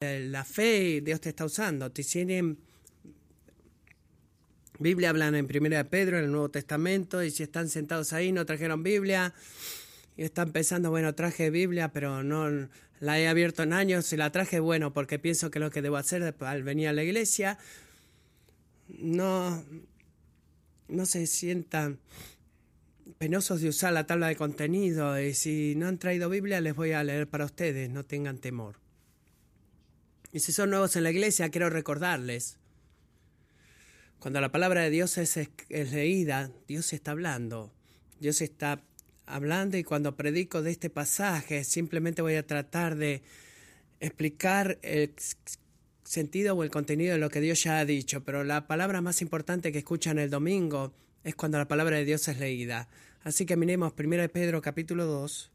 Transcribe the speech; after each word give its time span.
la 0.00 0.44
fe 0.44 1.00
Dios 1.00 1.20
te 1.20 1.30
está 1.30 1.44
usando. 1.44 1.90
Te 1.90 2.04
tienen 2.04 2.58
Biblia 4.78 5.10
hablan 5.10 5.34
en 5.34 5.48
Primera 5.48 5.78
de 5.78 5.84
Pedro, 5.86 6.18
en 6.18 6.24
el 6.24 6.30
Nuevo 6.30 6.50
Testamento, 6.50 7.24
y 7.24 7.32
si 7.32 7.42
están 7.42 7.68
sentados 7.68 8.12
ahí, 8.12 8.30
no 8.30 8.46
trajeron 8.46 8.84
Biblia, 8.84 9.34
y 10.16 10.22
están 10.22 10.52
pensando, 10.52 10.90
bueno, 10.90 11.16
traje 11.16 11.50
Biblia, 11.50 11.92
pero 11.92 12.22
no 12.22 12.68
la 13.00 13.18
he 13.18 13.26
abierto 13.26 13.64
en 13.64 13.72
años, 13.72 14.12
y 14.12 14.16
la 14.16 14.30
traje, 14.30 14.60
bueno, 14.60 14.94
porque 14.94 15.18
pienso 15.18 15.50
que 15.50 15.58
lo 15.58 15.72
que 15.72 15.82
debo 15.82 15.96
hacer 15.96 16.32
al 16.38 16.62
venir 16.62 16.86
a 16.86 16.92
la 16.92 17.02
iglesia, 17.02 17.58
no, 18.86 19.64
no 20.86 21.06
se 21.06 21.26
sientan 21.26 21.98
penosos 23.18 23.60
de 23.60 23.70
usar 23.70 23.92
la 23.92 24.06
tabla 24.06 24.28
de 24.28 24.36
contenido, 24.36 25.20
y 25.20 25.34
si 25.34 25.74
no 25.74 25.88
han 25.88 25.98
traído 25.98 26.30
Biblia, 26.30 26.60
les 26.60 26.76
voy 26.76 26.92
a 26.92 27.02
leer 27.02 27.26
para 27.26 27.46
ustedes, 27.46 27.90
no 27.90 28.04
tengan 28.04 28.38
temor. 28.38 28.76
Y 30.32 30.40
si 30.40 30.52
son 30.52 30.70
nuevos 30.70 30.94
en 30.96 31.04
la 31.04 31.10
iglesia, 31.10 31.48
quiero 31.50 31.70
recordarles, 31.70 32.58
cuando 34.18 34.40
la 34.40 34.50
palabra 34.50 34.82
de 34.82 34.90
Dios 34.90 35.16
es, 35.16 35.38
leída, 35.68 36.50
Dios 36.66 36.92
está 36.92 37.12
hablando. 37.12 37.72
Dios 38.18 38.40
está 38.40 38.82
hablando 39.26 39.76
y 39.76 39.84
cuando 39.84 40.16
predico 40.16 40.60
de 40.60 40.72
este 40.72 40.90
pasaje 40.90 41.62
simplemente 41.62 42.20
voy 42.20 42.34
a 42.34 42.46
tratar 42.46 42.96
de 42.96 43.22
explicar 44.00 44.78
el 44.82 45.14
sentido 46.02 46.56
o 46.56 46.64
el 46.64 46.70
contenido 46.70 47.12
de 47.12 47.18
lo 47.18 47.30
que 47.30 47.40
Dios 47.40 47.62
ya 47.62 47.78
ha 47.78 47.84
dicho, 47.84 48.24
pero 48.24 48.42
la 48.42 48.66
palabra 48.66 49.00
más 49.00 49.22
importante 49.22 49.70
que 49.70 49.78
escuchan 49.78 50.18
el 50.18 50.30
domingo 50.30 50.92
es 51.22 51.36
cuando 51.36 51.58
la 51.58 51.68
palabra 51.68 51.96
de 51.96 52.04
Dios 52.04 52.26
es 52.26 52.38
leída. 52.38 52.88
Así 53.22 53.46
que 53.46 53.56
miremos 53.56 53.92
1 53.96 54.28
Pedro 54.30 54.60
capítulo 54.62 55.06
2. 55.06 55.52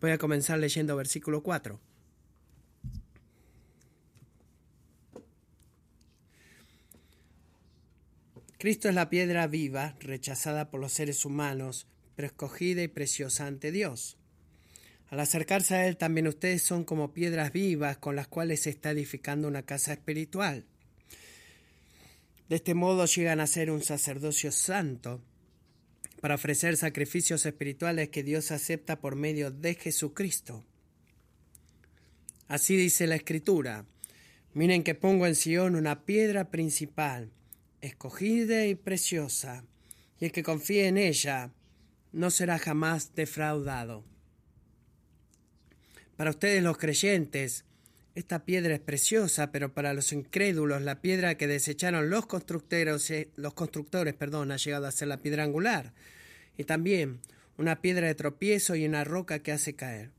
Voy 0.00 0.10
a 0.12 0.18
comenzar 0.18 0.60
leyendo 0.60 0.94
versículo 0.94 1.42
4. 1.42 1.80
Cristo 8.58 8.88
es 8.88 8.94
la 8.96 9.08
piedra 9.08 9.46
viva, 9.46 9.96
rechazada 10.00 10.68
por 10.68 10.80
los 10.80 10.92
seres 10.92 11.24
humanos, 11.24 11.86
pero 12.16 12.26
escogida 12.26 12.82
y 12.82 12.88
preciosa 12.88 13.46
ante 13.46 13.70
Dios. 13.70 14.16
Al 15.10 15.20
acercarse 15.20 15.76
a 15.76 15.86
Él 15.86 15.96
también 15.96 16.26
ustedes 16.26 16.62
son 16.62 16.82
como 16.82 17.14
piedras 17.14 17.52
vivas 17.52 17.98
con 17.98 18.16
las 18.16 18.26
cuales 18.26 18.62
se 18.62 18.70
está 18.70 18.90
edificando 18.90 19.46
una 19.46 19.62
casa 19.62 19.92
espiritual. 19.92 20.64
De 22.48 22.56
este 22.56 22.74
modo 22.74 23.06
llegan 23.06 23.38
a 23.38 23.46
ser 23.46 23.70
un 23.70 23.80
sacerdocio 23.80 24.50
santo 24.50 25.22
para 26.20 26.34
ofrecer 26.34 26.76
sacrificios 26.76 27.46
espirituales 27.46 28.08
que 28.08 28.24
Dios 28.24 28.50
acepta 28.50 29.00
por 29.00 29.14
medio 29.14 29.52
de 29.52 29.76
Jesucristo. 29.76 30.64
Así 32.48 32.76
dice 32.76 33.06
la 33.06 33.14
Escritura. 33.14 33.86
Miren 34.52 34.82
que 34.82 34.96
pongo 34.96 35.28
en 35.28 35.36
Sion 35.36 35.76
una 35.76 36.04
piedra 36.04 36.50
principal 36.50 37.30
escogida 37.80 38.66
y 38.66 38.74
preciosa, 38.74 39.64
y 40.18 40.26
el 40.26 40.32
que 40.32 40.42
confíe 40.42 40.88
en 40.88 40.98
ella 40.98 41.52
no 42.12 42.30
será 42.30 42.58
jamás 42.58 43.14
defraudado. 43.14 44.04
Para 46.16 46.30
ustedes 46.30 46.62
los 46.62 46.78
creyentes, 46.78 47.64
esta 48.14 48.44
piedra 48.44 48.74
es 48.74 48.80
preciosa, 48.80 49.52
pero 49.52 49.72
para 49.72 49.94
los 49.94 50.12
incrédulos 50.12 50.82
la 50.82 51.00
piedra 51.00 51.36
que 51.36 51.46
desecharon 51.46 52.10
los 52.10 52.26
constructores, 52.26 53.10
eh, 53.10 53.30
los 53.36 53.54
constructores 53.54 54.14
perdón, 54.14 54.50
ha 54.50 54.56
llegado 54.56 54.86
a 54.86 54.90
ser 54.90 55.06
la 55.06 55.22
piedra 55.22 55.44
angular, 55.44 55.92
y 56.56 56.64
también 56.64 57.20
una 57.56 57.80
piedra 57.80 58.08
de 58.08 58.16
tropiezo 58.16 58.74
y 58.74 58.86
una 58.86 59.04
roca 59.04 59.38
que 59.40 59.52
hace 59.52 59.74
caer. 59.74 60.10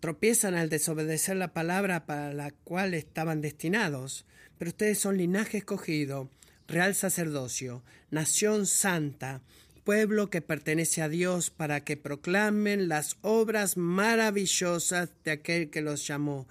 Tropiezan 0.00 0.54
al 0.54 0.70
desobedecer 0.70 1.36
la 1.36 1.52
palabra 1.52 2.06
para 2.06 2.32
la 2.32 2.50
cual 2.50 2.94
estaban 2.94 3.40
destinados, 3.42 4.24
pero 4.58 4.70
ustedes 4.70 4.98
son 4.98 5.18
linaje 5.18 5.58
escogido, 5.58 6.30
real 6.68 6.94
sacerdocio, 6.94 7.82
nación 8.10 8.66
santa, 8.66 9.40
pueblo 9.84 10.30
que 10.30 10.40
pertenece 10.40 11.02
a 11.02 11.08
Dios 11.08 11.50
para 11.50 11.84
que 11.84 11.96
proclamen 11.96 12.88
las 12.88 13.16
obras 13.22 13.76
maravillosas 13.76 15.10
de 15.24 15.32
aquel 15.32 15.70
que 15.70 15.82
los 15.82 16.06
llamó 16.06 16.46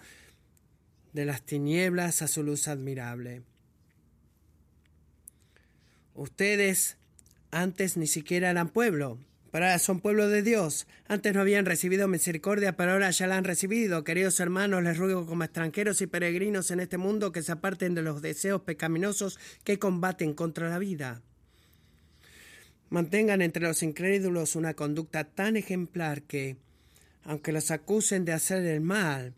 de 1.13 1.25
las 1.25 1.41
tinieblas 1.41 2.21
a 2.21 2.27
su 2.27 2.43
luz 2.43 2.67
admirable. 2.67 3.41
Ustedes 6.15 6.97
antes 7.51 7.97
ni 7.97 8.07
siquiera 8.07 8.49
eran 8.49 8.69
pueblo, 8.69 9.19
para 9.53 9.77
son 9.77 9.99
pueblo 9.99 10.29
de 10.29 10.41
Dios. 10.41 10.87
Antes 11.07 11.31
no 11.35 11.41
habían 11.41 11.67
recibido 11.67 12.07
misericordia, 12.07 12.75
pero 12.75 12.93
ahora 12.93 13.11
ya 13.11 13.27
la 13.27 13.37
han 13.37 13.43
recibido. 13.43 14.03
Queridos 14.03 14.39
hermanos, 14.39 14.81
les 14.81 14.97
ruego 14.97 15.27
como 15.27 15.43
extranjeros 15.43 16.01
y 16.01 16.07
peregrinos 16.07 16.71
en 16.71 16.79
este 16.79 16.97
mundo 16.97 17.31
que 17.31 17.43
se 17.43 17.51
aparten 17.51 17.93
de 17.93 18.01
los 18.01 18.23
deseos 18.23 18.63
pecaminosos 18.63 19.37
que 19.63 19.77
combaten 19.77 20.33
contra 20.33 20.69
la 20.69 20.79
vida. 20.79 21.21
Mantengan 22.89 23.43
entre 23.43 23.61
los 23.61 23.83
incrédulos 23.83 24.55
una 24.55 24.73
conducta 24.73 25.23
tan 25.23 25.55
ejemplar 25.55 26.23
que, 26.23 26.57
aunque 27.23 27.51
los 27.51 27.69
acusen 27.69 28.25
de 28.25 28.33
hacer 28.33 28.65
el 28.65 28.81
mal, 28.81 29.35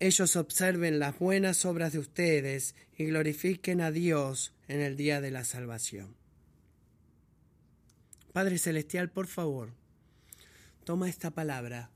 ellos 0.00 0.34
observen 0.34 0.98
las 0.98 1.16
buenas 1.20 1.64
obras 1.66 1.92
de 1.92 2.00
ustedes 2.00 2.74
y 2.98 3.04
glorifiquen 3.04 3.80
a 3.80 3.92
Dios 3.92 4.54
en 4.66 4.80
el 4.80 4.96
día 4.96 5.20
de 5.20 5.30
la 5.30 5.44
salvación. 5.44 6.20
Padre 8.32 8.56
Celestial, 8.56 9.10
por 9.10 9.26
favor, 9.26 9.74
toma 10.84 11.10
esta 11.10 11.30
palabra 11.30 11.90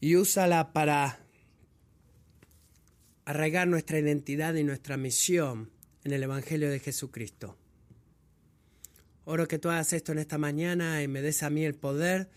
y 0.00 0.16
úsala 0.16 0.72
para 0.72 1.20
arraigar 3.24 3.68
nuestra 3.68 4.00
identidad 4.00 4.54
y 4.54 4.64
nuestra 4.64 4.96
misión 4.96 5.70
en 6.02 6.12
el 6.12 6.24
Evangelio 6.24 6.70
de 6.70 6.80
Jesucristo. 6.80 7.56
Oro 9.24 9.46
que 9.46 9.60
tú 9.60 9.68
hagas 9.68 9.92
esto 9.92 10.10
en 10.10 10.18
esta 10.18 10.38
mañana 10.38 11.04
y 11.04 11.08
me 11.08 11.22
des 11.22 11.44
a 11.44 11.50
mí 11.50 11.64
el 11.64 11.74
poder 11.74 12.28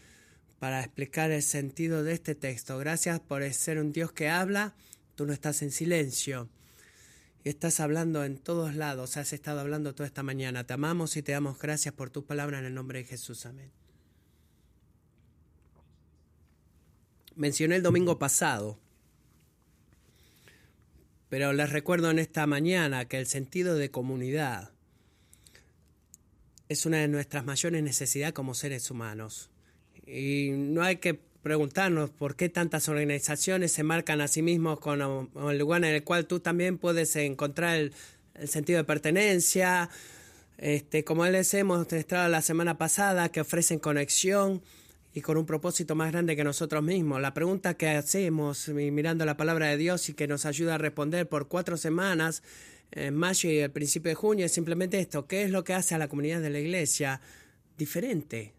para 0.60 0.80
explicar 0.80 1.32
el 1.32 1.42
sentido 1.42 2.04
de 2.04 2.14
este 2.14 2.36
texto. 2.36 2.78
Gracias 2.78 3.20
por 3.20 3.52
ser 3.52 3.80
un 3.80 3.92
Dios 3.92 4.12
que 4.12 4.30
habla, 4.30 4.76
tú 5.16 5.26
no 5.26 5.34
estás 5.34 5.64
en 5.64 5.72
silencio 5.72 6.50
estás 7.44 7.80
hablando 7.80 8.24
en 8.24 8.38
todos 8.38 8.76
lados, 8.76 9.18
has 9.18 9.34
estado 9.34 9.60
hablando 9.60 9.96
toda 9.96 10.08
esta 10.08 10.24
mañana. 10.24 10.66
Te 10.66 10.74
amamos 10.74 11.18
y 11.18 11.24
te 11.24 11.32
damos 11.32 11.60
gracias 11.60 11.94
por 11.94 12.10
tu 12.10 12.26
palabra 12.26 12.60
en 12.60 12.66
el 12.66 12.74
nombre 12.74 13.00
de 13.00 13.06
Jesús. 13.06 13.46
Amén. 13.46 13.72
Mencioné 17.36 17.78
el 17.78 17.84
domingo 17.84 18.20
pasado, 18.20 18.78
pero 21.30 21.54
les 21.54 21.70
recuerdo 21.72 22.12
en 22.12 22.20
esta 22.20 22.46
mañana 22.46 23.06
que 23.06 23.18
el 23.18 23.26
sentido 23.26 23.76
de 23.76 23.90
comunidad 23.90 24.72
es 26.68 26.86
una 26.86 26.98
de 26.98 27.08
nuestras 27.08 27.46
mayores 27.46 27.82
necesidades 27.82 28.34
como 28.34 28.54
seres 28.54 28.92
humanos. 28.92 29.50
Y 30.06 30.52
no 30.52 30.84
hay 30.84 30.98
que 30.98 31.31
preguntarnos 31.42 32.10
por 32.10 32.36
qué 32.36 32.50
tantas 32.50 32.88
organizaciones 32.88 33.72
se 33.72 33.84
marcan 33.84 34.22
a 34.22 34.28
sí 34.28 34.42
mismos 34.42 34.80
con 34.80 35.02
el 35.02 35.58
lugar 35.58 35.84
en 35.84 35.96
el 35.96 36.04
cual 36.04 36.28
tú 36.28 36.40
también 36.40 36.78
puedes 36.78 37.16
encontrar 37.16 37.78
el, 37.78 37.94
sentido 38.48 38.78
de 38.78 38.84
pertenencia, 38.84 39.90
este, 40.58 41.04
como 41.04 41.26
les 41.26 41.54
hemos 41.54 41.80
mostrado 41.92 42.30
la 42.30 42.42
semana 42.42 42.78
pasada, 42.78 43.30
que 43.30 43.42
ofrecen 43.42 43.80
conexión 43.80 44.62
y 45.14 45.22
con 45.22 45.38
un 45.38 45.46
propósito 45.46 45.96
más 45.96 46.12
grande 46.12 46.36
que 46.36 46.44
nosotros 46.44 46.82
mismos. 46.82 47.22
La 47.22 47.34
pregunta 47.34 47.76
que 47.76 47.90
hacemos 47.90 48.70
mirando 48.70 49.26
la 49.26 49.38
palabra 49.38 49.68
de 49.68 49.78
Dios 49.78 50.10
y 50.10 50.14
que 50.14 50.28
nos 50.28 50.46
ayuda 50.46 50.76
a 50.76 50.78
responder 50.78 51.28
por 51.28 51.48
cuatro 51.48 51.78
semanas, 51.78 52.42
en 52.92 53.16
mayo 53.16 53.50
y 53.50 53.60
el 53.60 53.72
principio 53.72 54.10
de 54.10 54.16
junio, 54.16 54.46
es 54.46 54.52
simplemente 54.52 55.00
esto, 55.00 55.28
¿qué 55.28 55.44
es 55.44 55.52
lo 55.52 55.64
que 55.64 55.74
hace 55.74 55.96
a 55.96 55.98
la 55.98 56.08
comunidad 56.08 56.42
de 56.42 56.50
la 56.50 56.60
iglesia 56.60 57.22
diferente? 57.78 58.54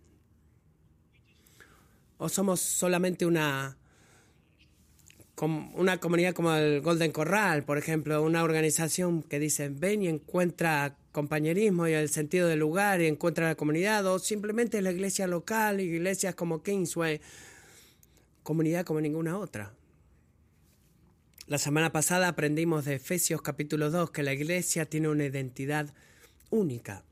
O 2.22 2.28
somos 2.28 2.60
solamente 2.60 3.26
una, 3.26 3.76
una 5.74 5.98
comunidad 5.98 6.34
como 6.34 6.54
el 6.54 6.80
Golden 6.80 7.10
Corral, 7.10 7.64
por 7.64 7.78
ejemplo, 7.78 8.22
una 8.22 8.44
organización 8.44 9.24
que 9.24 9.40
dice 9.40 9.70
ven 9.70 10.02
y 10.02 10.08
encuentra 10.08 10.96
compañerismo 11.10 11.88
y 11.88 11.94
el 11.94 12.08
sentido 12.08 12.46
del 12.46 12.60
lugar 12.60 13.00
y 13.00 13.08
encuentra 13.08 13.48
la 13.48 13.56
comunidad, 13.56 14.06
o 14.06 14.20
simplemente 14.20 14.80
la 14.82 14.92
iglesia 14.92 15.26
local, 15.26 15.80
iglesias 15.80 16.36
como 16.36 16.62
Kingsway, 16.62 17.20
comunidad 18.44 18.84
como 18.84 19.00
ninguna 19.00 19.36
otra. 19.36 19.74
La 21.48 21.58
semana 21.58 21.90
pasada 21.90 22.28
aprendimos 22.28 22.84
de 22.84 22.94
Efesios 22.94 23.42
capítulo 23.42 23.90
2 23.90 24.12
que 24.12 24.22
la 24.22 24.32
iglesia 24.32 24.86
tiene 24.86 25.08
una 25.08 25.24
identidad 25.24 25.92
única 26.50 27.02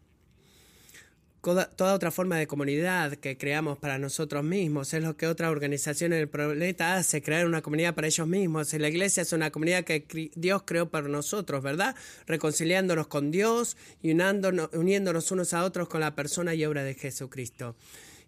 toda 1.40 1.94
otra 1.94 2.10
forma 2.10 2.36
de 2.36 2.46
comunidad 2.46 3.14
que 3.14 3.36
creamos 3.36 3.78
para 3.78 3.98
nosotros 3.98 4.44
mismos. 4.44 4.92
Es 4.94 5.02
lo 5.02 5.16
que 5.16 5.26
otra 5.26 5.50
organización 5.50 6.12
en 6.12 6.20
el 6.20 6.28
planeta 6.28 6.96
hace, 6.96 7.22
crear 7.22 7.46
una 7.46 7.62
comunidad 7.62 7.94
para 7.94 8.06
ellos 8.06 8.26
mismos. 8.26 8.72
La 8.74 8.88
iglesia 8.88 9.22
es 9.22 9.32
una 9.32 9.50
comunidad 9.50 9.84
que 9.84 10.30
Dios 10.34 10.62
creó 10.64 10.90
para 10.90 11.08
nosotros, 11.08 11.62
¿verdad? 11.62 11.96
Reconciliándonos 12.26 13.06
con 13.06 13.30
Dios 13.30 13.76
y 14.02 14.12
uniéndonos 14.12 15.30
unos 15.30 15.54
a 15.54 15.64
otros 15.64 15.88
con 15.88 16.00
la 16.00 16.14
persona 16.14 16.54
y 16.54 16.64
obra 16.64 16.84
de 16.84 16.94
Jesucristo. 16.94 17.76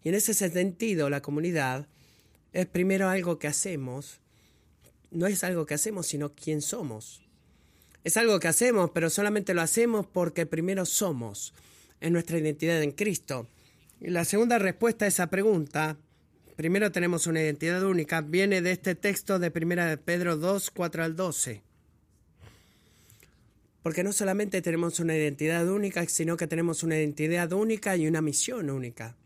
Y 0.03 0.09
en 0.09 0.15
ese 0.15 0.35
sentido, 0.35 1.11
la 1.11 1.23
comunidad 1.23 1.87
es 2.53 2.67
primero 2.67 3.09
algo 3.09 3.39
que 3.39 3.47
hacemos 3.47 4.23
no 5.13 5.27
es 5.27 5.45
algo 5.45 5.67
que 5.67 5.75
hacemos, 5.75 6.07
sino 6.07 6.33
quién 6.35 6.63
somos. 6.63 7.21
Es 8.05 8.17
algo 8.17 8.41
que 8.41 8.49
hacemos, 8.49 8.91
pero 8.93 9.11
solamente 9.11 9.55
lo 9.55 9.63
hacemos 9.63 10.07
porque 10.07 10.47
primero 10.47 10.87
somos, 10.87 11.55
en 12.03 12.13
nuestra 12.13 12.39
identidad 12.39 12.83
en 12.83 12.91
Cristo. 12.91 13.47
Y 14.01 14.11
la 14.11 14.25
segunda 14.25 14.59
respuesta 14.59 15.05
a 15.05 15.09
esa 15.09 15.29
pregunta, 15.29 15.97
primero 16.57 16.93
tenemos 16.93 17.27
una 17.27 17.41
identidad 17.41 17.83
única, 17.85 18.21
viene 18.21 18.61
de 18.61 18.73
este 18.73 18.95
texto 18.95 19.39
de 19.39 19.53
1 19.55 20.03
Pedro 20.05 20.37
2, 20.37 20.71
4 20.73 21.05
al 21.05 21.17
12. 21.17 21.63
Porque 23.83 24.05
no 24.05 24.13
solamente 24.13 24.63
tenemos 24.63 25.01
una 25.01 25.17
identidad 25.17 25.69
única, 25.69 26.07
sino 26.07 26.37
que 26.37 26.47
tenemos 26.47 26.83
una 26.83 26.99
identidad 26.99 27.53
única 27.53 27.97
y 27.97 28.07
una 28.07 28.21
misión 28.21 28.71
única. 28.71 29.17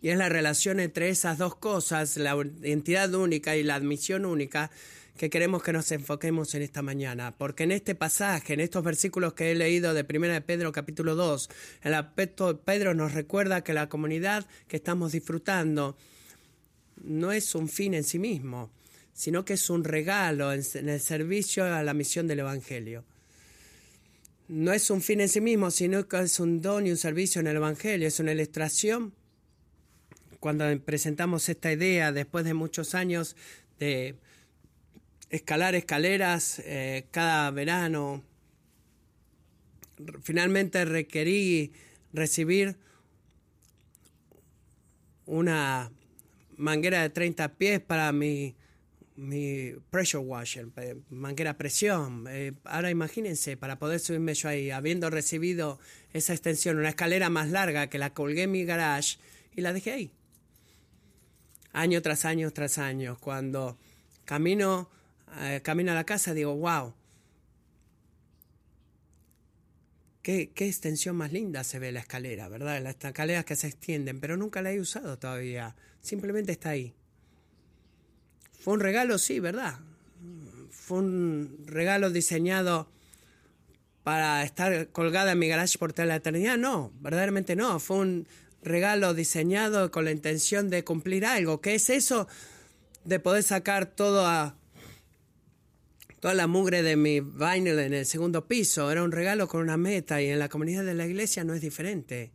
Y 0.00 0.08
es 0.08 0.16
la 0.16 0.28
relación 0.28 0.80
entre 0.80 1.10
esas 1.10 1.38
dos 1.38 1.56
cosas, 1.56 2.16
la 2.16 2.36
identidad 2.62 3.12
única 3.14 3.56
y 3.56 3.62
la 3.62 3.78
misión 3.80 4.24
única, 4.24 4.70
que 5.16 5.30
queremos 5.30 5.62
que 5.62 5.72
nos 5.72 5.90
enfoquemos 5.92 6.54
en 6.54 6.62
esta 6.62 6.82
mañana. 6.82 7.36
Porque 7.36 7.64
en 7.64 7.72
este 7.72 7.94
pasaje, 7.94 8.54
en 8.54 8.60
estos 8.60 8.82
versículos 8.82 9.34
que 9.34 9.50
he 9.50 9.54
leído 9.54 9.94
de 9.94 10.06
1 10.08 10.28
de 10.28 10.40
Pedro 10.40 10.72
capítulo 10.72 11.14
2, 11.14 11.48
el 11.82 11.94
aspecto 11.94 12.60
Pedro 12.60 12.94
nos 12.94 13.12
recuerda 13.12 13.62
que 13.62 13.74
la 13.74 13.88
comunidad 13.88 14.46
que 14.68 14.76
estamos 14.76 15.12
disfrutando 15.12 15.96
no 17.02 17.32
es 17.32 17.54
un 17.54 17.68
fin 17.68 17.94
en 17.94 18.04
sí 18.04 18.18
mismo, 18.18 18.70
sino 19.12 19.44
que 19.44 19.54
es 19.54 19.70
un 19.70 19.84
regalo 19.84 20.52
en 20.52 20.88
el 20.88 21.00
servicio 21.00 21.64
a 21.64 21.82
la 21.82 21.94
misión 21.94 22.26
del 22.26 22.40
Evangelio 22.40 23.04
no 24.52 24.72
es 24.74 24.90
un 24.90 25.00
fin 25.00 25.22
en 25.22 25.30
sí 25.30 25.40
mismo, 25.40 25.70
sino 25.70 26.06
que 26.06 26.20
es 26.20 26.38
un 26.38 26.60
don 26.60 26.86
y 26.86 26.90
un 26.90 26.98
servicio 26.98 27.40
en 27.40 27.46
el 27.46 27.56
Evangelio, 27.56 28.06
es 28.06 28.20
una 28.20 28.32
ilustración. 28.32 29.14
Cuando 30.40 30.64
presentamos 30.84 31.48
esta 31.48 31.72
idea, 31.72 32.12
después 32.12 32.44
de 32.44 32.52
muchos 32.52 32.94
años 32.94 33.34
de 33.78 34.16
escalar 35.32 35.74
escaleras 35.74 36.62
eh, 36.64 37.06
cada 37.10 37.50
verano, 37.50 38.22
finalmente 40.22 40.84
requerí 40.84 41.72
recibir 42.12 42.76
una 45.26 45.90
manguera 46.56 47.02
de 47.02 47.10
30 47.10 47.54
pies 47.54 47.80
para 47.80 48.12
mi 48.12 48.54
mi 49.16 49.74
pressure 49.90 50.24
washer, 50.24 50.68
manguera 51.10 51.56
presión. 51.58 52.26
Eh, 52.28 52.52
ahora 52.64 52.90
imagínense, 52.90 53.56
para 53.56 53.78
poder 53.78 54.00
subirme 54.00 54.34
yo 54.34 54.48
ahí, 54.48 54.70
habiendo 54.70 55.10
recibido 55.10 55.78
esa 56.12 56.32
extensión, 56.32 56.78
una 56.78 56.88
escalera 56.88 57.28
más 57.30 57.50
larga 57.50 57.88
que 57.88 57.98
la 57.98 58.14
colgué 58.14 58.44
en 58.44 58.52
mi 58.52 58.64
garage 58.64 59.18
y 59.54 59.60
la 59.60 59.72
dejé 59.72 59.92
ahí. 59.92 60.10
Año 61.72 62.02
tras 62.02 62.24
año 62.24 62.50
tras 62.50 62.78
año. 62.78 63.16
Cuando 63.20 63.78
camino, 64.24 64.88
eh, 64.90 65.01
camino 65.62 65.92
a 65.92 65.94
la 65.94 66.04
casa, 66.04 66.34
digo, 66.34 66.54
wow, 66.56 66.94
qué, 70.22 70.50
qué 70.54 70.66
extensión 70.68 71.16
más 71.16 71.32
linda 71.32 71.64
se 71.64 71.78
ve 71.78 71.92
la 71.92 72.00
escalera, 72.00 72.48
¿verdad? 72.48 72.80
Las 72.82 72.96
escaleras 73.02 73.44
que 73.44 73.56
se 73.56 73.66
extienden, 73.66 74.20
pero 74.20 74.36
nunca 74.36 74.62
la 74.62 74.72
he 74.72 74.80
usado 74.80 75.18
todavía. 75.18 75.74
Simplemente 76.00 76.52
está 76.52 76.70
ahí. 76.70 76.94
Fue 78.60 78.74
un 78.74 78.80
regalo, 78.80 79.18
sí, 79.18 79.40
¿verdad? 79.40 79.80
Fue 80.70 80.98
un 80.98 81.64
regalo 81.66 82.10
diseñado 82.10 82.88
para 84.04 84.42
estar 84.42 84.88
colgada 84.88 85.32
en 85.32 85.38
mi 85.38 85.48
garage 85.48 85.78
por 85.78 85.92
toda 85.92 86.06
la 86.06 86.16
eternidad. 86.16 86.56
No, 86.56 86.92
verdaderamente 87.00 87.56
no. 87.56 87.80
Fue 87.80 87.98
un 87.98 88.28
regalo 88.62 89.14
diseñado 89.14 89.90
con 89.90 90.04
la 90.04 90.12
intención 90.12 90.70
de 90.70 90.84
cumplir 90.84 91.26
algo. 91.26 91.60
¿Qué 91.60 91.74
es 91.74 91.90
eso? 91.90 92.28
De 93.04 93.18
poder 93.18 93.42
sacar 93.42 93.86
toda 96.22 96.34
la 96.34 96.46
mugre 96.46 96.84
de 96.84 96.94
mi 96.94 97.18
vinyl 97.18 97.80
en 97.80 97.94
el 97.94 98.06
segundo 98.06 98.46
piso. 98.46 98.92
Era 98.92 99.02
un 99.02 99.10
regalo 99.10 99.48
con 99.48 99.60
una 99.60 99.76
meta 99.76 100.22
y 100.22 100.28
en 100.28 100.38
la 100.38 100.48
comunidad 100.48 100.84
de 100.84 100.94
la 100.94 101.04
iglesia 101.04 101.42
no 101.42 101.52
es 101.52 101.60
diferente. 101.60 102.30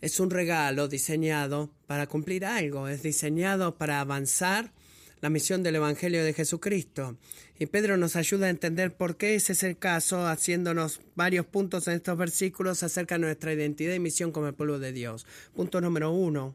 Es 0.00 0.20
un 0.20 0.30
regalo 0.30 0.86
diseñado 0.86 1.74
para 1.88 2.06
cumplir 2.06 2.44
algo. 2.44 2.86
Es 2.86 3.02
diseñado 3.02 3.76
para 3.76 3.98
avanzar 3.98 4.72
la 5.20 5.30
misión 5.30 5.64
del 5.64 5.74
Evangelio 5.74 6.22
de 6.22 6.32
Jesucristo. 6.32 7.18
Y 7.58 7.66
Pedro 7.66 7.96
nos 7.96 8.14
ayuda 8.14 8.46
a 8.46 8.50
entender 8.50 8.96
por 8.96 9.16
qué 9.16 9.34
ese 9.34 9.54
es 9.54 9.64
el 9.64 9.78
caso, 9.78 10.28
haciéndonos 10.28 11.00
varios 11.16 11.44
puntos 11.44 11.88
en 11.88 11.94
estos 11.94 12.16
versículos 12.16 12.84
acerca 12.84 13.16
de 13.16 13.22
nuestra 13.22 13.52
identidad 13.52 13.94
y 13.94 13.98
misión 13.98 14.30
como 14.30 14.46
el 14.46 14.54
pueblo 14.54 14.78
de 14.78 14.92
Dios. 14.92 15.26
Punto 15.56 15.80
número 15.80 16.12
uno. 16.12 16.54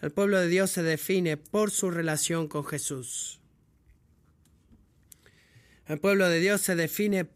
El 0.00 0.12
pueblo 0.12 0.38
de 0.38 0.46
Dios 0.46 0.70
se 0.70 0.84
define 0.84 1.36
por 1.36 1.72
su 1.72 1.90
relación 1.90 2.46
con 2.46 2.64
Jesús. 2.64 3.35
El 5.88 5.98
pueblo 5.98 6.28
de 6.28 6.40
Dios 6.40 6.60
se 6.60 6.74
define 6.74 7.26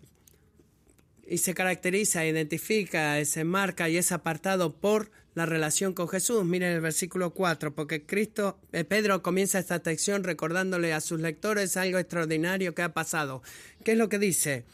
y 1.26 1.38
se 1.38 1.55
caracteriza, 1.55 2.26
identifica, 2.26 3.25
se 3.25 3.44
marca 3.44 3.88
y 3.88 3.97
es 3.97 4.11
apartado 4.11 4.75
por 4.75 5.12
la 5.35 5.47
relación 5.47 5.94
con 5.94 6.08
Jesús. 6.08 6.44
Miren 6.44 6.73
el 6.73 6.81
versículo 6.81 7.32
4, 7.32 7.75
porque 7.75 8.05
Cristo, 8.05 8.58
eh, 8.73 8.82
Pedro 8.82 9.23
comienza 9.23 9.61
esta 9.61 9.81
sección 9.81 10.25
recordándole 10.25 10.93
a 10.93 11.00
sus 11.00 11.20
lectores 11.20 11.76
algo 11.76 11.99
extraordinario 11.99 12.75
que 12.75 12.82
ha 12.82 12.93
pasado. 12.93 13.43
¿Qué 13.85 13.93
es 13.93 13.99
lo 13.99 14.08
que 14.08 14.19
dice? 14.19 14.64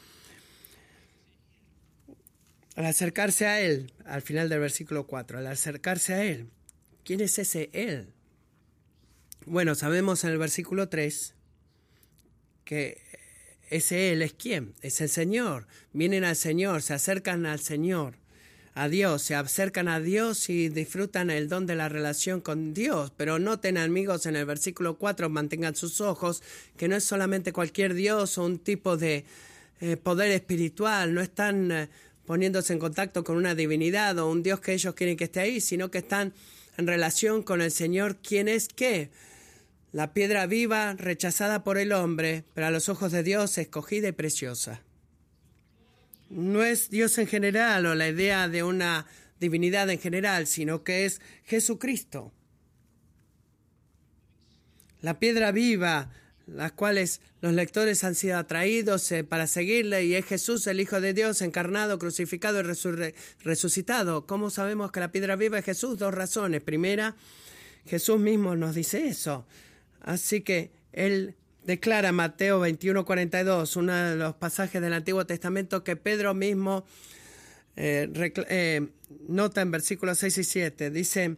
Al 2.75 2.87
acercarse 2.87 3.47
a 3.47 3.61
Él, 3.61 3.93
al 4.07 4.23
final 4.23 4.49
del 4.49 4.61
versículo 4.61 5.07
4, 5.07 5.39
al 5.39 5.47
acercarse 5.47 6.15
a 6.15 6.25
Él, 6.25 6.49
¿quién 7.05 7.21
es 7.21 7.39
ese 7.39 7.69
Él? 7.75 8.09
Bueno, 9.45 9.75
sabemos 9.75 10.25
en 10.25 10.31
el 10.31 10.39
versículo 10.39 10.89
3 10.89 11.35
que 12.65 13.01
ese 13.69 14.13
Él 14.13 14.23
es 14.23 14.33
quién, 14.33 14.75
es 14.83 15.01
el 15.01 15.09
Señor. 15.09 15.67
Vienen 15.93 16.25
al 16.25 16.37
Señor, 16.37 16.83
se 16.83 16.95
acercan 16.95 17.47
al 17.47 17.61
Señor 17.61 18.15
a 18.75 18.91
Dios, 18.91 19.23
se 19.23 19.35
acercan 19.35 19.89
a 19.89 20.01
Dios 20.01 20.51
y 20.51 20.69
disfrutan 20.69 21.31
el 21.31 21.49
don 21.49 21.65
de 21.67 21.75
la 21.75 21.89
relación 21.89 22.43
con 22.43 22.75
Dios. 22.75 23.11
Pero 23.17 23.39
noten, 23.39 23.79
amigos, 23.79 24.27
en 24.27 24.37
el 24.37 24.45
versículo 24.45 24.99
4, 24.99 25.31
mantengan 25.31 25.75
sus 25.75 26.03
ojos, 26.03 26.43
que 26.77 26.87
no 26.87 26.95
es 26.95 27.03
solamente 27.03 27.55
cualquier 27.55 27.95
Dios 27.95 28.37
o 28.37 28.45
un 28.45 28.59
tipo 28.59 28.99
de 28.99 29.25
eh, 29.81 29.97
poder 29.97 30.31
espiritual, 30.31 31.15
no 31.15 31.23
están 31.23 31.73
eh, 31.73 31.89
poniéndose 32.27 32.75
en 32.75 32.79
contacto 32.79 33.25
con 33.25 33.37
una 33.37 33.55
divinidad 33.55 34.19
o 34.19 34.31
un 34.31 34.43
Dios 34.43 34.61
que 34.61 34.75
ellos 34.75 34.95
quieren 34.95 35.17
que 35.17 35.25
esté 35.25 35.41
ahí, 35.41 35.61
sino 35.61 35.91
que 35.91 35.99
están 35.99 36.35
en 36.77 36.87
relación 36.87 37.43
con 37.43 37.63
el 37.63 37.71
Señor, 37.71 38.17
quien 38.17 38.47
es 38.49 38.69
qué. 38.69 39.11
La 39.93 40.13
piedra 40.13 40.47
viva, 40.47 40.95
rechazada 40.95 41.65
por 41.65 41.79
el 41.79 41.93
hombre, 41.93 42.45
pero 42.55 42.67
a 42.67 42.71
los 42.71 42.89
ojos 42.89 43.13
de 43.13 43.23
Dios 43.23 43.57
escogida 43.59 44.09
y 44.09 44.13
preciosa 44.13 44.83
no 46.29 46.65
es 46.65 46.91
Dios 46.91 47.19
en 47.19 47.27
general 47.27 47.87
o 47.87 47.95
la 47.95 48.09
idea 48.09 48.49
de 48.49 48.63
una 48.63 49.07
divinidad 49.39 49.89
en 49.91 49.99
general, 49.99 50.47
sino 50.47 50.83
que 50.83 51.05
es 51.05 51.21
Jesucristo. 51.45 52.33
La 55.01 55.19
piedra 55.19 55.53
viva, 55.53 56.11
las 56.47 56.73
cuales 56.73 57.21
los 57.41 57.53
lectores 57.53 58.03
han 58.03 58.15
sido 58.15 58.39
atraídos 58.39 59.11
eh, 59.13 59.25
para 59.25 59.47
seguirle, 59.47 60.05
y 60.05 60.15
es 60.15 60.25
Jesús, 60.25 60.67
el 60.67 60.81
Hijo 60.81 61.01
de 61.01 61.13
Dios, 61.13 61.43
encarnado, 61.43 61.99
crucificado 61.99 62.61
y 62.61 63.13
resucitado. 63.43 64.27
¿Cómo 64.27 64.51
sabemos 64.51 64.91
que 64.91 65.01
la 65.01 65.13
piedra 65.13 65.37
viva 65.37 65.59
es 65.59 65.65
Jesús? 65.65 65.99
Dos 65.99 66.15
razones. 66.15 66.63
Primera, 66.63 67.15
Jesús 67.85 68.19
mismo 68.19 68.57
nos 68.57 68.75
dice 68.75 69.07
eso. 69.07 69.47
Así 70.07 70.41
que 70.41 70.71
Él 70.93 71.35
declara 71.65 72.13
Mateo 72.13 72.61
21:42, 72.61 73.77
uno 73.77 73.93
de 73.93 74.17
los 74.17 74.35
pasajes 74.37 74.81
del 74.81 74.95
Antiguo 74.95 75.27
Testamento 75.27 75.85
que 75.85 75.97
Pedro 75.97 76.33
mismo 76.33 76.87
eh, 77.75 78.09
eh, 78.49 78.87
nota 79.29 79.61
en 79.61 79.71
versículos 79.71 80.19
6 80.19 80.39
y 80.39 80.45
7. 80.45 80.91
Dice 80.91 81.37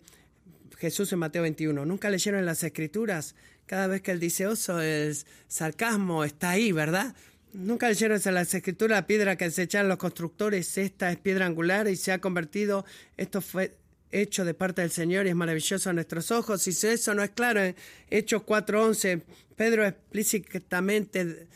Jesús 0.77 1.13
en 1.13 1.19
Mateo 1.19 1.43
21, 1.43 1.85
nunca 1.87 2.11
leyeron 2.11 2.41
en 2.41 2.47
las 2.47 2.63
escrituras, 2.63 3.35
cada 3.67 3.87
vez 3.87 4.03
que 4.03 4.13
él 4.13 4.21
dice 4.21 4.47
oso, 4.47 4.81
el 4.81 5.17
sarcasmo 5.49 6.23
está 6.23 6.51
ahí, 6.51 6.71
¿verdad? 6.71 7.17
Nunca 7.55 7.89
leyeron 7.89 8.21
en 8.23 8.35
las 8.35 8.55
escrituras 8.55 8.99
la 8.99 9.07
piedra 9.07 9.37
que 9.37 9.47
desecharon 9.47 9.89
los 9.89 9.99
constructores, 9.99 10.77
esta 10.79 11.11
es 11.11 11.17
piedra 11.17 11.47
angular 11.47 11.89
y 11.89 11.97
se 11.97 12.13
ha 12.13 12.21
convertido, 12.21 12.85
esto 13.17 13.41
fue 13.41 13.77
hecho 14.11 14.45
de 14.45 14.55
parte 14.55 14.83
del 14.83 14.91
Señor 14.91 15.27
y 15.27 15.31
es 15.31 15.35
maravilloso 15.35 15.91
a 15.91 15.93
nuestros 15.93 16.31
ojos. 16.31 16.67
Y 16.67 16.73
si 16.73 16.87
eso 16.87 17.15
no 17.15 17.23
es 17.23 17.31
claro, 17.31 17.63
en 17.63 17.77
Hechos 18.11 18.43
4.11, 18.43 19.23
Pedro 19.57 19.87
explícitamente 19.87 21.47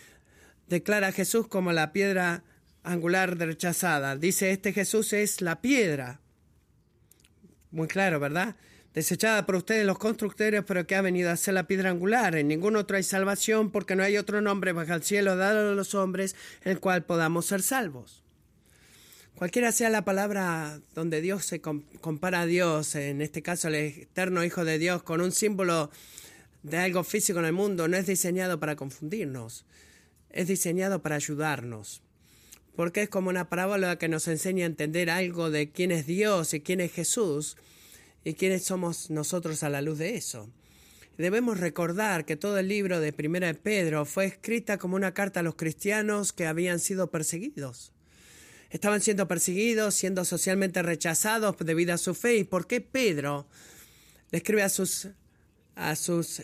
declara 0.68 1.09
a 1.09 1.12
Jesús 1.12 1.47
como 1.49 1.73
la 1.73 1.92
piedra 1.92 2.44
angular 2.82 3.37
rechazada. 3.38 4.16
Dice, 4.16 4.50
este 4.50 4.73
Jesús 4.73 5.12
es 5.12 5.40
la 5.40 5.61
piedra. 5.61 6.21
Muy 7.71 7.88
claro, 7.88 8.21
¿verdad? 8.21 8.56
Desechada 8.92 9.47
por 9.47 9.56
ustedes 9.56 9.87
los 9.87 9.99
constructores, 9.99 10.62
pero 10.66 10.87
que 10.87 10.94
ha 10.94 11.00
venido 11.00 11.30
a 11.30 11.37
ser 11.37 11.54
la 11.54 11.66
piedra 11.66 11.90
angular. 11.90 12.37
En 12.37 12.49
ningún 12.49 12.76
otro 12.76 12.97
hay 12.97 13.02
salvación, 13.02 13.71
porque 13.71 13.97
no 13.97 14.02
hay 14.02 14.18
otro 14.18 14.42
nombre 14.42 14.73
bajo 14.73 14.92
el 14.92 15.02
cielo 15.02 15.37
dado 15.37 15.71
a 15.71 15.75
los 15.75 15.94
hombres 15.94 16.37
en 16.64 16.73
el 16.73 16.80
cual 16.80 17.04
podamos 17.04 17.47
ser 17.47 17.62
salvos. 17.62 18.23
Cualquiera 19.36 19.72
sea 19.72 19.90
la 19.90 20.04
palabra 20.04 20.80
donde 20.94 21.20
Dios 21.20 21.44
se 21.44 21.60
compara 21.60 22.42
a 22.42 22.46
Dios, 22.46 22.94
en 22.94 23.20
este 23.22 23.42
caso 23.42 23.68
el 23.68 23.74
eterno 23.74 24.44
Hijo 24.44 24.64
de 24.64 24.78
Dios, 24.78 25.02
con 25.02 25.20
un 25.20 25.32
símbolo 25.32 25.90
de 26.62 26.78
algo 26.78 27.02
físico 27.02 27.40
en 27.40 27.46
el 27.46 27.52
mundo 27.52 27.88
no 27.88 27.96
es 27.96 28.06
diseñado 28.06 28.60
para 28.60 28.76
confundirnos, 28.76 29.64
es 30.30 30.48
diseñado 30.48 31.02
para 31.02 31.16
ayudarnos. 31.16 32.02
Porque 32.76 33.02
es 33.02 33.08
como 33.08 33.28
una 33.28 33.48
parábola 33.48 33.98
que 33.98 34.08
nos 34.08 34.28
enseña 34.28 34.64
a 34.64 34.68
entender 34.68 35.10
algo 35.10 35.50
de 35.50 35.70
quién 35.70 35.90
es 35.90 36.06
Dios 36.06 36.54
y 36.54 36.60
quién 36.60 36.80
es 36.80 36.92
Jesús 36.92 37.56
y 38.24 38.34
quiénes 38.34 38.64
somos 38.64 39.10
nosotros 39.10 39.62
a 39.62 39.68
la 39.68 39.82
luz 39.82 39.98
de 39.98 40.14
eso. 40.14 40.48
Debemos 41.18 41.60
recordar 41.60 42.24
que 42.24 42.36
todo 42.36 42.58
el 42.58 42.68
libro 42.68 43.00
de 43.00 43.12
Primera 43.12 43.48
de 43.48 43.54
Pedro 43.54 44.06
fue 44.06 44.24
escrita 44.24 44.78
como 44.78 44.96
una 44.96 45.12
carta 45.12 45.40
a 45.40 45.42
los 45.42 45.56
cristianos 45.56 46.32
que 46.32 46.46
habían 46.46 46.78
sido 46.78 47.10
perseguidos. 47.10 47.91
Estaban 48.72 49.02
siendo 49.02 49.28
perseguidos, 49.28 49.94
siendo 49.94 50.24
socialmente 50.24 50.80
rechazados 50.80 51.54
debido 51.58 51.92
a 51.92 51.98
su 51.98 52.14
fe. 52.14 52.38
¿Y 52.38 52.44
por 52.44 52.66
qué 52.66 52.80
Pedro 52.80 53.46
le 54.30 54.38
escribe 54.38 54.62
a 54.62 54.70
sus, 54.70 55.08
a 55.74 55.94
sus, 55.94 56.42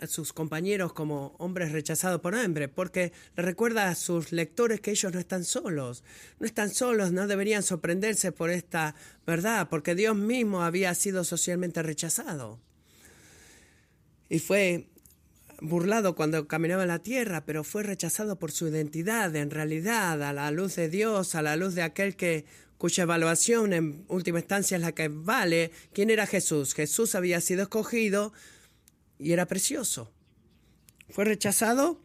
a 0.00 0.06
sus 0.06 0.32
compañeros 0.32 0.94
como 0.94 1.36
hombres 1.38 1.70
rechazados 1.70 2.22
por 2.22 2.34
hambre? 2.34 2.66
Porque 2.68 3.12
le 3.36 3.42
recuerda 3.42 3.90
a 3.90 3.94
sus 3.94 4.32
lectores 4.32 4.80
que 4.80 4.92
ellos 4.92 5.12
no 5.12 5.20
están 5.20 5.44
solos. 5.44 6.02
No 6.40 6.46
están 6.46 6.70
solos, 6.70 7.12
no 7.12 7.26
deberían 7.26 7.62
sorprenderse 7.62 8.32
por 8.32 8.48
esta 8.48 8.94
verdad, 9.26 9.68
porque 9.68 9.94
Dios 9.94 10.16
mismo 10.16 10.62
había 10.62 10.94
sido 10.94 11.24
socialmente 11.24 11.82
rechazado. 11.82 12.58
Y 14.30 14.38
fue 14.38 14.88
burlado 15.60 16.14
cuando 16.14 16.46
caminaba 16.46 16.82
en 16.82 16.88
la 16.88 16.98
tierra, 16.98 17.44
pero 17.44 17.64
fue 17.64 17.82
rechazado 17.82 18.38
por 18.38 18.52
su 18.52 18.68
identidad, 18.68 19.34
en 19.36 19.50
realidad, 19.50 20.22
a 20.22 20.32
la 20.32 20.50
luz 20.50 20.76
de 20.76 20.88
Dios, 20.88 21.34
a 21.34 21.42
la 21.42 21.56
luz 21.56 21.74
de 21.74 21.82
aquel 21.82 22.16
que 22.16 22.44
cuya 22.78 23.04
evaluación 23.04 23.72
en 23.72 24.04
última 24.08 24.38
instancia 24.38 24.76
es 24.76 24.82
la 24.82 24.92
que 24.92 25.08
vale. 25.08 25.70
¿Quién 25.92 26.10
era 26.10 26.26
Jesús? 26.26 26.74
Jesús 26.74 27.14
había 27.14 27.40
sido 27.40 27.62
escogido 27.62 28.32
y 29.18 29.32
era 29.32 29.46
precioso. 29.46 30.12
¿Fue 31.08 31.24
rechazado? 31.24 32.00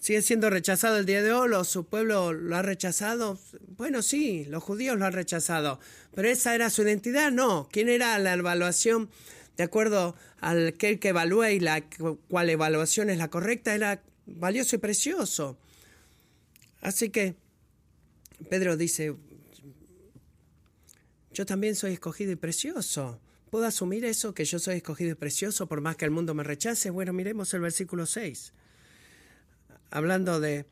¿Sigue 0.00 0.20
siendo 0.20 0.50
rechazado 0.50 0.98
el 0.98 1.06
día 1.06 1.22
de 1.22 1.32
hoy? 1.32 1.50
¿O 1.52 1.64
su 1.64 1.86
pueblo 1.86 2.34
lo 2.34 2.56
ha 2.56 2.62
rechazado? 2.62 3.38
Bueno, 3.78 4.02
sí, 4.02 4.44
los 4.44 4.62
judíos 4.62 4.98
lo 4.98 5.06
han 5.06 5.14
rechazado. 5.14 5.80
Pero 6.14 6.28
esa 6.28 6.54
era 6.54 6.68
su 6.68 6.82
identidad, 6.82 7.32
no. 7.32 7.68
¿Quién 7.72 7.88
era 7.88 8.18
la 8.18 8.34
evaluación 8.34 9.08
de 9.56 9.62
acuerdo 9.62 10.14
al 10.40 10.68
aquel 10.68 10.98
que 10.98 11.08
evalúa 11.08 11.52
y 11.52 11.60
la 11.60 11.84
cual 12.28 12.50
evaluación 12.50 13.10
es 13.10 13.18
la 13.18 13.28
correcta, 13.28 13.74
era 13.74 14.02
valioso 14.26 14.76
y 14.76 14.78
precioso. 14.78 15.56
Así 16.80 17.10
que 17.10 17.36
Pedro 18.50 18.76
dice, 18.76 19.14
yo 21.32 21.46
también 21.46 21.74
soy 21.74 21.92
escogido 21.92 22.32
y 22.32 22.36
precioso. 22.36 23.20
¿Puedo 23.50 23.66
asumir 23.66 24.04
eso, 24.04 24.34
que 24.34 24.44
yo 24.44 24.58
soy 24.58 24.76
escogido 24.76 25.12
y 25.12 25.14
precioso 25.14 25.66
por 25.66 25.80
más 25.80 25.96
que 25.96 26.04
el 26.04 26.10
mundo 26.10 26.34
me 26.34 26.42
rechace? 26.42 26.90
Bueno, 26.90 27.12
miremos 27.12 27.54
el 27.54 27.60
versículo 27.60 28.06
6. 28.06 28.52
Hablando 29.90 30.40
de 30.40 30.66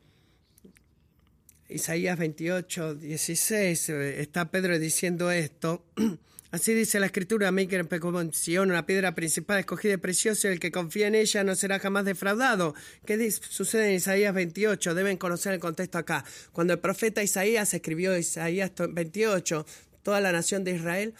Isaías 1.69 2.17
28, 2.17 2.95
16, 2.95 3.89
eh, 3.89 4.21
está 4.21 4.51
Pedro 4.51 4.77
diciendo 4.77 5.31
esto. 5.31 5.85
Así 6.53 6.75
dice 6.75 6.99
la 6.99 7.07
escritura, 7.07 7.51
mí 7.51 7.65
que 7.65 7.83
Sion, 8.31 8.69
una 8.69 8.85
piedra 8.85 9.15
principal 9.15 9.57
escogida 9.57 9.93
y 9.93 9.97
preciosa, 9.97 10.49
el 10.49 10.59
que 10.59 10.71
confía 10.71 11.07
en 11.07 11.15
ella 11.15 11.43
no 11.43 11.55
será 11.55 11.79
jamás 11.79 12.05
defraudado. 12.05 12.75
¿Qué 13.07 13.31
sucede 13.31 13.89
en 13.89 13.95
Isaías 13.95 14.35
28? 14.35 14.93
Deben 14.93 15.17
conocer 15.17 15.53
el 15.53 15.59
contexto 15.59 15.97
acá. 15.97 16.23
Cuando 16.51 16.73
el 16.73 16.79
profeta 16.79 17.23
Isaías 17.23 17.73
escribió 17.73 18.15
Isaías 18.15 18.71
28, 18.77 19.65
toda 20.03 20.21
la 20.21 20.31
nación 20.31 20.63
de 20.63 20.75
Israel 20.75 21.15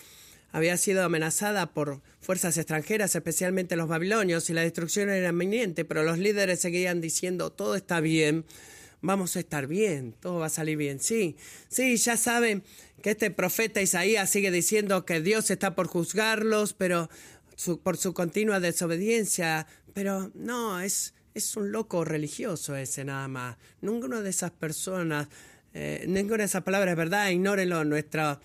había 0.51 0.77
sido 0.77 1.03
amenazada 1.03 1.73
por 1.73 2.01
fuerzas 2.21 2.55
extranjeras, 2.57 3.15
especialmente 3.15 3.75
los 3.75 3.87
babilonios, 3.87 4.51
y 4.51 4.53
la 4.53 4.61
destrucción 4.61 5.09
era 5.09 5.29
inminente, 5.29 5.83
pero 5.83 6.03
los 6.03 6.19
líderes 6.19 6.59
seguían 6.59 7.01
diciendo, 7.01 7.51
todo 7.51 7.75
está 7.75 8.01
bien, 8.01 8.45
vamos 9.01 9.35
a 9.35 9.39
estar 9.39 9.65
bien, 9.65 10.13
todo 10.19 10.39
va 10.39 10.45
a 10.45 10.49
salir 10.49 10.77
bien. 10.77 10.99
Sí, 10.99 11.37
sí, 11.69 11.97
ya 11.97 12.17
saben 12.17 12.63
que 13.03 13.11
este 13.11 13.29
profeta 13.31 13.81
Isaías 13.81 14.29
sigue 14.29 14.49
diciendo 14.49 15.05
que 15.05 15.19
Dios 15.19 15.51
está 15.51 15.75
por 15.75 15.87
juzgarlos, 15.87 16.73
pero 16.73 17.09
por 17.83 17.97
su 17.97 18.13
continua 18.13 18.61
desobediencia, 18.61 19.67
pero 19.93 20.31
no, 20.33 20.79
es, 20.79 21.13
es 21.33 21.57
un 21.57 21.73
loco 21.73 22.05
religioso 22.05 22.77
ese 22.77 23.03
nada 23.03 23.27
más. 23.27 23.57
Ninguna 23.81 24.21
de 24.21 24.29
esas 24.29 24.51
personas, 24.51 25.27
eh, 25.73 26.05
ninguna 26.07 26.37
de 26.37 26.45
esas 26.45 26.63
palabras 26.63 26.93
es 26.93 26.97
verdad, 26.97 27.29
ignórenlo, 27.29 27.83
nuestra... 27.85 28.39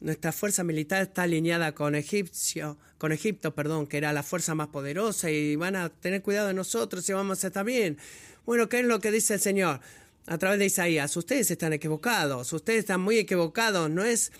Nuestra 0.00 0.30
fuerza 0.30 0.62
militar 0.62 1.02
está 1.02 1.24
alineada 1.24 1.72
con 1.72 1.96
Egipcio, 1.96 2.78
con 2.98 3.10
Egipto, 3.10 3.56
perdón, 3.56 3.88
que 3.88 3.96
era 3.96 4.12
la 4.12 4.22
fuerza 4.22 4.54
más 4.54 4.68
poderosa 4.68 5.28
y 5.28 5.56
van 5.56 5.74
a 5.74 5.88
tener 5.88 6.22
cuidado 6.22 6.46
de 6.46 6.54
nosotros 6.54 7.08
y 7.08 7.12
vamos 7.14 7.42
a 7.42 7.48
estar 7.48 7.64
bien. 7.64 7.98
Bueno, 8.46 8.68
¿qué 8.68 8.78
es 8.78 8.84
lo 8.84 9.00
que 9.00 9.10
dice 9.10 9.34
el 9.34 9.40
Señor? 9.40 9.80
A 10.28 10.36
través 10.36 10.58
de 10.58 10.66
Isaías, 10.66 11.16
ustedes 11.16 11.50
están 11.50 11.72
equivocados, 11.72 12.52
ustedes 12.52 12.80
están 12.80 13.00
muy 13.00 13.16
equivocados, 13.16 13.88
no 13.88 14.04
es, 14.04 14.30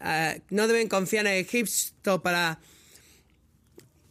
ah, 0.00 0.34
no 0.50 0.66
deben 0.66 0.88
confiar 0.88 1.26
en 1.28 1.34
Egipto 1.34 2.20
para, 2.20 2.58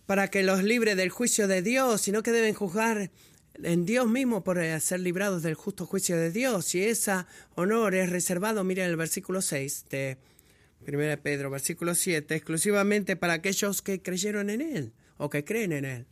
para 0.05 0.29
que 0.29 0.43
los 0.43 0.63
libre 0.63 0.95
del 0.95 1.09
juicio 1.09 1.49
de 1.49 1.61
Dios, 1.61 1.99
sino 1.99 2.23
que 2.23 2.31
deben 2.31 2.53
juzgar 2.53 3.11
en 3.61 3.85
Dios 3.85 4.07
mismo 4.07 4.45
por 4.45 4.59
eh, 4.59 4.79
ser 4.79 5.01
librados 5.01 5.43
del 5.43 5.55
justo 5.55 5.85
juicio 5.85 6.15
de 6.15 6.31
Dios. 6.31 6.73
Y 6.73 6.85
ese 6.85 7.25
honor 7.55 7.93
es 7.93 8.09
reservado, 8.09 8.63
miren 8.63 8.89
el 8.89 8.95
versículo 8.95 9.41
6 9.41 9.87
de 9.89 10.17
1 10.87 11.21
Pedro, 11.21 11.49
versículo 11.49 11.95
7, 11.95 12.33
exclusivamente 12.33 13.17
para 13.17 13.33
aquellos 13.33 13.81
que 13.81 14.01
creyeron 14.01 14.49
en 14.49 14.61
Él 14.61 14.93
o 15.17 15.29
que 15.29 15.43
creen 15.43 15.73
en 15.73 15.83
Él. 15.83 16.07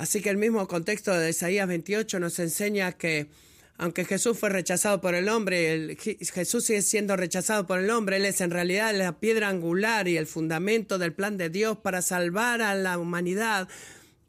Así 0.00 0.22
que 0.22 0.30
el 0.30 0.38
mismo 0.38 0.66
contexto 0.66 1.12
de 1.12 1.28
Isaías 1.28 1.68
28 1.68 2.20
nos 2.20 2.38
enseña 2.38 2.92
que 2.92 3.28
aunque 3.76 4.06
Jesús 4.06 4.38
fue 4.38 4.48
rechazado 4.48 4.98
por 5.02 5.14
el 5.14 5.28
hombre, 5.28 5.94
Jesús 5.98 6.64
sigue 6.64 6.80
siendo 6.80 7.18
rechazado 7.18 7.66
por 7.66 7.80
el 7.80 7.90
hombre, 7.90 8.16
Él 8.16 8.24
es 8.24 8.40
en 8.40 8.50
realidad 8.50 8.94
la 8.96 9.20
piedra 9.20 9.50
angular 9.50 10.08
y 10.08 10.16
el 10.16 10.26
fundamento 10.26 10.96
del 10.96 11.12
plan 11.12 11.36
de 11.36 11.50
Dios 11.50 11.76
para 11.76 12.00
salvar 12.00 12.62
a 12.62 12.74
la 12.74 12.96
humanidad 12.96 13.68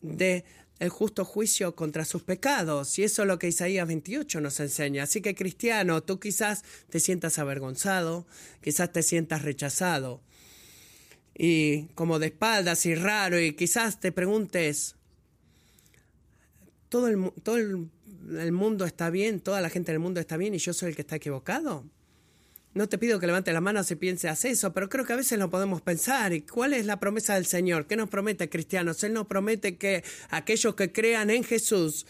de 0.01 0.43
el 0.79 0.89
justo 0.89 1.23
juicio 1.23 1.73
contra 1.73 2.03
sus 2.03 2.23
pecados. 2.23 2.99
Y 2.99 3.05
eso 3.05 3.21
es 3.21 3.29
lo 3.29 3.39
que 3.39 3.47
Isaías 3.47 3.87
28 3.87 4.41
nos 4.41 4.59
enseña. 4.59 5.03
Así 5.03 5.21
que 5.21 5.35
cristiano, 5.35 6.03
tú 6.03 6.19
quizás 6.19 6.63
te 6.89 6.99
sientas 6.99 7.39
avergonzado, 7.39 8.27
quizás 8.61 8.91
te 8.91 9.03
sientas 9.03 9.43
rechazado 9.43 10.21
y 11.33 11.83
como 11.95 12.19
de 12.19 12.25
espaldas 12.27 12.85
y 12.85 12.93
raro 12.93 13.39
y 13.39 13.53
quizás 13.53 14.01
te 14.01 14.11
preguntes, 14.11 14.97
todo 16.91 17.07
el, 17.07 17.31
todo 17.41 17.55
el, 17.55 18.51
mundo 18.51 18.83
está 18.83 19.09
bien, 19.09 19.39
toda 19.39 19.61
la 19.61 19.69
gente 19.69 19.93
del 19.93 19.99
mundo 19.99 20.19
está 20.19 20.35
bien 20.35 20.53
y 20.53 20.57
yo 20.57 20.73
soy 20.73 20.89
el 20.89 20.95
que 20.95 21.03
está 21.03 21.15
equivocado. 21.15 21.85
No 22.73 22.89
te 22.89 22.97
pido 22.97 23.17
que 23.17 23.27
levantes 23.27 23.53
la 23.53 23.61
mano 23.61 23.81
si 23.85 23.95
piensas 23.95 24.43
eso, 24.43 24.73
pero 24.73 24.89
creo 24.89 25.05
que 25.05 25.13
a 25.13 25.15
veces 25.15 25.39
lo 25.39 25.49
podemos 25.49 25.81
pensar. 25.81 26.33
¿Y 26.33 26.41
cuál 26.41 26.73
es 26.73 26.85
la 26.85 26.99
promesa 26.99 27.35
del 27.35 27.45
Señor? 27.45 27.87
¿Qué 27.87 27.95
nos 27.95 28.09
promete 28.09 28.49
cristianos? 28.49 29.05
Él 29.05 29.13
nos 29.13 29.25
promete 29.27 29.77
que 29.77 30.03
aquellos 30.31 30.75
que 30.75 30.91
crean 30.91 31.29
en 31.29 31.45
Jesús 31.45 32.05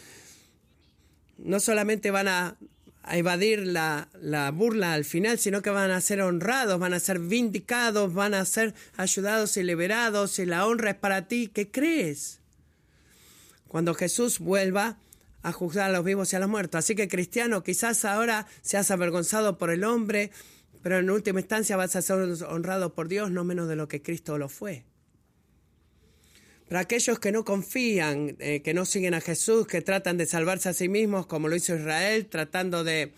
no 1.37 1.59
solamente 1.59 2.09
van 2.09 2.27
a, 2.27 2.57
a 3.03 3.17
evadir 3.17 3.59
la, 3.59 4.09
la, 4.19 4.49
burla 4.49 4.93
al 4.93 5.05
final, 5.05 5.37
sino 5.37 5.61
que 5.61 5.69
van 5.69 5.91
a 5.91 6.01
ser 6.01 6.21
honrados, 6.21 6.79
van 6.79 6.95
a 6.95 6.99
ser 6.99 7.19
vindicados, 7.19 8.15
van 8.15 8.33
a 8.33 8.45
ser 8.45 8.73
ayudados 8.97 9.57
y 9.57 9.63
liberados, 9.63 10.39
y 10.39 10.47
la 10.47 10.65
honra 10.65 10.91
es 10.91 10.97
para 10.97 11.27
ti. 11.27 11.51
¿Qué 11.53 11.69
crees? 11.69 12.40
Cuando 13.71 13.93
Jesús 13.93 14.39
vuelva 14.39 14.97
a 15.43 15.53
juzgar 15.53 15.89
a 15.89 15.93
los 15.93 16.03
vivos 16.03 16.33
y 16.33 16.35
a 16.35 16.39
los 16.39 16.49
muertos. 16.49 16.79
Así 16.79 16.93
que 16.93 17.07
cristiano, 17.07 17.63
quizás 17.63 18.03
ahora 18.03 18.45
seas 18.61 18.91
avergonzado 18.91 19.57
por 19.57 19.71
el 19.71 19.85
hombre, 19.85 20.29
pero 20.83 20.99
en 20.99 21.09
última 21.09 21.39
instancia 21.39 21.77
vas 21.77 21.95
a 21.95 22.01
ser 22.01 22.17
honrado 22.49 22.93
por 22.93 23.07
Dios 23.07 23.31
no 23.31 23.45
menos 23.45 23.69
de 23.69 23.77
lo 23.77 23.87
que 23.87 24.01
Cristo 24.01 24.37
lo 24.37 24.49
fue. 24.49 24.83
Para 26.67 26.81
aquellos 26.81 27.17
que 27.19 27.31
no 27.31 27.45
confían, 27.45 28.35
eh, 28.39 28.61
que 28.61 28.73
no 28.73 28.83
siguen 28.83 29.13
a 29.13 29.21
Jesús, 29.21 29.67
que 29.67 29.81
tratan 29.81 30.17
de 30.17 30.25
salvarse 30.25 30.67
a 30.67 30.73
sí 30.73 30.89
mismos, 30.89 31.25
como 31.25 31.47
lo 31.47 31.55
hizo 31.55 31.73
Israel, 31.73 32.25
tratando 32.25 32.83
de 32.83 33.13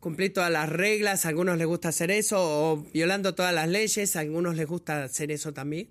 cumplir 0.00 0.32
todas 0.32 0.50
las 0.50 0.68
reglas, 0.68 1.24
a 1.24 1.28
algunos 1.28 1.56
les 1.56 1.68
gusta 1.68 1.90
hacer 1.90 2.10
eso, 2.10 2.38
o 2.40 2.78
violando 2.92 3.36
todas 3.36 3.54
las 3.54 3.68
leyes, 3.68 4.16
a 4.16 4.20
algunos 4.20 4.56
les 4.56 4.66
gusta 4.66 5.04
hacer 5.04 5.30
eso 5.30 5.52
también. 5.52 5.88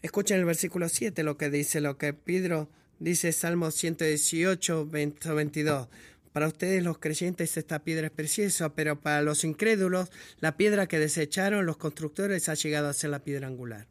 Escuchen 0.00 0.38
el 0.38 0.46
versículo 0.46 0.88
7, 0.88 1.22
lo 1.22 1.36
que 1.36 1.50
dice, 1.50 1.82
lo 1.82 1.98
que 1.98 2.14
Pedro 2.14 2.70
dice 2.98 3.32
Salmo 3.32 3.70
118, 3.70 4.86
22. 4.86 5.88
Para 6.32 6.48
ustedes 6.48 6.82
los 6.82 6.98
creyentes 6.98 7.56
esta 7.56 7.80
piedra 7.80 8.06
es 8.06 8.12
preciosa, 8.12 8.74
pero 8.74 9.00
para 9.00 9.22
los 9.22 9.44
incrédulos 9.44 10.10
la 10.40 10.56
piedra 10.56 10.86
que 10.86 10.98
desecharon 10.98 11.66
los 11.66 11.76
constructores 11.76 12.48
ha 12.48 12.54
llegado 12.54 12.88
a 12.88 12.92
ser 12.92 13.10
la 13.10 13.24
piedra 13.24 13.46
angular. 13.46 13.86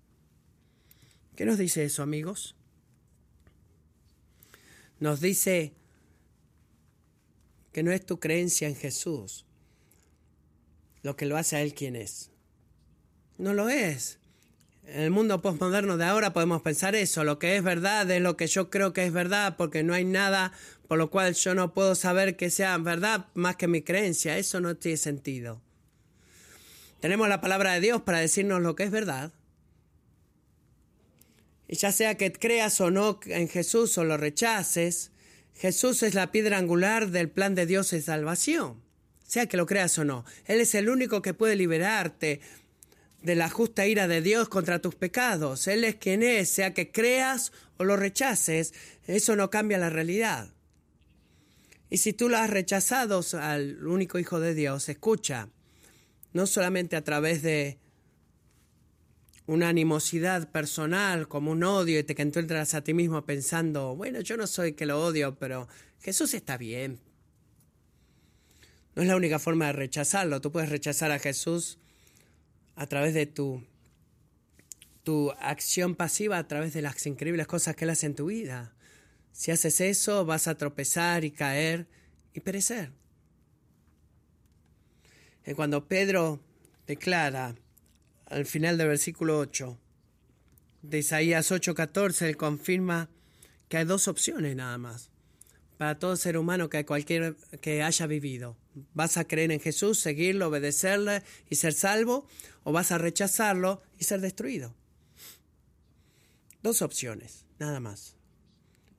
¿Qué 1.35 1.45
nos 1.45 1.57
dice 1.57 1.83
eso, 1.83 2.03
amigos? 2.03 2.55
Nos 4.99 5.21
dice 5.21 5.73
que 7.71 7.83
no 7.83 7.91
es 7.91 8.05
tu 8.05 8.19
creencia 8.19 8.67
en 8.67 8.75
Jesús 8.75 9.45
lo 11.03 11.15
que 11.15 11.25
lo 11.25 11.37
hace 11.37 11.55
a 11.55 11.61
Él 11.61 11.73
quien 11.73 11.95
es. 11.95 12.31
No 13.37 13.53
lo 13.53 13.69
es. 13.69 14.19
En 14.87 15.01
el 15.01 15.11
mundo 15.11 15.41
postmoderno 15.41 15.97
de 15.97 16.05
ahora 16.05 16.31
podemos 16.31 16.61
pensar 16.61 16.95
eso, 16.95 17.25
lo 17.25 17.39
que 17.39 17.57
es 17.57 17.63
verdad 17.63 18.09
es 18.09 18.21
lo 18.21 18.37
que 18.37 18.47
yo 18.47 18.69
creo 18.69 18.93
que 18.93 19.05
es 19.05 19.11
verdad, 19.11 19.57
porque 19.57 19.83
no 19.83 19.93
hay 19.93 20.05
nada 20.05 20.53
por 20.87 20.97
lo 20.97 21.09
cual 21.09 21.33
yo 21.33 21.53
no 21.53 21.73
puedo 21.73 21.93
saber 21.93 22.37
que 22.37 22.49
sea 22.49 22.77
verdad 22.77 23.25
más 23.33 23.57
que 23.57 23.67
mi 23.67 23.81
creencia. 23.81 24.37
Eso 24.37 24.61
no 24.61 24.77
tiene 24.77 24.95
sentido. 24.95 25.61
Tenemos 27.01 27.27
la 27.27 27.41
palabra 27.41 27.73
de 27.73 27.81
Dios 27.81 28.03
para 28.03 28.19
decirnos 28.19 28.61
lo 28.61 28.77
que 28.77 28.83
es 28.83 28.91
verdad. 28.91 29.33
Y 31.67 31.75
ya 31.75 31.91
sea 31.91 32.15
que 32.15 32.31
creas 32.31 32.79
o 32.79 32.89
no 32.89 33.19
en 33.25 33.49
Jesús 33.49 33.97
o 33.97 34.05
lo 34.05 34.15
rechaces, 34.15 35.11
Jesús 35.53 36.01
es 36.01 36.13
la 36.13 36.31
piedra 36.31 36.59
angular 36.59 37.09
del 37.09 37.29
plan 37.29 37.55
de 37.55 37.65
Dios 37.65 37.91
de 37.91 38.01
salvación. 38.01 38.81
Sea 39.25 39.47
que 39.47 39.57
lo 39.57 39.65
creas 39.65 39.97
o 39.97 40.05
no, 40.05 40.23
Él 40.45 40.61
es 40.61 40.73
el 40.75 40.87
único 40.87 41.21
que 41.21 41.33
puede 41.33 41.57
liberarte 41.57 42.39
de 43.21 43.35
la 43.35 43.49
justa 43.49 43.87
ira 43.87 44.07
de 44.07 44.21
Dios 44.21 44.49
contra 44.49 44.79
tus 44.79 44.95
pecados. 44.95 45.67
Él 45.67 45.83
es 45.83 45.95
quien 45.95 46.23
es, 46.23 46.49
sea 46.49 46.73
que 46.73 46.91
creas 46.91 47.51
o 47.77 47.83
lo 47.83 47.97
rechaces, 47.97 48.73
eso 49.05 49.35
no 49.35 49.49
cambia 49.49 49.77
la 49.77 49.89
realidad. 49.89 50.53
Y 51.89 51.97
si 51.97 52.13
tú 52.13 52.29
lo 52.29 52.37
has 52.37 52.49
rechazado 52.49 53.21
al 53.39 53.85
único 53.85 54.19
Hijo 54.19 54.39
de 54.39 54.53
Dios, 54.53 54.89
escucha, 54.89 55.49
no 56.33 56.45
solamente 56.45 56.95
a 56.95 57.03
través 57.03 57.41
de 57.41 57.79
una 59.45 59.69
animosidad 59.69 60.51
personal, 60.51 61.29
como 61.29 61.51
un 61.51 61.63
odio, 61.63 61.99
y 61.99 62.03
te 62.03 62.13
que 62.13 62.21
encuentras 62.21 62.73
a 62.73 62.83
ti 62.83 62.93
mismo 62.93 63.25
pensando, 63.25 63.95
bueno, 63.95 64.19
yo 64.19 64.35
no 64.35 64.45
soy 64.45 64.73
que 64.73 64.85
lo 64.85 65.01
odio, 65.01 65.37
pero 65.39 65.69
Jesús 66.01 66.33
está 66.33 66.57
bien. 66.57 66.99
No 68.95 69.03
es 69.03 69.07
la 69.07 69.15
única 69.15 69.39
forma 69.39 69.67
de 69.67 69.73
rechazarlo. 69.73 70.41
Tú 70.41 70.51
puedes 70.51 70.69
rechazar 70.69 71.11
a 71.11 71.19
Jesús 71.19 71.77
a 72.77 72.85
través 72.85 73.13
de 73.15 73.25
tu, 73.25 73.65
tu 75.03 75.31
acción 75.31 75.95
pasiva, 75.95 76.37
a 76.37 76.47
través 76.47 76.73
de 76.73 76.83
las 76.83 77.05
increíbles 77.07 77.47
cosas 77.47 77.75
que 77.75 77.85
Él 77.85 77.89
hace 77.89 78.05
en 78.05 78.15
tu 78.15 78.27
vida. 78.27 78.75
Si 79.31 79.51
haces 79.51 79.81
eso, 79.81 80.25
vas 80.25 80.47
a 80.47 80.55
tropezar 80.55 81.25
y 81.25 81.31
caer 81.31 81.87
y 82.33 82.39
perecer. 82.39 82.91
Cuando 85.55 85.87
Pedro 85.87 86.39
declara, 86.85 87.55
al 88.25 88.45
final 88.45 88.77
del 88.77 88.89
versículo 88.89 89.39
8 89.39 89.79
de 90.81 90.99
Isaías 90.99 91.51
8:14, 91.51 92.27
él 92.27 92.37
confirma 92.37 93.09
que 93.69 93.77
hay 93.77 93.85
dos 93.85 94.07
opciones 94.07 94.55
nada 94.55 94.77
más 94.77 95.09
para 95.77 95.99
todo 95.99 96.15
ser 96.15 96.37
humano 96.37 96.69
que 96.69 96.85
cualquier 96.85 97.35
que 97.61 97.83
haya 97.83 98.07
vivido. 98.07 98.57
¿Vas 98.93 99.17
a 99.17 99.25
creer 99.25 99.51
en 99.51 99.59
Jesús, 99.59 99.99
seguirlo, 99.99 100.47
obedecerle 100.47 101.23
y 101.49 101.55
ser 101.55 101.73
salvo? 101.73 102.27
¿O 102.67 102.73
vas 102.73 102.91
a 102.91 102.97
rechazarlo 102.97 103.81
y 103.97 104.03
ser 104.03 104.19
destruido? 104.19 104.75
Dos 106.61 106.81
opciones, 106.81 107.45
nada 107.59 107.79
más. 107.79 108.17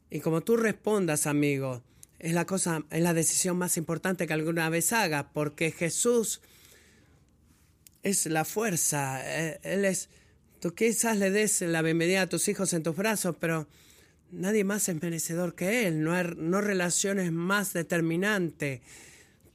Y 0.08 0.20
como 0.20 0.40
tú 0.40 0.56
respondas, 0.56 1.26
amigo, 1.26 1.82
es 2.18 2.32
la 2.32 2.46
cosa, 2.46 2.86
es 2.90 3.02
la 3.02 3.12
decisión 3.12 3.58
más 3.58 3.76
importante 3.76 4.26
que 4.26 4.32
alguna 4.32 4.70
vez 4.70 4.94
haga, 4.94 5.34
porque 5.34 5.70
Jesús 5.70 6.40
es 8.02 8.24
la 8.24 8.46
fuerza. 8.46 9.20
Eh, 9.22 9.60
él 9.62 9.84
es. 9.84 10.08
Tú 10.60 10.74
quizás 10.74 11.18
le 11.18 11.30
des 11.30 11.60
la 11.60 11.82
bienvenida 11.82 12.22
a 12.22 12.26
tus 12.26 12.48
hijos 12.48 12.72
en 12.72 12.82
tus 12.82 12.96
brazos, 12.96 13.36
pero 13.38 13.68
nadie 14.30 14.64
más 14.64 14.88
es 14.88 15.02
merecedor 15.02 15.54
que 15.54 15.86
Él. 15.86 16.02
No 16.02 16.14
hay 16.14 16.24
no 16.38 16.62
relaciones 16.62 17.32
más 17.32 17.74
determinante. 17.74 18.80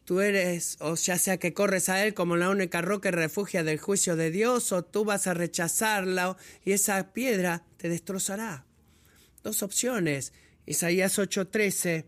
Tú 0.06 0.20
eres, 0.20 0.78
o 0.82 0.96
ya 0.96 1.18
sea 1.18 1.38
que 1.38 1.54
corres 1.54 1.88
a 1.90 2.06
Él 2.06 2.14
como 2.14 2.36
la 2.36 2.50
única 2.50 2.82
roca 2.82 3.10
que 3.10 3.16
refugia 3.16 3.64
del 3.64 3.80
juicio 3.80 4.16
de 4.16 4.32
Dios, 4.32 4.72
o 4.72 4.84
tú 4.84 5.06
vas 5.06 5.28
a 5.28 5.34
rechazarla 5.34 6.36
y 6.66 6.74
esa 6.74 7.14
piedra 7.14 7.64
te 7.78 7.90
destrozará. 7.90 8.66
Dos 9.44 9.64
opciones. 9.64 10.34
Isaías 10.66 11.18
8:13 11.18 12.06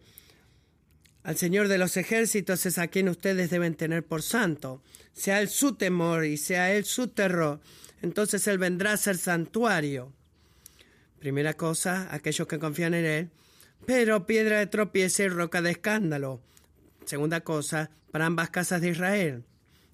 al 1.25 1.37
Señor 1.37 1.69
de 1.69 1.79
los 1.79 1.97
ejércitos 1.97 2.67
es 2.67 2.77
a 2.77 2.87
quien 2.87 3.09
ustedes 3.09 3.49
deben 3.49 3.73
tener 3.73 4.05
por 4.05 4.21
santo. 4.21 4.83
Sea 5.11 5.41
Él 5.41 5.49
su 5.49 5.73
temor 5.73 6.23
y 6.23 6.37
sea 6.37 6.71
Él 6.71 6.85
su 6.85 7.07
terror. 7.07 7.61
Entonces 8.03 8.45
Él 8.45 8.59
vendrá 8.59 8.91
a 8.93 8.97
ser 8.97 9.17
santuario. 9.17 10.13
Primera 11.17 11.55
cosa, 11.55 12.07
aquellos 12.11 12.47
que 12.47 12.59
confían 12.59 12.93
en 12.93 13.05
Él. 13.05 13.29
Pero 13.87 14.27
piedra 14.27 14.59
de 14.59 14.67
tropiezo 14.67 15.23
y 15.23 15.29
roca 15.29 15.63
de 15.63 15.71
escándalo. 15.71 16.41
Segunda 17.05 17.41
cosa, 17.41 17.91
para 18.11 18.25
ambas 18.25 18.49
casas 18.49 18.81
de 18.81 18.89
Israel. 18.89 19.43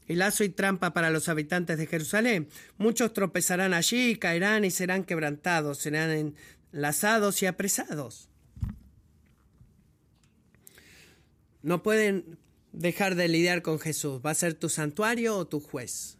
Y 0.08 0.16
lazo 0.16 0.44
y 0.44 0.50
trampa 0.50 0.94
para 0.94 1.10
los 1.10 1.30
habitantes 1.30 1.78
de 1.78 1.88
Jerusalén. 1.88 2.48
Muchos 2.78 3.14
tropezarán 3.14 3.74
allí, 3.74 4.16
caerán 4.18 4.66
y 4.66 4.72
serán 4.72 5.04
quebrantados, 5.04 5.78
serán 5.78 6.36
enlazados 6.74 7.42
y 7.42 7.46
apresados. 7.46 8.30
No 11.62 11.84
pueden 11.84 12.38
dejar 12.72 13.16
de 13.16 13.28
lidiar 13.28 13.62
con 13.62 13.80
Jesús. 13.80 14.22
Va 14.26 14.32
a 14.32 14.36
ser 14.36 14.54
tu 14.56 14.70
santuario 14.70 15.38
o 15.38 15.48
tu 15.48 15.60
juez. 15.60 16.18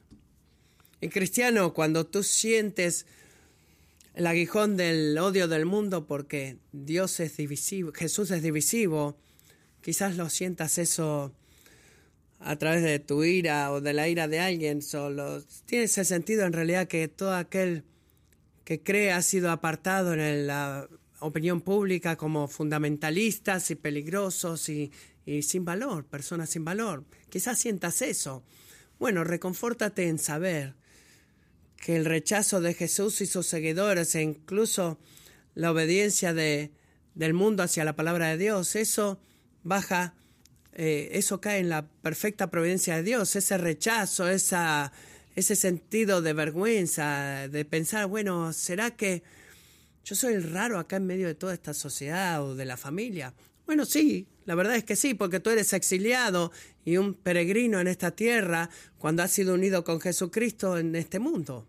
Y 1.02 1.10
cristiano, 1.10 1.74
cuando 1.74 2.06
tú 2.06 2.24
sientes 2.24 3.08
el 4.14 4.28
aguijón 4.28 4.78
del 4.78 5.18
odio 5.18 5.48
del 5.48 5.66
mundo 5.66 6.06
porque 6.06 6.58
Dios 6.72 7.20
es 7.20 7.38
divisivo, 7.38 7.92
Jesús 7.94 8.30
es 8.32 8.44
divisivo, 8.44 9.18
quizás 9.82 10.18
lo 10.18 10.30
sientas 10.30 10.78
eso 10.78 11.34
a 12.40 12.56
través 12.56 12.82
de 12.84 13.00
tu 13.00 13.24
ira 13.24 13.72
o 13.72 13.82
de 13.82 13.94
la 13.94 14.08
ira 14.08 14.28
de 14.28 14.40
alguien, 14.40 14.82
solo 14.82 15.44
tiene 15.66 15.86
ese 15.86 16.06
sentido 16.06 16.46
en 16.46 16.54
realidad 16.54 16.88
que 16.88 17.08
todo 17.08 17.36
aquel 17.36 17.84
que 18.64 18.82
cree 18.82 19.12
ha 19.12 19.22
sido 19.22 19.52
apartado 19.52 20.14
en 20.14 20.48
la 20.48 20.88
opinión 21.20 21.62
pública 21.62 22.16
como 22.16 22.48
fundamentalistas 22.48 23.70
y 23.70 23.76
peligrosos 23.76 24.70
y 24.70 24.92
y 25.26 25.44
sin 25.44 25.66
valor, 25.66 26.06
personas 26.06 26.50
sin 26.50 26.66
valor. 26.66 27.06
Quizás 27.30 27.60
sientas 27.60 28.02
eso. 28.02 28.44
Bueno, 29.00 29.24
reconfórtate 29.24 30.08
en 30.08 30.20
saber 30.20 30.76
que 31.78 31.96
el 31.96 32.06
rechazo 32.06 32.62
de 32.62 32.74
Jesús 32.74 33.22
y 33.22 33.26
sus 33.26 33.48
seguidores 33.48 34.14
e 34.16 34.22
incluso 34.22 35.00
la 35.56 35.72
obediencia 35.72 36.34
de, 36.34 36.72
del 37.16 37.34
mundo 37.34 37.64
hacia 37.64 37.84
la 37.84 37.96
palabra 37.96 38.30
de 38.30 38.38
Dios, 38.38 38.76
eso 38.76 39.20
baja, 39.64 40.14
eh, 40.74 41.10
eso 41.14 41.42
cae 41.42 41.60
en 41.60 41.70
la 41.70 41.86
perfecta 41.88 42.50
providencia 42.50 42.96
de 42.96 43.04
Dios, 43.04 43.36
ese 43.36 43.58
rechazo, 43.58 44.28
esa, 44.30 44.92
ese 45.36 45.56
sentido 45.56 46.22
de 46.22 46.34
vergüenza, 46.34 47.48
de 47.48 47.66
pensar, 47.66 48.08
bueno, 48.08 48.54
¿será 48.54 48.92
que 48.92 49.24
yo 50.04 50.16
soy 50.16 50.34
el 50.34 50.52
raro 50.52 50.80
acá 50.80 50.96
en 50.96 51.06
medio 51.06 51.28
de 51.28 51.36
toda 51.36 51.54
esta 51.54 51.74
sociedad 51.74 52.44
o 52.44 52.56
de 52.56 52.66
la 52.66 52.78
familia? 52.78 53.34
Bueno, 53.66 53.86
sí, 53.86 54.28
la 54.46 54.56
verdad 54.56 54.76
es 54.76 54.84
que 54.84 54.96
sí, 54.96 55.14
porque 55.14 55.40
tú 55.40 55.50
eres 55.50 55.72
exiliado 55.74 56.52
y 56.84 56.98
un 56.98 57.14
peregrino 57.14 57.80
en 57.80 57.88
esta 57.88 58.12
tierra 58.12 58.70
cuando 58.98 59.24
has 59.24 59.32
sido 59.32 59.54
unido 59.54 59.84
con 59.84 60.02
Jesucristo 60.02 60.78
en 60.78 60.96
este 60.96 61.20
mundo. 61.20 61.68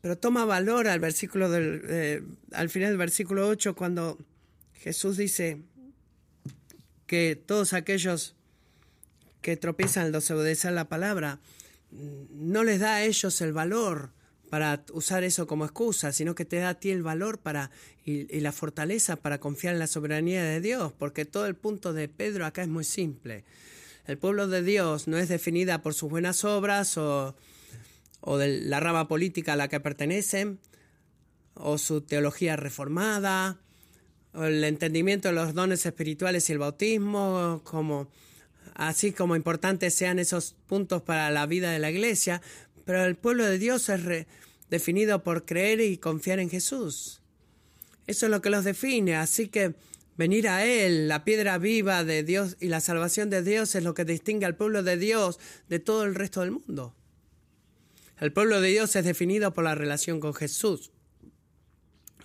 Pero 0.00 0.18
toma 0.18 0.44
valor 0.44 0.88
al 0.88 0.98
versículo 0.98 1.48
eh, 1.54 2.22
al 2.50 2.68
final 2.70 2.90
del 2.90 2.98
versículo 2.98 3.46
8 3.46 3.76
cuando 3.76 4.18
Jesús 4.74 5.16
dice 5.16 5.62
que 7.12 7.36
todos 7.36 7.74
aquellos 7.74 8.34
que 9.42 9.58
tropiezan 9.58 10.06
al 10.06 10.12
desobedecer 10.12 10.72
la 10.72 10.88
palabra 10.88 11.40
no 11.90 12.64
les 12.64 12.80
da 12.80 12.94
a 12.94 13.04
ellos 13.04 13.38
el 13.42 13.52
valor 13.52 14.12
para 14.48 14.82
usar 14.94 15.22
eso 15.22 15.46
como 15.46 15.66
excusa, 15.66 16.14
sino 16.14 16.34
que 16.34 16.46
te 16.46 16.56
da 16.56 16.70
a 16.70 16.80
ti 16.80 16.90
el 16.90 17.02
valor 17.02 17.36
para 17.36 17.70
y, 18.06 18.40
la 18.40 18.50
fortaleza 18.50 19.16
para 19.16 19.40
confiar 19.40 19.74
en 19.74 19.80
la 19.80 19.88
soberanía 19.88 20.42
de 20.42 20.62
Dios, 20.62 20.94
porque 20.94 21.26
todo 21.26 21.44
el 21.44 21.54
punto 21.54 21.92
de 21.92 22.08
Pedro 22.08 22.46
acá 22.46 22.62
es 22.62 22.68
muy 22.68 22.84
simple. 22.84 23.44
El 24.06 24.16
pueblo 24.16 24.48
de 24.48 24.62
Dios 24.62 25.06
no 25.06 25.18
es 25.18 25.28
definida 25.28 25.82
por 25.82 25.92
sus 25.92 26.08
buenas 26.08 26.46
obras 26.46 26.96
o, 26.96 27.36
o 28.22 28.38
de 28.38 28.62
la 28.62 28.80
rama 28.80 29.06
política 29.06 29.52
a 29.52 29.56
la 29.56 29.68
que 29.68 29.80
pertenecen, 29.80 30.60
o 31.52 31.76
su 31.76 32.00
teología 32.00 32.56
reformada, 32.56 33.58
el 34.34 34.64
entendimiento 34.64 35.28
de 35.28 35.34
los 35.34 35.54
dones 35.54 35.84
espirituales 35.84 36.48
y 36.48 36.52
el 36.52 36.58
bautismo, 36.58 37.60
como 37.64 38.08
así 38.74 39.12
como 39.12 39.36
importantes 39.36 39.94
sean 39.94 40.18
esos 40.18 40.54
puntos 40.66 41.02
para 41.02 41.30
la 41.30 41.46
vida 41.46 41.70
de 41.70 41.78
la 41.78 41.90
iglesia, 41.90 42.40
pero 42.84 43.04
el 43.04 43.16
pueblo 43.16 43.44
de 43.44 43.58
Dios 43.58 43.88
es 43.88 44.26
definido 44.70 45.22
por 45.22 45.44
creer 45.44 45.80
y 45.80 45.98
confiar 45.98 46.38
en 46.38 46.50
Jesús. 46.50 47.20
Eso 48.06 48.26
es 48.26 48.30
lo 48.30 48.40
que 48.40 48.50
los 48.50 48.64
define, 48.64 49.16
así 49.16 49.48
que 49.48 49.74
venir 50.16 50.48
a 50.48 50.64
Él, 50.64 51.08
la 51.08 51.24
piedra 51.24 51.58
viva 51.58 52.04
de 52.04 52.22
Dios 52.22 52.56
y 52.60 52.68
la 52.68 52.80
salvación 52.80 53.30
de 53.30 53.42
Dios 53.42 53.74
es 53.74 53.84
lo 53.84 53.94
que 53.94 54.04
distingue 54.04 54.46
al 54.46 54.56
pueblo 54.56 54.82
de 54.82 54.96
Dios 54.96 55.38
de 55.68 55.78
todo 55.78 56.04
el 56.04 56.14
resto 56.14 56.40
del 56.40 56.52
mundo. 56.52 56.94
El 58.18 58.32
pueblo 58.32 58.60
de 58.60 58.68
Dios 58.68 58.94
es 58.96 59.04
definido 59.04 59.52
por 59.52 59.64
la 59.64 59.74
relación 59.74 60.20
con 60.20 60.32
Jesús, 60.32 60.91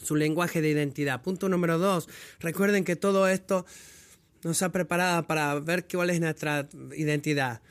su 0.07 0.15
lenguaje 0.15 0.61
de 0.61 0.69
identidad. 0.69 1.21
Punto 1.21 1.49
número 1.49 1.77
dos, 1.77 2.07
recuerden 2.39 2.85
que 2.85 2.95
todo 2.95 3.27
esto 3.27 3.65
nos 4.43 4.61
ha 4.61 4.71
preparado 4.71 5.27
para 5.27 5.59
ver 5.59 5.85
cuál 5.87 6.09
es 6.09 6.21
nuestra 6.21 6.69
identidad. 6.95 7.61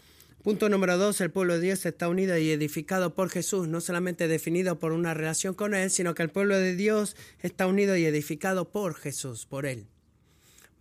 Punto 0.42 0.68
número 0.68 0.96
dos, 0.96 1.20
el 1.20 1.30
pueblo 1.30 1.54
de 1.54 1.60
Dios 1.60 1.86
está 1.86 2.08
unido 2.08 2.36
y 2.38 2.50
edificado 2.50 3.14
por 3.14 3.30
Jesús, 3.30 3.66
no 3.66 3.80
solamente 3.80 4.28
definido 4.28 4.78
por 4.78 4.92
una 4.92 5.12
relación 5.12 5.54
con 5.54 5.74
Él, 5.74 5.90
sino 5.90 6.14
que 6.14 6.22
el 6.22 6.30
pueblo 6.30 6.56
de 6.56 6.76
Dios 6.76 7.16
está 7.40 7.66
unido 7.66 7.96
y 7.96 8.04
edificado 8.04 8.68
por 8.68 8.94
Jesús, 8.94 9.46
por 9.46 9.66
Él. 9.66 9.86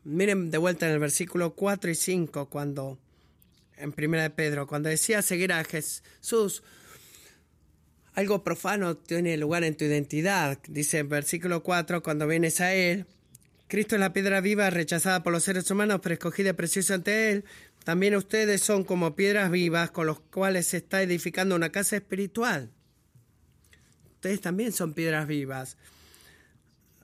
Miren 0.04 0.52
de 0.52 0.60
vuelta 0.60 0.86
en 0.86 0.94
el 0.94 1.00
versículo 1.00 1.56
4 1.56 1.90
y 1.90 1.96
5, 1.96 2.48
cuando, 2.48 3.00
en 3.78 3.92
primera 3.92 4.22
de 4.22 4.30
Pedro, 4.30 4.68
cuando 4.68 4.90
decía 4.90 5.24
seguir 5.24 5.52
a 5.52 5.64
Jesús, 5.64 6.62
algo 8.16 8.44
profano 8.44 8.96
tiene 8.96 9.36
lugar 9.38 9.64
en 9.66 9.76
tu 9.76 9.84
identidad. 9.84 10.58
Dice 10.68 11.00
en 11.00 11.10
versículo 11.10 11.64
4, 11.64 12.02
cuando 12.02 12.26
vienes 12.28 12.62
a 12.62 12.74
Él, 12.74 13.06
Cristo 13.68 13.96
es 13.96 14.00
la 14.00 14.14
piedra 14.14 14.40
viva 14.40 14.70
rechazada 14.70 15.22
por 15.22 15.34
los 15.34 15.44
seres 15.44 15.70
humanos, 15.70 16.00
pero 16.02 16.14
escogida 16.14 16.54
preciosa 16.54 16.94
ante 16.96 17.32
Él. 17.32 17.46
También 17.84 18.16
ustedes 18.16 18.62
son 18.62 18.86
como 18.86 19.16
piedras 19.16 19.52
vivas 19.52 19.92
con 19.92 20.08
las 20.08 20.20
cuales 20.20 20.68
se 20.68 20.78
está 20.78 21.02
edificando 21.02 21.56
una 21.56 21.72
casa 21.72 21.98
espiritual. 21.98 22.72
Ustedes 24.14 24.40
también 24.40 24.72
son 24.72 24.94
piedras 24.94 25.28
vivas. 25.28 25.78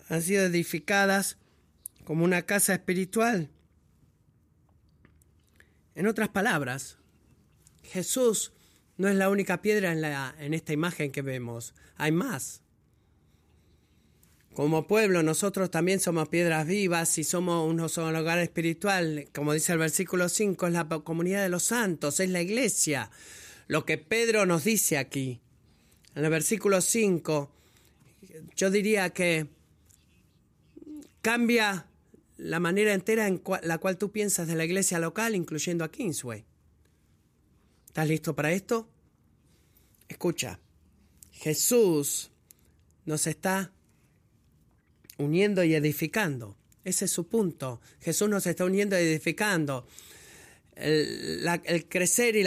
Han 0.07 0.21
sido 0.21 0.45
edificadas 0.45 1.37
como 2.05 2.23
una 2.23 2.43
casa 2.43 2.73
espiritual. 2.73 3.49
En 5.93 6.07
otras 6.07 6.29
palabras, 6.29 6.97
Jesús 7.83 8.53
no 8.97 9.07
es 9.07 9.15
la 9.15 9.29
única 9.29 9.61
piedra 9.61 9.91
en, 9.91 10.01
la, 10.01 10.35
en 10.39 10.53
esta 10.53 10.73
imagen 10.73 11.11
que 11.11 11.21
vemos. 11.21 11.73
Hay 11.97 12.11
más. 12.11 12.61
Como 14.53 14.85
pueblo, 14.85 15.23
nosotros 15.23 15.71
también 15.71 16.01
somos 16.01 16.27
piedras 16.27 16.67
vivas 16.67 17.17
y 17.17 17.23
somos 17.23 17.69
un 17.69 17.79
hogar 17.79 18.39
espiritual. 18.39 19.29
Como 19.33 19.53
dice 19.53 19.71
el 19.71 19.77
versículo 19.77 20.27
5, 20.27 20.67
es 20.67 20.73
la 20.73 20.89
comunidad 20.89 21.41
de 21.41 21.47
los 21.47 21.63
santos, 21.63 22.19
es 22.19 22.29
la 22.29 22.41
iglesia. 22.41 23.09
Lo 23.67 23.85
que 23.85 23.97
Pedro 23.97 24.45
nos 24.45 24.65
dice 24.65 24.97
aquí. 24.97 25.39
En 26.15 26.25
el 26.25 26.29
versículo 26.29 26.81
5, 26.81 27.49
yo 28.57 28.69
diría 28.69 29.11
que 29.11 29.47
cambia 31.21 31.87
la 32.35 32.59
manera 32.59 32.93
entera 32.93 33.27
en 33.27 33.41
la 33.63 33.77
cual 33.77 33.97
tú 33.97 34.11
piensas 34.11 34.47
de 34.47 34.55
la 34.55 34.65
iglesia 34.65 34.99
local, 34.99 35.33
incluyendo 35.35 35.85
a 35.85 35.91
Kingsway. 35.91 36.43
¿Estás 37.91 38.07
listo 38.07 38.33
para 38.33 38.53
esto? 38.53 38.87
Escucha, 40.07 40.61
Jesús 41.33 42.31
nos 43.03 43.27
está 43.27 43.73
uniendo 45.17 45.61
y 45.65 45.75
edificando. 45.75 46.55
Ese 46.85 47.03
es 47.03 47.11
su 47.11 47.27
punto. 47.27 47.81
Jesús 47.99 48.29
nos 48.29 48.47
está 48.47 48.63
uniendo 48.63 48.97
y 48.97 49.01
edificando. 49.01 49.85
El, 50.77 51.85
crecer 51.89 52.37
y 52.37 52.43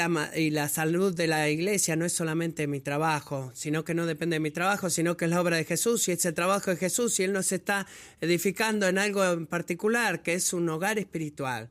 la, 0.51 0.69
salud 0.71 1.15
de 1.15 1.27
la 1.27 1.51
iglesia 1.51 1.95
no 1.95 2.07
es 2.07 2.15
solamente 2.15 2.67
mi 2.67 2.81
trabajo, 2.81 3.53
sino 3.55 3.85
que 3.85 3.93
no 3.93 4.07
depende 4.07 4.37
de 4.37 4.41
mi 4.41 4.51
trabajo, 4.51 4.89
sino 4.89 5.19
que 5.19 5.27
es 5.27 5.31
la 5.31 5.43
obra 5.43 5.59
de 5.59 5.67
Jesús 5.67 6.09
y 6.09 6.13
ese 6.13 6.33
trabajo 6.33 6.71
de 6.71 6.79
Jesús 6.79 7.21
y 7.21 7.25
Él 7.25 7.35
nos 7.35 7.53
está 7.53 7.87
edificando 8.23 8.89
en 8.89 8.97
algo 8.97 9.23
en 9.23 9.47
particular, 9.47 10.23
que 10.23 10.33
es 10.33 10.55
un 10.55 10.67
hogar 10.71 10.99
espiritual, 10.99 11.69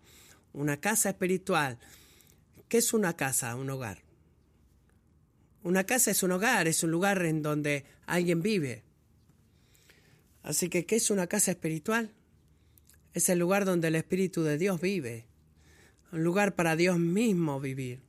una 0.54 0.80
casa 0.80 1.10
espiritual. 1.10 1.80
¿Qué 2.74 2.80
es 2.80 2.92
una 2.92 3.16
casa, 3.16 3.56
un 3.56 3.70
hogar? 3.70 4.00
Una 5.62 5.84
casa 5.84 6.10
es 6.10 6.24
un 6.24 6.32
hogar, 6.32 6.68
es 6.68 6.82
un 6.82 6.90
lugar 6.90 7.24
en 7.24 7.44
donde 7.44 7.86
alguien 8.08 8.42
vive. 8.42 8.82
Así 10.42 10.70
que, 10.70 10.84
¿qué 10.84 10.96
es 10.96 11.12
una 11.12 11.28
casa 11.28 11.52
espiritual? 11.52 12.10
Es 13.14 13.30
el 13.30 13.38
lugar 13.38 13.66
donde 13.66 13.90
el 13.90 13.96
Espíritu 13.96 14.42
de 14.42 14.58
Dios 14.58 14.82
vive, 14.82 15.28
un 16.12 16.24
lugar 16.24 16.56
para 16.56 16.76
Dios 16.76 16.98
mismo 16.98 17.60
vivir. 17.60 18.02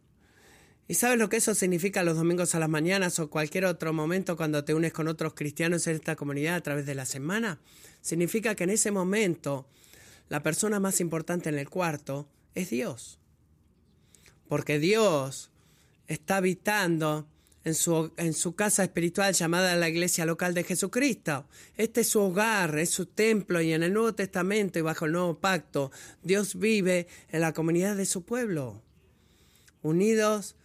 ¿Y 0.88 0.94
sabes 0.94 1.18
lo 1.18 1.28
que 1.28 1.36
eso 1.36 1.54
significa 1.54 2.02
los 2.02 2.16
domingos 2.16 2.54
a 2.54 2.58
las 2.58 2.70
mañanas 2.70 3.18
o 3.18 3.28
cualquier 3.28 3.66
otro 3.66 3.92
momento 3.92 4.34
cuando 4.34 4.64
te 4.64 4.72
unes 4.72 4.94
con 4.94 5.08
otros 5.08 5.34
cristianos 5.34 5.86
en 5.88 5.96
esta 5.96 6.16
comunidad 6.16 6.54
a 6.54 6.62
través 6.62 6.86
de 6.86 6.94
la 6.94 7.04
semana? 7.04 7.60
Significa 8.00 8.54
que 8.54 8.64
en 8.64 8.70
ese 8.70 8.90
momento 8.90 9.66
la 10.30 10.42
persona 10.42 10.80
más 10.80 11.02
importante 11.02 11.50
en 11.50 11.58
el 11.58 11.68
cuarto 11.68 12.26
es 12.54 12.70
Dios. 12.70 13.18
Porque 14.48 14.78
Dios 14.78 15.50
está 16.06 16.36
habitando 16.38 17.26
en 17.64 17.74
su, 17.74 18.12
en 18.16 18.34
su 18.34 18.54
casa 18.54 18.84
espiritual 18.84 19.32
llamada 19.32 19.74
la 19.74 19.88
iglesia 19.88 20.26
local 20.26 20.54
de 20.54 20.64
Jesucristo. 20.64 21.46
Este 21.76 22.02
es 22.02 22.08
su 22.08 22.20
hogar, 22.20 22.78
es 22.78 22.90
su 22.90 23.06
templo 23.06 23.60
y 23.60 23.72
en 23.72 23.82
el 23.82 23.92
Nuevo 23.92 24.14
Testamento 24.14 24.78
y 24.78 24.82
bajo 24.82 25.06
el 25.06 25.12
Nuevo 25.12 25.38
Pacto 25.38 25.90
Dios 26.22 26.58
vive 26.58 27.08
en 27.30 27.40
la 27.40 27.52
comunidad 27.52 27.96
de 27.96 28.04
su 28.04 28.22
pueblo, 28.22 28.82
unidos 29.82 30.56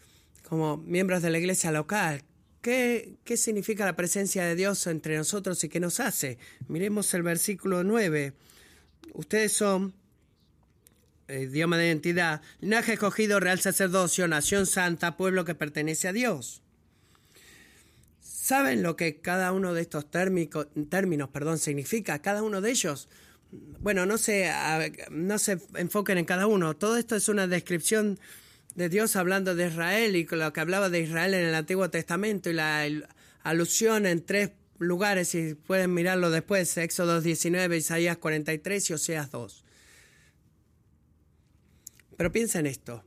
como 0.48 0.78
miembros 0.78 1.22
de 1.22 1.30
la 1.30 1.40
iglesia 1.40 1.72
local. 1.72 2.24
¿Qué, 2.62 3.16
¿Qué 3.24 3.38
significa 3.38 3.86
la 3.86 3.96
presencia 3.96 4.44
de 4.44 4.56
Dios 4.56 4.86
entre 4.88 5.16
nosotros 5.16 5.64
y 5.64 5.70
qué 5.70 5.80
nos 5.80 6.02
hace? 6.02 6.38
Miremos 6.68 7.14
el 7.14 7.24
versículo 7.24 7.86
9. 7.86 8.34
Ustedes 9.14 9.54
son 9.54 9.94
idioma 11.30 11.78
de 11.78 11.88
identidad, 11.88 12.42
linaje 12.62 12.94
escogido, 12.94 13.40
real 13.40 13.60
sacerdocio, 13.60 14.28
nación 14.28 14.66
santa, 14.66 15.18
pueblo 15.18 15.46
que 15.46 15.56
pertenece 15.56 16.08
a 16.08 16.14
Dios. 16.14 16.62
¿Saben 18.22 18.82
lo 18.82 18.96
que 18.96 19.22
cada 19.22 19.52
uno 19.52 19.74
de 19.74 19.82
estos 19.82 20.10
términos 20.10 21.30
perdón, 21.32 21.60
significa? 21.60 22.20
Cada 22.20 22.42
uno 22.42 22.62
de 22.62 22.72
ellos. 22.72 23.08
Bueno, 23.52 24.06
no 24.06 24.18
se, 24.18 24.52
no 25.12 25.38
se 25.38 25.60
enfoquen 25.76 26.18
en 26.18 26.26
cada 26.26 26.48
uno. 26.48 26.76
Todo 26.76 26.98
esto 26.98 27.16
es 27.16 27.30
una 27.30 27.48
descripción 27.48 28.20
de 28.76 28.90
Dios 28.90 29.16
hablando 29.16 29.56
de 29.56 29.68
Israel 29.68 30.16
y 30.16 30.26
lo 30.26 30.54
que 30.54 30.60
hablaba 30.60 30.90
de 30.90 31.02
Israel 31.02 31.34
en 31.34 31.46
el 31.46 31.56
Antiguo 31.56 31.90
Testamento 31.90 32.50
y 32.50 32.54
la 32.54 32.88
alusión 33.44 34.06
en 34.06 34.26
tres 34.26 34.52
lugares, 34.80 35.36
y 35.36 35.54
pueden 35.56 35.94
mirarlo 35.94 36.32
después, 36.32 36.76
Éxodo 36.78 37.22
19, 37.22 37.78
Isaías 37.78 38.18
43 38.18 38.90
y 38.90 38.94
Oseas 38.94 39.30
2. 39.32 39.66
Pero 42.20 42.34
piensa 42.34 42.60
en 42.60 42.66
esto, 42.66 43.02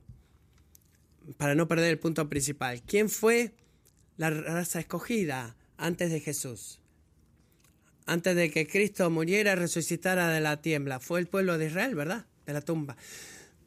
para 1.37 1.53
no 1.53 1.67
perder 1.67 1.91
el 1.91 1.99
punto 1.99 2.27
principal. 2.29 2.81
¿Quién 2.81 3.11
fue 3.11 3.53
la 4.17 4.31
raza 4.31 4.79
escogida 4.79 5.55
antes 5.77 6.11
de 6.11 6.19
Jesús. 6.19 6.79
Antes 8.07 8.35
de 8.35 8.49
que 8.49 8.67
Cristo 8.67 9.09
muriera, 9.11 9.55
resucitara 9.55 10.29
de 10.29 10.41
la 10.41 10.61
tiembla. 10.61 10.99
Fue 10.99 11.19
el 11.19 11.27
pueblo 11.27 11.57
de 11.57 11.67
Israel, 11.67 11.93
¿verdad? 11.93 12.25
De 12.47 12.53
la 12.53 12.61
tumba. 12.61 12.97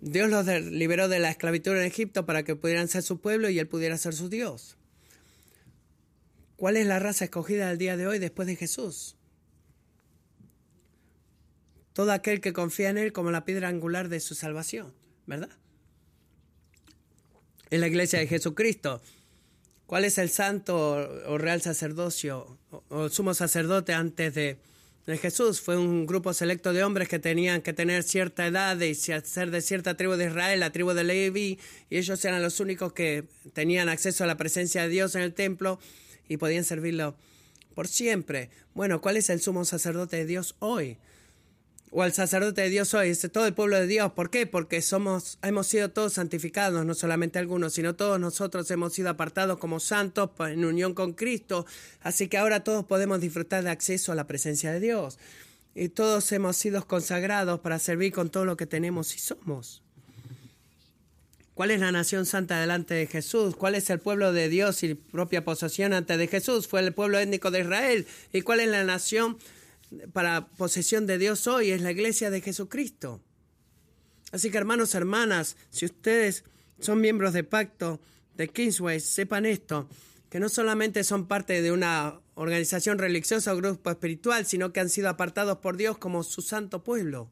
Dios 0.00 0.28
los 0.28 0.46
liberó 0.46 1.08
de 1.08 1.20
la 1.20 1.30
esclavitud 1.30 1.72
en 1.76 1.82
Egipto 1.82 2.26
para 2.26 2.42
que 2.42 2.56
pudieran 2.56 2.88
ser 2.88 3.02
su 3.02 3.20
pueblo 3.20 3.48
y 3.48 3.58
él 3.60 3.68
pudiera 3.68 3.96
ser 3.96 4.14
su 4.14 4.28
Dios. 4.28 4.76
¿Cuál 6.56 6.76
es 6.76 6.86
la 6.86 6.98
raza 6.98 7.24
escogida 7.24 7.68
del 7.68 7.78
día 7.78 7.96
de 7.96 8.06
hoy 8.06 8.18
después 8.18 8.48
de 8.48 8.56
Jesús? 8.56 9.16
Todo 11.92 12.12
aquel 12.12 12.40
que 12.40 12.52
confía 12.52 12.90
en 12.90 12.98
Él 12.98 13.12
como 13.12 13.30
la 13.30 13.46
piedra 13.46 13.68
angular 13.68 14.10
de 14.10 14.20
su 14.20 14.34
salvación, 14.34 14.92
¿verdad? 15.26 15.50
En 17.70 17.80
la 17.80 17.88
iglesia 17.88 18.18
de 18.18 18.26
Jesucristo. 18.26 19.00
¿Cuál 19.86 20.04
es 20.04 20.18
el 20.18 20.30
santo 20.30 20.76
o 21.26 21.38
real 21.38 21.62
sacerdocio 21.62 22.58
o, 22.88 23.08
sumo 23.08 23.34
sacerdote 23.34 23.92
antes 23.92 24.34
de, 24.34 24.58
Jesús? 25.20 25.60
Fue 25.60 25.76
un 25.76 26.06
grupo 26.06 26.34
selecto 26.34 26.72
de 26.72 26.82
hombres 26.82 27.08
que 27.08 27.20
tenían 27.20 27.62
que 27.62 27.72
tener 27.72 28.02
cierta 28.02 28.44
edad 28.48 28.80
y 28.80 28.96
ser 28.96 29.52
de 29.52 29.60
cierta 29.60 29.96
tribu 29.96 30.14
de 30.14 30.26
Israel, 30.26 30.58
la 30.58 30.72
tribu 30.72 30.92
de 30.92 31.04
Levi, 31.04 31.60
y 31.88 31.96
ellos 31.96 32.24
eran 32.24 32.42
los 32.42 32.58
únicos 32.58 32.92
que 32.92 33.24
tenían 33.52 33.88
acceso 33.88 34.24
a 34.24 34.26
la 34.26 34.36
presencia 34.36 34.82
de 34.82 34.88
Dios 34.88 35.14
en 35.14 35.22
el 35.22 35.32
templo 35.32 35.78
y 36.28 36.38
podían 36.38 36.64
servirlo 36.64 37.14
por 37.76 37.86
siempre. 37.86 38.50
Bueno, 38.74 39.00
¿cuál 39.00 39.16
es 39.16 39.30
el 39.30 39.40
sumo 39.40 39.64
sacerdote 39.64 40.16
de 40.16 40.26
Dios 40.26 40.56
hoy? 40.58 40.98
O 41.90 42.02
al 42.02 42.12
sacerdote 42.12 42.62
de 42.62 42.70
Dios 42.70 42.92
hoy, 42.94 43.10
es 43.10 43.30
todo 43.32 43.46
el 43.46 43.54
pueblo 43.54 43.76
de 43.76 43.86
Dios. 43.86 44.12
¿Por 44.12 44.30
qué? 44.30 44.46
Porque 44.46 44.82
somos, 44.82 45.38
hemos 45.42 45.66
sido 45.66 45.90
todos 45.90 46.14
santificados, 46.14 46.84
no 46.84 46.94
solamente 46.94 47.38
algunos, 47.38 47.74
sino 47.74 47.94
todos 47.94 48.18
nosotros 48.18 48.70
hemos 48.70 48.92
sido 48.92 49.10
apartados 49.10 49.58
como 49.58 49.80
santos 49.80 50.30
en 50.40 50.64
unión 50.64 50.94
con 50.94 51.12
Cristo. 51.12 51.64
Así 52.02 52.28
que 52.28 52.38
ahora 52.38 52.64
todos 52.64 52.84
podemos 52.84 53.20
disfrutar 53.20 53.62
de 53.62 53.70
acceso 53.70 54.12
a 54.12 54.14
la 54.14 54.26
presencia 54.26 54.72
de 54.72 54.80
Dios. 54.80 55.18
Y 55.74 55.88
todos 55.88 56.30
hemos 56.32 56.56
sido 56.56 56.86
consagrados 56.86 57.60
para 57.60 57.78
servir 57.78 58.12
con 58.12 58.30
todo 58.30 58.44
lo 58.44 58.56
que 58.56 58.66
tenemos 58.66 59.14
y 59.14 59.18
somos. 59.18 59.82
¿Cuál 61.54 61.70
es 61.70 61.80
la 61.80 61.92
nación 61.92 62.26
santa 62.26 62.60
delante 62.60 62.92
de 62.92 63.06
Jesús? 63.06 63.56
¿Cuál 63.56 63.76
es 63.76 63.88
el 63.88 63.98
pueblo 63.98 64.32
de 64.34 64.50
Dios 64.50 64.82
y 64.82 64.94
propia 64.94 65.42
posesión 65.42 65.94
antes 65.94 66.18
de 66.18 66.28
Jesús? 66.28 66.68
Fue 66.68 66.80
el 66.80 66.92
pueblo 66.92 67.18
étnico 67.18 67.50
de 67.50 67.60
Israel. 67.60 68.06
¿Y 68.32 68.42
cuál 68.42 68.60
es 68.60 68.68
la 68.68 68.84
nación 68.84 69.38
para 70.12 70.48
posesión 70.48 71.06
de 71.06 71.18
Dios 71.18 71.46
hoy 71.46 71.70
es 71.70 71.80
la 71.80 71.90
iglesia 71.90 72.30
de 72.30 72.40
Jesucristo. 72.40 73.20
Así 74.32 74.50
que 74.50 74.58
hermanos, 74.58 74.94
hermanas, 74.94 75.56
si 75.70 75.84
ustedes 75.84 76.44
son 76.80 77.00
miembros 77.00 77.32
de 77.32 77.44
pacto 77.44 78.00
de 78.36 78.48
Kingsway, 78.48 79.00
sepan 79.00 79.46
esto, 79.46 79.88
que 80.28 80.40
no 80.40 80.48
solamente 80.48 81.04
son 81.04 81.26
parte 81.26 81.62
de 81.62 81.72
una 81.72 82.20
organización 82.34 82.98
religiosa 82.98 83.52
o 83.52 83.56
grupo 83.56 83.90
espiritual, 83.90 84.44
sino 84.44 84.72
que 84.72 84.80
han 84.80 84.90
sido 84.90 85.08
apartados 85.08 85.58
por 85.58 85.76
Dios 85.76 85.96
como 85.98 86.22
su 86.22 86.42
santo 86.42 86.82
pueblo. 86.82 87.30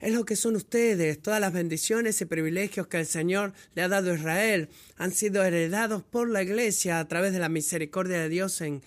Es 0.00 0.12
lo 0.12 0.24
que 0.24 0.34
son 0.34 0.56
ustedes. 0.56 1.22
Todas 1.22 1.40
las 1.40 1.52
bendiciones 1.52 2.20
y 2.20 2.24
privilegios 2.24 2.88
que 2.88 2.98
el 2.98 3.06
Señor 3.06 3.52
le 3.76 3.82
ha 3.82 3.88
dado 3.88 4.10
a 4.10 4.16
Israel 4.16 4.68
han 4.96 5.12
sido 5.12 5.44
heredados 5.44 6.02
por 6.02 6.28
la 6.28 6.42
iglesia 6.42 6.98
a 6.98 7.06
través 7.06 7.32
de 7.32 7.38
la 7.38 7.48
misericordia 7.48 8.18
de 8.18 8.28
Dios 8.28 8.60
en, 8.62 8.82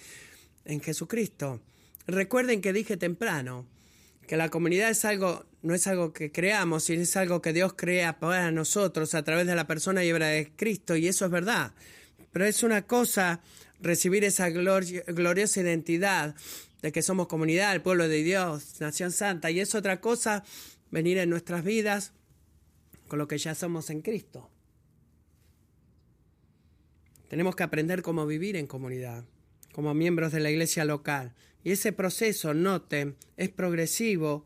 en 0.65 0.82
Jesucristo. 0.82 1.62
Recuerden 2.08 2.62
que 2.62 2.74
dije 2.74 2.98
temprano 2.98 3.65
que 4.28 4.38
la 4.38 4.50
comunidad 4.50 4.89
es 4.89 5.06
algo, 5.06 5.46
no 5.62 5.74
es 5.74 5.88
algo 5.88 6.13
que 6.13 6.32
creamos, 6.32 6.84
sino 6.84 7.02
es 7.02 7.15
algo 7.15 7.41
que 7.41 7.54
Dios 7.54 7.74
crea 7.76 8.20
para 8.20 8.52
nosotros 8.52 9.13
a 9.15 9.24
través 9.24 9.48
de 9.48 9.56
la 9.56 9.68
persona 9.68 10.04
y 10.04 10.12
obra 10.12 10.28
de 10.28 10.52
Cristo, 10.56 10.96
y 10.96 11.08
eso 11.08 11.26
es 11.26 11.32
verdad. 11.32 11.74
Pero 12.32 12.46
es 12.46 12.63
una 12.63 12.84
cosa 12.84 13.41
recibir 13.82 14.24
esa 14.24 14.50
gloriosa 14.50 15.62
identidad 15.62 16.36
de 16.82 16.91
que 16.91 17.02
somos 17.02 17.28
comunidad, 17.28 17.74
el 17.74 17.82
pueblo 17.82 18.08
de 18.08 18.24
Dios, 18.24 18.80
nación 18.80 19.12
santa, 19.12 19.52
y 19.52 19.60
es 19.60 19.76
otra 19.76 20.02
cosa 20.02 20.44
venir 20.91 21.18
en 21.18 21.30
nuestras 21.30 21.63
vidas 21.63 22.13
con 23.08 23.20
lo 23.20 23.28
que 23.28 23.38
ya 23.38 23.56
somos 23.56 23.89
en 23.89 24.02
Cristo. 24.02 24.50
Tenemos 27.28 27.56
que 27.56 27.63
aprender 27.63 28.02
cómo 28.02 28.26
vivir 28.26 28.56
en 28.56 28.68
comunidad, 28.68 29.26
como 29.74 29.94
miembros 29.94 30.32
de 30.32 30.39
la 30.39 30.52
iglesia 30.52 30.86
local. 30.86 31.34
Y 31.65 31.71
ese 31.71 31.91
proceso, 31.91 32.54
noten, 32.54 33.15
es 33.38 33.49
progresivo 33.49 34.45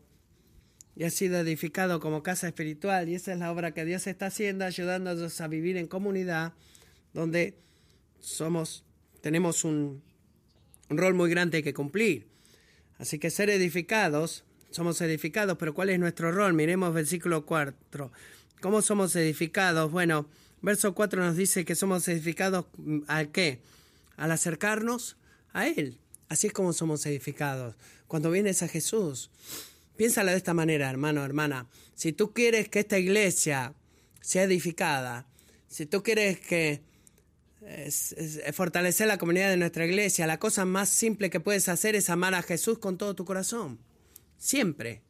y 0.96 1.04
ha 1.04 1.10
sido 1.10 1.38
edificado 1.38 2.00
como 2.00 2.22
casa 2.22 2.48
espiritual. 2.48 3.10
Y 3.10 3.14
esa 3.14 3.34
es 3.34 3.38
la 3.38 3.52
obra 3.52 3.74
que 3.74 3.84
Dios 3.84 4.06
está 4.06 4.26
haciendo, 4.26 4.64
ayudándonos 4.64 5.38
a 5.42 5.46
vivir 5.46 5.76
en 5.76 5.86
comunidad, 5.86 6.54
donde 7.12 7.58
somos, 8.20 8.84
tenemos 9.20 9.64
un, 9.64 10.02
rol 10.88 11.12
muy 11.12 11.28
grande 11.28 11.62
que 11.62 11.74
cumplir. 11.74 12.26
Así 12.96 13.18
que 13.18 13.28
ser 13.28 13.50
edificados, 13.50 14.44
somos 14.70 14.98
edificados, 15.02 15.58
pero 15.58 15.74
¿cuál 15.74 15.90
es 15.90 15.98
nuestro 15.98 16.32
rol? 16.32 16.54
Miremos 16.54 16.94
versículo 16.94 17.44
4. 17.44 18.10
¿Cómo 18.62 18.80
somos 18.80 19.14
edificados? 19.14 19.92
Bueno, 19.92 20.26
verso 20.62 20.94
4 20.94 21.22
nos 21.22 21.36
dice 21.36 21.66
que 21.66 21.74
somos 21.74 22.08
edificados 22.08 22.64
mm, 22.78 23.00
al 23.08 23.30
qué? 23.30 23.60
Al 24.16 24.32
acercarnos 24.32 25.18
a 25.52 25.66
Él. 25.66 25.98
Así 26.30 26.46
es 26.46 26.54
como 26.54 26.72
somos 26.72 27.04
edificados. 27.04 27.74
Cuando 28.06 28.30
vienes 28.30 28.62
a 28.62 28.68
Jesús, 28.68 29.30
piénsala 29.96 30.30
de 30.30 30.38
esta 30.38 30.54
manera, 30.54 30.88
hermano, 30.88 31.24
hermana. 31.24 31.66
Si 31.94 32.12
tú 32.12 32.32
quieres 32.32 32.70
que 32.70 32.78
esta 32.78 32.98
iglesia 32.98 33.74
sea 34.22 34.44
edificada, 34.44 35.26
si 35.68 35.84
tú 35.84 36.02
quieres 36.02 36.40
que 36.40 36.82
es, 37.62 38.14
fortalecer 38.52 39.06
la 39.06 39.18
comunidad 39.18 39.50
de 39.50 39.56
nuestra 39.56 39.84
iglesia. 39.84 40.26
La 40.26 40.38
cosa 40.38 40.64
más 40.64 40.88
simple 40.88 41.30
que 41.30 41.40
puedes 41.40 41.68
hacer 41.68 41.94
es 41.96 42.08
amar 42.10 42.34
a 42.34 42.42
Jesús 42.42 42.78
con 42.78 42.96
todo 42.96 43.14
tu 43.14 43.24
corazón. 43.24 43.80
Siempre. 44.38 45.02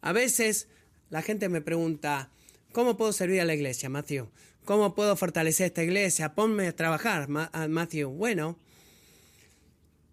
A 0.00 0.12
veces 0.12 0.68
la 1.10 1.22
gente 1.22 1.48
me 1.48 1.60
pregunta, 1.60 2.30
¿cómo 2.72 2.96
puedo 2.96 3.12
servir 3.12 3.40
a 3.40 3.44
la 3.44 3.54
iglesia, 3.54 3.88
Matthew? 3.88 4.28
¿Cómo 4.64 4.94
puedo 4.94 5.16
fortalecer 5.16 5.66
esta 5.66 5.82
iglesia? 5.82 6.34
Ponme 6.34 6.68
a 6.68 6.76
trabajar, 6.76 7.28
Matthew. 7.28 8.10
Bueno, 8.10 8.58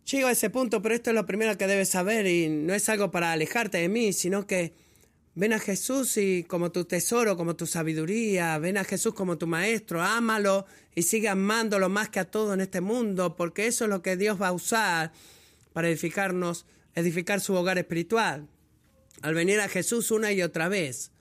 llego 0.10 0.28
a 0.28 0.32
ese 0.32 0.50
punto, 0.50 0.82
pero 0.82 0.96
esto 0.96 1.10
es 1.10 1.15
lo 1.15 1.26
primero 1.26 1.58
que 1.58 1.68
debes 1.68 1.89
saber 1.89 2.28
y 2.28 2.50
no 2.50 2.74
es 2.74 2.88
algo 2.89 3.12
para 3.12 3.32
alejarte 3.32 3.80
de 3.80 3.89
mí, 3.89 4.13
sino 4.13 4.48
que 4.48 4.74
Ven 5.38 5.52
a 5.52 5.60
Jesús 5.60 6.15
y 6.15 6.46
como 6.46 6.72
tu 6.72 6.86
tesoro, 6.86 7.36
como 7.36 7.58
tu 7.58 7.65
sabiduría, 7.65 8.58
ven 8.58 8.78
a 8.78 8.86
Jesús 8.86 9.13
como 9.13 9.38
tu 9.38 9.48
maestro, 9.48 10.02
ámalo 10.02 10.65
y 10.96 11.02
sigue 11.02 11.28
amándolo 11.28 11.89
más 11.89 12.08
que 12.08 12.22
a 12.22 12.32
todo 12.32 12.54
en 12.54 12.62
este 12.62 12.80
mundo, 12.80 13.36
porque 13.36 13.68
eso 13.68 13.84
es 13.84 13.89
lo 13.89 14.02
que 14.02 14.15
Dios 14.15 14.41
va 14.41 14.48
a 14.48 14.54
usar 14.54 15.12
para 15.74 15.89
edificarnos, 15.89 16.65
edificar 16.96 17.41
su 17.41 17.54
hogar 17.54 17.78
espiritual. 17.78 18.48
Al 19.22 19.34
venir 19.34 19.60
a 19.60 19.68
Jesús 19.68 20.10
una 20.10 20.32
y 20.32 20.41
otra 20.41 20.70
vez, 20.70 21.12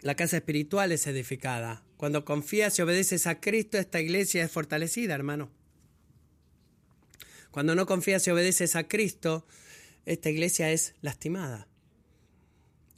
la 0.00 0.16
casa 0.16 0.38
espiritual 0.38 0.90
es 0.90 1.06
edificada. 1.06 1.84
Cuando 1.96 2.24
confías 2.24 2.76
y 2.76 2.82
obedeces 2.82 3.28
a 3.28 3.38
Cristo, 3.38 3.78
esta 3.78 4.00
iglesia 4.00 4.42
es 4.42 4.50
fortalecida, 4.50 5.14
hermano. 5.14 5.48
Cuando 7.58 7.74
no 7.74 7.86
confías 7.86 8.24
y 8.24 8.30
obedeces 8.30 8.76
a 8.76 8.86
Cristo, 8.86 9.44
esta 10.06 10.30
iglesia 10.30 10.70
es 10.70 10.94
lastimada. 11.02 11.66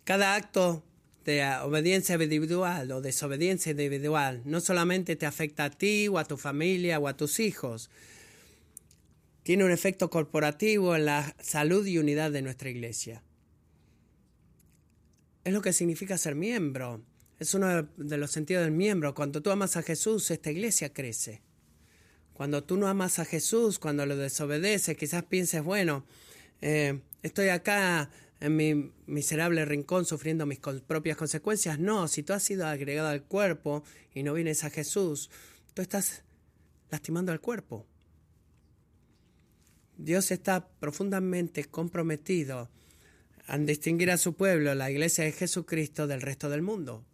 Cada 0.05 0.35
acto 0.35 0.85
de 1.25 1.43
obediencia 1.63 2.17
individual 2.23 2.93
o 2.93 3.01
desobediencia 3.01 3.71
individual 3.71 4.43
no 4.45 4.61
solamente 4.61 5.17
te 5.17 5.25
afecta 5.25 5.65
a 5.65 5.71
ti 5.71 6.09
o 6.09 6.19
a 6.19 6.27
tu 6.27 6.37
familia 6.37 6.99
o 6.99 7.09
a 7.09 7.17
tus 7.17 7.41
hijos, 7.41 7.89
tiene 9.45 9.65
un 9.65 9.71
efecto 9.71 10.11
corporativo 10.11 10.95
en 10.95 11.07
la 11.07 11.35
salud 11.41 11.87
y 11.87 11.97
unidad 11.97 12.31
de 12.31 12.43
nuestra 12.43 12.69
iglesia. 12.69 13.23
Es 15.43 15.55
lo 15.55 15.63
que 15.63 15.73
significa 15.73 16.19
ser 16.19 16.35
miembro. 16.35 17.03
Es 17.39 17.55
uno 17.55 17.85
de 17.97 18.17
los 18.19 18.31
sentidos 18.31 18.65
del 18.65 18.73
miembro. 18.73 19.15
Cuando 19.15 19.41
tú 19.41 19.51
amas 19.51 19.79
a 19.79 19.83
Jesús, 19.83 20.31
esta 20.31 20.51
iglesia 20.51 20.93
crece. 20.93 21.41
Cuando 22.41 22.65
tú 22.65 22.79
no 22.79 22.89
amas 22.89 23.19
a 23.19 23.27
Jesús, 23.27 23.79
cuando 23.79 24.07
lo 24.07 24.17
desobedeces, 24.17 24.97
quizás 24.97 25.25
pienses, 25.25 25.63
bueno, 25.63 26.07
eh, 26.63 26.99
estoy 27.23 27.51
acá 27.51 28.09
en 28.41 28.57
mi 28.57 28.95
miserable 29.05 29.63
rincón 29.67 30.07
sufriendo 30.07 30.47
mis 30.47 30.59
propias 30.59 31.19
consecuencias. 31.19 31.79
No, 31.79 32.09
si 32.09 32.23
tú 32.23 32.33
has 32.33 32.43
sido 32.43 32.67
agregado 32.67 33.09
al 33.09 33.25
cuerpo 33.25 33.85
y 34.15 34.23
no 34.23 34.33
vienes 34.33 34.65
a 34.65 34.71
Jesús, 34.71 35.29
tú 35.75 35.83
estás 35.83 36.23
lastimando 36.91 37.31
al 37.31 37.43
cuerpo. 37.43 37.85
Dios 39.99 40.31
está 40.31 40.67
profundamente 40.67 41.67
comprometido 41.67 42.71
a 43.49 43.59
distinguir 43.59 44.11
a 44.11 44.17
su 44.17 44.33
pueblo, 44.33 44.75
la 44.75 44.91
iglesia 44.91 45.25
de 45.25 45.33
Jesucristo, 45.33 46.07
del 46.07 46.23
resto 46.23 46.49
del 46.49 46.63
mundo. 46.63 47.05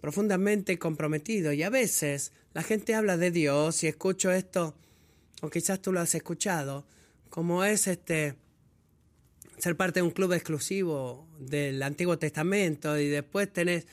Profundamente 0.00 0.78
comprometido. 0.78 1.52
Y 1.52 1.62
a 1.62 1.70
veces 1.70 2.32
la 2.54 2.62
gente 2.62 2.94
habla 2.94 3.16
de 3.16 3.30
Dios 3.30 3.82
y 3.82 3.86
escucho 3.86 4.30
esto, 4.30 4.74
o 5.42 5.50
quizás 5.50 5.80
tú 5.80 5.92
lo 5.92 6.00
has 6.00 6.14
escuchado, 6.14 6.86
como 7.30 7.64
es 7.64 7.86
este 7.86 8.36
ser 9.58 9.76
parte 9.76 10.00
de 10.00 10.04
un 10.04 10.10
club 10.10 10.32
exclusivo 10.32 11.26
del 11.38 11.82
Antiguo 11.82 12.18
Testamento 12.18 12.98
y 12.98 13.08
después 13.08 13.52
tenés, 13.52 13.86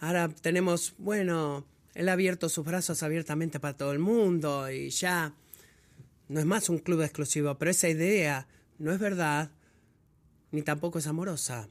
ahora 0.00 0.28
tenemos, 0.28 0.94
bueno, 0.98 1.66
él 1.94 2.08
ha 2.08 2.12
abierto 2.12 2.48
sus 2.48 2.64
brazos 2.64 3.02
abiertamente 3.02 3.60
para 3.60 3.76
todo 3.76 3.92
el 3.92 3.98
mundo 3.98 4.70
y 4.70 4.90
ya 4.90 5.34
no 6.28 6.40
es 6.40 6.46
más 6.46 6.68
un 6.68 6.78
club 6.78 7.02
exclusivo, 7.02 7.56
pero 7.58 7.70
esa 7.70 7.88
idea 7.88 8.48
no 8.78 8.92
es 8.92 8.98
verdad 8.98 9.50
ni 10.50 10.62
tampoco 10.62 10.98
es 10.98 11.06
amorosa. 11.06 11.68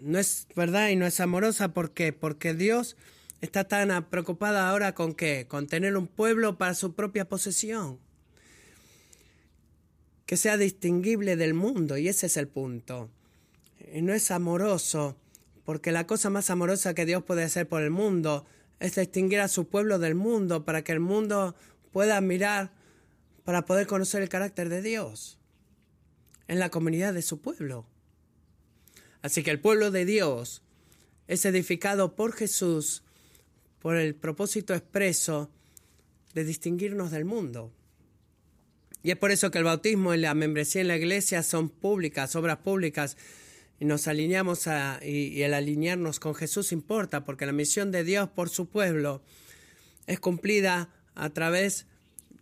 No 0.00 0.18
es 0.18 0.46
verdad 0.54 0.88
y 0.88 0.96
no 0.96 1.06
es 1.06 1.20
amorosa 1.20 1.74
¿por 1.74 1.92
qué? 1.92 2.12
porque 2.12 2.54
Dios 2.54 2.96
está 3.40 3.64
tan 3.64 4.04
preocupado 4.08 4.58
ahora 4.58 4.94
con 4.94 5.14
qué, 5.14 5.46
con 5.48 5.66
tener 5.66 5.96
un 5.96 6.06
pueblo 6.06 6.58
para 6.58 6.74
su 6.74 6.94
propia 6.94 7.28
posesión 7.28 7.98
que 10.30 10.36
sea 10.36 10.56
distinguible 10.56 11.34
del 11.34 11.54
mundo, 11.54 11.96
y 11.96 12.06
ese 12.06 12.26
es 12.26 12.36
el 12.36 12.46
punto. 12.46 13.10
Y 13.92 14.00
no 14.00 14.12
es 14.12 14.30
amoroso, 14.30 15.16
porque 15.64 15.90
la 15.90 16.06
cosa 16.06 16.30
más 16.30 16.50
amorosa 16.50 16.94
que 16.94 17.04
Dios 17.04 17.24
puede 17.24 17.42
hacer 17.42 17.66
por 17.66 17.82
el 17.82 17.90
mundo 17.90 18.46
es 18.78 18.94
distinguir 18.94 19.40
a 19.40 19.48
su 19.48 19.66
pueblo 19.66 19.98
del 19.98 20.14
mundo 20.14 20.64
para 20.64 20.84
que 20.84 20.92
el 20.92 21.00
mundo 21.00 21.56
pueda 21.90 22.20
mirar, 22.20 22.70
para 23.42 23.64
poder 23.64 23.88
conocer 23.88 24.22
el 24.22 24.28
carácter 24.28 24.68
de 24.68 24.82
Dios 24.82 25.36
en 26.46 26.60
la 26.60 26.70
comunidad 26.70 27.12
de 27.12 27.22
su 27.22 27.40
pueblo. 27.40 27.84
Así 29.22 29.42
que 29.42 29.50
el 29.50 29.60
pueblo 29.60 29.90
de 29.90 30.04
Dios 30.04 30.62
es 31.28 31.44
edificado 31.44 32.16
por 32.16 32.32
Jesús 32.32 33.02
por 33.80 33.96
el 33.96 34.14
propósito 34.14 34.74
expreso 34.74 35.50
de 36.34 36.44
distinguirnos 36.44 37.10
del 37.10 37.24
mundo. 37.24 37.72
Y 39.02 39.10
es 39.10 39.16
por 39.16 39.30
eso 39.30 39.50
que 39.50 39.58
el 39.58 39.64
bautismo 39.64 40.14
y 40.14 40.18
la 40.18 40.34
membresía 40.34 40.82
en 40.82 40.88
la 40.88 40.96
iglesia 40.96 41.42
son 41.42 41.70
públicas, 41.70 42.36
obras 42.36 42.58
públicas, 42.58 43.16
y 43.78 43.86
nos 43.86 44.06
alineamos 44.06 44.66
a, 44.66 45.00
y, 45.02 45.40
el 45.42 45.54
alinearnos 45.54 46.20
con 46.20 46.34
Jesús 46.34 46.70
importa, 46.72 47.24
porque 47.24 47.46
la 47.46 47.52
misión 47.52 47.90
de 47.90 48.04
Dios 48.04 48.28
por 48.28 48.50
su 48.50 48.68
pueblo 48.68 49.22
es 50.06 50.20
cumplida 50.20 50.90
a 51.14 51.30
través 51.30 51.86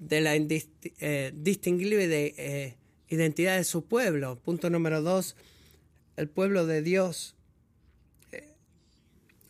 de 0.01 0.21
la 0.21 0.35
eh, 0.35 1.33
distinguible 1.37 2.35
eh, 2.37 2.77
identidad 3.09 3.57
de 3.57 3.65
su 3.65 3.85
pueblo. 3.85 4.41
Punto 4.45 4.69
número 4.69 5.01
dos, 5.01 5.37
el 6.19 6.29
pueblo 6.29 6.67
de 6.67 6.83
Dios 6.83 7.37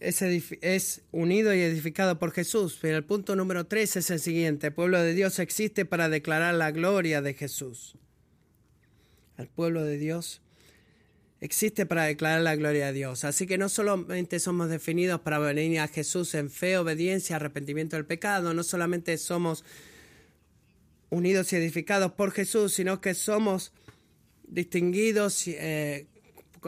es, 0.00 1.02
unido 1.12 1.54
y 1.54 1.60
edificado 1.60 2.18
por 2.18 2.32
Jesús. 2.32 2.78
Pero 2.80 2.98
el 2.98 3.04
punto 3.04 3.34
número 3.36 3.66
tres 3.66 3.96
es 3.96 4.10
el 4.10 4.20
siguiente. 4.20 4.68
El 4.68 4.74
pueblo 4.74 5.00
de 5.00 5.14
Dios 5.14 5.38
existe 5.38 5.86
para 5.86 6.10
declarar 6.10 6.54
la 6.54 6.70
gloria 6.70 7.22
de 7.22 7.32
Jesús. 7.32 7.94
El 9.38 9.48
pueblo 9.48 9.82
de 9.82 9.96
Dios 9.96 10.42
existe 11.40 11.86
para 11.86 12.04
declarar 12.04 12.42
la 12.42 12.54
gloria 12.54 12.88
de 12.88 12.92
Dios. 12.92 13.24
Así 13.24 13.46
que 13.46 13.56
no 13.56 13.70
solamente 13.70 14.38
somos 14.38 14.68
definidos 14.68 15.22
para 15.22 15.38
venir 15.38 15.80
a 15.80 15.88
Jesús 15.88 16.34
en 16.34 16.50
fe, 16.50 16.76
obediencia, 16.76 17.36
arrepentimiento 17.36 17.96
del 17.96 18.04
pecado, 18.04 18.52
no 18.52 18.62
solamente 18.62 19.16
somos 19.16 19.64
unidos 21.08 21.50
y 21.52 21.56
edificados 21.56 22.12
por 22.12 22.32
Jesús, 22.32 22.74
sino 22.74 23.00
que 23.00 23.14
somos 23.14 23.72
distinguidos 24.46 25.46
eh, 25.46 26.06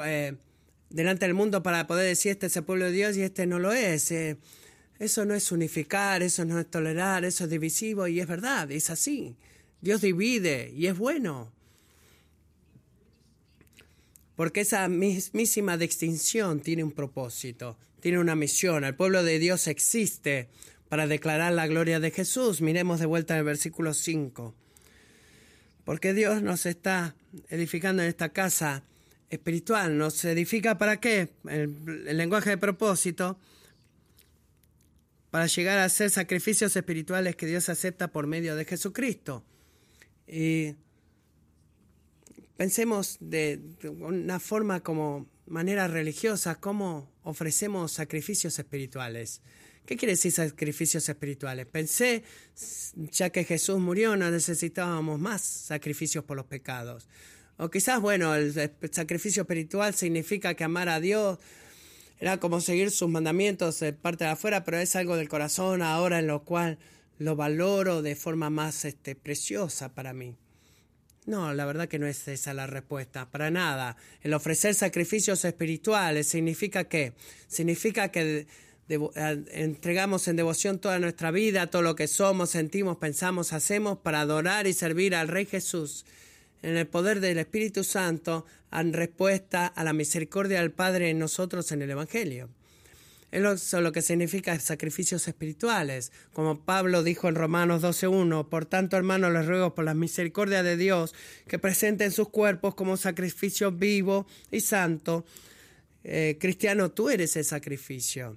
eh, 0.04 0.34
delante 0.90 1.26
del 1.26 1.34
mundo 1.34 1.62
para 1.62 1.86
poder 1.86 2.06
decir 2.06 2.32
este 2.32 2.46
es 2.46 2.56
el 2.56 2.64
pueblo 2.64 2.86
de 2.86 2.92
Dios 2.92 3.16
y 3.16 3.22
este 3.22 3.46
no 3.46 3.58
lo 3.58 3.72
es. 3.72 4.10
Eh, 4.10 4.36
eso 4.98 5.24
no 5.24 5.34
es 5.34 5.50
unificar, 5.50 6.22
eso 6.22 6.44
no 6.44 6.60
es 6.60 6.70
tolerar, 6.70 7.24
eso 7.24 7.44
es 7.44 7.50
divisivo 7.50 8.06
y 8.06 8.20
es 8.20 8.26
verdad, 8.26 8.70
es 8.70 8.90
así. 8.90 9.36
Dios 9.80 10.02
divide 10.02 10.72
y 10.76 10.86
es 10.86 10.98
bueno. 10.98 11.52
Porque 14.36 14.60
esa 14.60 14.88
mismísima 14.88 15.76
distinción 15.76 16.60
tiene 16.60 16.84
un 16.84 16.92
propósito, 16.92 17.78
tiene 18.00 18.18
una 18.18 18.34
misión. 18.34 18.84
El 18.84 18.94
pueblo 18.94 19.22
de 19.22 19.38
Dios 19.38 19.66
existe 19.68 20.48
para 20.88 21.06
declarar 21.06 21.52
la 21.52 21.66
gloria 21.66 22.00
de 22.00 22.10
Jesús. 22.10 22.60
Miremos 22.60 23.00
de 23.00 23.06
vuelta 23.06 23.38
el 23.38 23.44
versículo 23.44 23.94
5. 23.94 24.54
Porque 25.84 26.14
Dios 26.14 26.42
nos 26.42 26.66
está 26.66 27.14
edificando 27.48 28.02
en 28.02 28.08
esta 28.08 28.30
casa 28.30 28.82
espiritual. 29.30 29.96
¿Nos 29.96 30.24
edifica 30.24 30.76
para 30.76 31.00
qué? 31.00 31.30
El, 31.48 32.16
lenguaje 32.16 32.50
de 32.50 32.58
propósito. 32.58 33.38
Para 35.30 35.46
llegar 35.46 35.78
a 35.78 35.84
hacer 35.84 36.10
sacrificios 36.10 36.74
espirituales 36.74 37.36
que 37.36 37.46
Dios 37.46 37.68
acepta 37.68 38.08
por 38.08 38.26
medio 38.26 38.56
de 38.56 38.64
Jesucristo. 38.64 39.44
Y 40.26 40.74
pensemos 42.56 43.16
de, 43.20 43.60
una 43.84 44.40
forma 44.40 44.80
como 44.80 45.28
manera 45.46 45.86
religiosa, 45.88 46.56
cómo 46.56 47.08
ofrecemos 47.22 47.92
sacrificios 47.92 48.58
espirituales. 48.58 49.40
¿Qué 49.86 49.96
quiere 49.96 50.12
decir 50.12 50.32
sacrificios 50.32 51.08
espirituales? 51.08 51.66
Pensé, 51.66 52.22
ya 52.94 53.30
que 53.30 53.44
Jesús 53.44 53.78
murió, 53.78 54.16
no 54.16 54.30
necesitábamos 54.30 55.18
más 55.18 55.42
sacrificios 55.42 56.24
por 56.24 56.36
los 56.36 56.46
pecados. 56.46 57.08
O 57.62 57.70
quizás, 57.70 58.00
bueno, 58.00 58.34
el 58.34 58.54
sacrificio 58.90 59.42
espiritual 59.42 59.94
significa 59.94 60.54
que 60.54 60.64
amar 60.64 60.88
a 60.88 60.98
Dios 60.98 61.38
era 62.18 62.40
como 62.40 62.62
seguir 62.62 62.90
sus 62.90 63.10
mandamientos 63.10 63.80
de 63.80 63.92
parte 63.92 64.24
de 64.24 64.30
afuera, 64.30 64.64
pero 64.64 64.78
es 64.78 64.96
algo 64.96 65.14
del 65.14 65.28
corazón 65.28 65.82
ahora 65.82 66.20
en 66.20 66.26
lo 66.26 66.42
cual 66.42 66.78
lo 67.18 67.36
valoro 67.36 68.00
de 68.00 68.16
forma 68.16 68.48
más 68.48 68.86
este, 68.86 69.14
preciosa 69.14 69.94
para 69.94 70.14
mí. 70.14 70.36
No, 71.26 71.52
la 71.52 71.66
verdad 71.66 71.86
que 71.86 71.98
no 71.98 72.06
es 72.06 72.26
esa 72.28 72.54
la 72.54 72.66
respuesta, 72.66 73.30
para 73.30 73.50
nada. 73.50 73.98
El 74.22 74.32
ofrecer 74.32 74.74
sacrificios 74.74 75.44
espirituales 75.44 76.28
significa 76.28 76.84
que 76.84 77.12
significa 77.46 78.10
que 78.10 78.46
entregamos 79.52 80.28
en 80.28 80.36
devoción 80.36 80.78
toda 80.78 80.98
nuestra 80.98 81.30
vida, 81.30 81.66
todo 81.66 81.82
lo 81.82 81.94
que 81.94 82.08
somos, 82.08 82.48
sentimos, 82.48 82.96
pensamos, 82.96 83.52
hacemos 83.52 83.98
para 83.98 84.22
adorar 84.22 84.66
y 84.66 84.72
servir 84.72 85.14
al 85.14 85.28
Rey 85.28 85.44
Jesús 85.44 86.06
en 86.62 86.76
el 86.76 86.86
poder 86.86 87.20
del 87.20 87.38
Espíritu 87.38 87.84
Santo 87.84 88.46
en 88.72 88.92
respuesta 88.92 89.66
a 89.66 89.84
la 89.84 89.92
misericordia 89.92 90.60
del 90.60 90.72
Padre 90.72 91.10
en 91.10 91.18
nosotros 91.18 91.72
en 91.72 91.82
el 91.82 91.90
Evangelio. 91.90 92.48
Eso 93.30 93.52
es 93.52 93.72
lo 93.84 93.92
que 93.92 94.02
significa 94.02 94.58
sacrificios 94.58 95.28
espirituales. 95.28 96.10
Como 96.32 96.64
Pablo 96.64 97.04
dijo 97.04 97.28
en 97.28 97.36
Romanos 97.36 97.82
12.1, 97.82 98.48
por 98.48 98.66
tanto, 98.66 98.96
hermanos, 98.96 99.32
les 99.32 99.46
ruego 99.46 99.72
por 99.74 99.84
la 99.84 99.94
misericordia 99.94 100.64
de 100.64 100.76
Dios 100.76 101.14
que 101.46 101.60
presenten 101.60 102.10
sus 102.10 102.28
cuerpos 102.28 102.74
como 102.74 102.96
sacrificio 102.96 103.70
vivo 103.70 104.26
y 104.50 104.60
santo. 104.60 105.24
Eh, 106.02 106.38
cristiano, 106.40 106.90
tú 106.90 107.08
eres 107.08 107.36
el 107.36 107.44
sacrificio. 107.44 108.36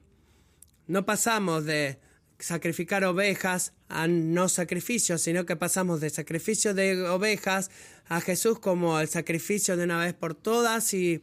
No 0.86 1.06
pasamos 1.06 1.66
de 1.66 1.98
sacrificar 2.44 3.04
ovejas 3.06 3.74
a 3.90 4.08
no 4.08 4.50
sacrificios, 4.50 5.22
sino 5.22 5.46
que 5.46 5.56
pasamos 5.56 6.02
de 6.02 6.10
sacrificio 6.10 6.74
de 6.74 7.02
ovejas 7.08 7.72
a 8.08 8.22
Jesús 8.22 8.60
como 8.60 9.00
el 9.00 9.08
sacrificio 9.08 9.78
de 9.78 9.86
una 9.86 10.00
vez 10.00 10.14
por 10.14 10.36
todas 10.36 10.94
y 10.94 11.22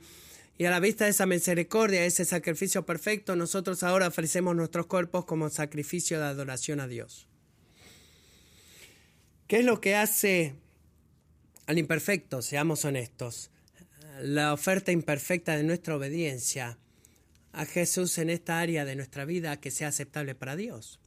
y 0.60 0.66
a 0.66 0.70
la 0.70 0.78
vista 0.78 1.04
de 1.04 1.12
esa 1.12 1.24
misericordia, 1.24 2.04
ese 2.04 2.26
sacrificio 2.26 2.84
perfecto, 2.84 3.34
nosotros 3.34 3.82
ahora 3.82 4.08
ofrecemos 4.08 4.54
nuestros 4.54 4.84
cuerpos 4.84 5.24
como 5.24 5.48
sacrificio 5.48 6.18
de 6.18 6.26
adoración 6.26 6.80
a 6.80 6.86
Dios. 6.86 7.26
¿Qué 9.46 9.60
es 9.60 9.64
lo 9.64 9.80
que 9.80 9.96
hace 9.96 10.52
al 11.64 11.78
imperfecto? 11.78 12.42
Seamos 12.42 12.84
honestos. 12.84 13.50
La 14.20 14.52
oferta 14.52 14.92
imperfecta 14.92 15.56
de 15.56 15.62
nuestra 15.62 15.96
obediencia 15.96 16.76
a 17.52 17.64
Jesús 17.64 18.18
en 18.18 18.28
esta 18.28 18.60
área 18.60 18.84
de 18.84 18.96
nuestra 18.96 19.24
vida 19.24 19.58
que 19.60 19.70
sea 19.70 19.88
aceptable 19.88 20.34
para 20.34 20.56
Dios. 20.56 20.99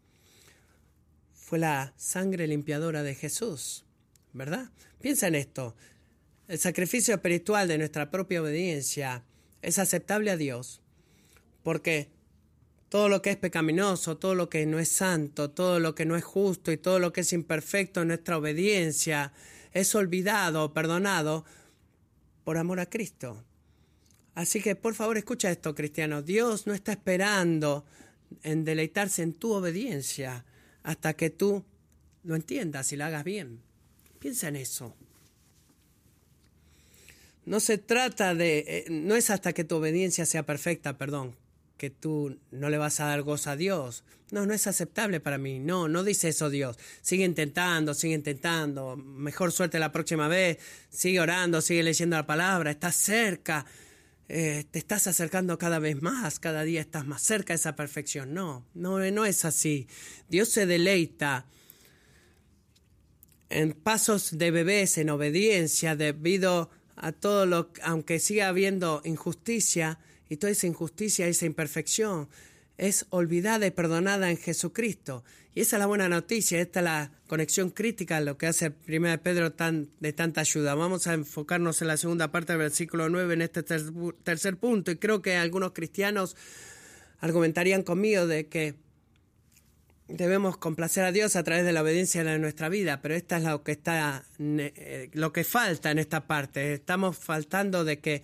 Fue 1.54 1.60
la 1.60 1.94
sangre 1.98 2.48
limpiadora 2.48 3.04
de 3.04 3.14
Jesús, 3.14 3.86
¿verdad? 4.34 4.72
Piensa 5.00 5.28
en 5.28 5.36
esto. 5.36 5.76
El 6.48 6.58
sacrificio 6.58 7.14
espiritual 7.14 7.68
de 7.68 7.78
nuestra 7.78 8.10
propia 8.10 8.42
obediencia 8.42 9.24
es 9.62 9.78
aceptable 9.78 10.32
a 10.32 10.36
Dios, 10.36 10.82
porque 11.62 12.10
todo 12.90 13.08
lo 13.08 13.22
que 13.22 13.30
es 13.30 13.38
pecaminoso, 13.38 14.18
todo 14.18 14.34
lo 14.34 14.50
que 14.50 14.66
no 14.66 14.80
es 14.80 14.90
santo, 14.90 15.52
todo 15.52 15.80
lo 15.80 15.94
que 15.94 16.08
no 16.08 16.16
es 16.16 16.24
justo 16.24 16.72
y 16.72 16.78
todo 16.78 16.98
lo 16.98 17.14
que 17.14 17.22
es 17.22 17.32
imperfecto 17.34 18.02
en 18.02 18.08
nuestra 18.08 18.40
obediencia 18.40 19.32
es 19.74 19.94
olvidado, 19.94 20.74
perdonado 20.74 21.46
por 22.44 22.58
amor 22.58 22.80
a 22.80 22.90
Cristo. 22.90 23.46
Así 24.34 24.60
que 24.60 24.76
por 24.76 24.96
favor 24.96 25.20
escucha 25.20 25.52
esto, 25.52 25.76
cristiano. 25.76 26.24
Dios 26.24 26.66
no 26.66 26.74
está 26.74 26.94
esperando 26.94 27.86
en 28.42 28.66
deleitarse 28.66 29.22
en 29.22 29.34
tu 29.34 29.54
obediencia 29.54 30.46
hasta 30.84 31.14
que 31.14 31.30
tú 31.30 31.64
lo 32.24 32.36
entiendas 32.36 32.92
y 32.94 32.98
lo 32.98 33.06
hagas 33.06 33.24
bien. 33.24 33.62
Piensa 34.20 34.48
en 34.48 34.58
eso. 34.58 34.96
No 37.46 37.60
se 37.60 37.78
trata 37.78 38.36
de, 38.36 38.60
eh, 38.60 38.86
no 38.90 39.16
es 39.16 39.30
hasta 39.30 39.54
que 39.54 39.64
tu 39.64 39.76
obediencia 39.76 40.26
sea 40.26 40.44
perfecta, 40.46 40.98
perdón, 40.98 41.36
que 41.78 41.90
tú 41.90 42.40
no 42.52 42.70
le 42.70 42.78
vas 42.78 43.00
a 43.00 43.06
dar 43.06 43.22
gozo 43.22 43.50
a 43.50 43.58
Dios. 43.58 44.04
No, 44.32 44.46
no 44.46 44.54
es 44.54 44.66
aceptable 44.66 45.20
para 45.20 45.38
mí. 45.38 45.60
No, 45.60 45.88
no 45.88 46.04
dice 46.04 46.30
eso 46.30 46.50
Dios. 46.50 46.80
Sigue 47.02 47.26
intentando, 47.26 47.94
sigue 47.94 48.16
intentando. 48.16 48.96
Mejor 48.96 49.52
suerte 49.52 49.78
la 49.78 49.92
próxima 49.92 50.28
vez. 50.28 50.58
Sigue 50.90 51.20
orando, 51.20 51.62
sigue 51.62 51.84
leyendo 51.84 52.16
la 52.16 52.26
palabra. 52.26 52.72
Estás 52.72 52.96
cerca. 52.96 53.66
Eh, 54.30 54.66
te 54.72 54.80
estás 54.80 55.08
acercando 55.08 55.58
cada 55.58 55.80
vez 55.80 56.02
más. 56.02 56.40
Cada 56.40 56.64
día 56.64 56.82
estás 56.82 57.06
más 57.06 57.22
cerca 57.22 57.54
de 57.54 57.58
esa 57.58 57.76
perfección. 57.76 58.34
No, 58.34 58.66
no, 58.74 59.00
no 59.12 59.26
es 59.26 59.46
así. 59.46 59.88
Dios 60.30 60.50
se 60.50 60.66
deleita 60.66 61.46
en 63.50 63.74
pasos 63.74 64.38
de 64.38 64.52
bebés, 64.52 64.98
en 64.98 65.10
obediencia, 65.10 65.96
debido 65.96 66.72
a 66.96 67.12
todo 67.12 67.46
lo, 67.46 67.70
aunque 67.84 68.20
siga 68.20 68.48
habiendo 68.48 69.02
injusticia 69.06 70.00
y 70.30 70.38
toda 70.38 70.52
esa 70.52 70.68
injusticia, 70.68 71.28
esa 71.28 71.46
imperfección, 71.46 72.30
es 72.78 73.06
olvidada 73.10 73.68
y 73.68 73.72
perdonada 73.72 74.32
en 74.32 74.38
Jesucristo. 74.38 75.24
Y 75.56 75.62
esa 75.62 75.76
es 75.76 75.80
la 75.80 75.86
buena 75.86 76.10
noticia, 76.10 76.60
esta 76.60 76.80
es 76.80 76.84
la 76.84 77.12
conexión 77.28 77.70
crítica, 77.70 78.20
lo 78.22 78.38
que 78.38 78.48
hace 78.48 78.74
1 78.88 79.22
Pedro 79.22 79.52
tan, 79.52 79.90
de 80.00 80.12
tanta 80.12 80.42
ayuda. 80.42 80.74
Vamos 80.74 81.06
a 81.06 81.14
enfocarnos 81.14 81.82
en 81.82 81.90
la 81.90 81.98
segunda 81.98 82.32
parte 82.32 82.54
del 82.54 82.60
versículo 82.60 83.08
9, 83.10 83.36
en 83.36 83.42
este 83.44 83.62
tercer 83.62 84.58
punto, 84.58 84.90
y 84.90 84.96
creo 84.98 85.22
que 85.22 85.36
algunos 85.36 85.74
cristianos 85.74 86.36
argumentarían 87.20 87.84
conmigo 87.84 88.26
de 88.26 88.48
que 88.48 88.76
debemos 90.08 90.58
complacer 90.58 91.06
a 91.06 91.12
Dios 91.12 91.36
a 91.36 91.44
través 91.44 91.66
de 91.66 91.72
la 91.72 91.84
obediencia 91.84 92.24
de 92.24 92.40
nuestra 92.40 92.68
vida, 92.70 93.02
pero 93.02 93.14
esta 93.14 93.38
es 93.38 93.44
lo 93.44 93.64
que 93.64 93.74
está 93.74 94.26
eh, 94.40 95.10
lo 95.14 95.32
que 95.32 95.44
falta 95.44 95.92
en 95.92 96.00
esta 96.00 96.26
parte. 96.26 96.74
Estamos 96.74 97.18
faltando 97.18 97.86
de 97.86 98.00
que 98.00 98.24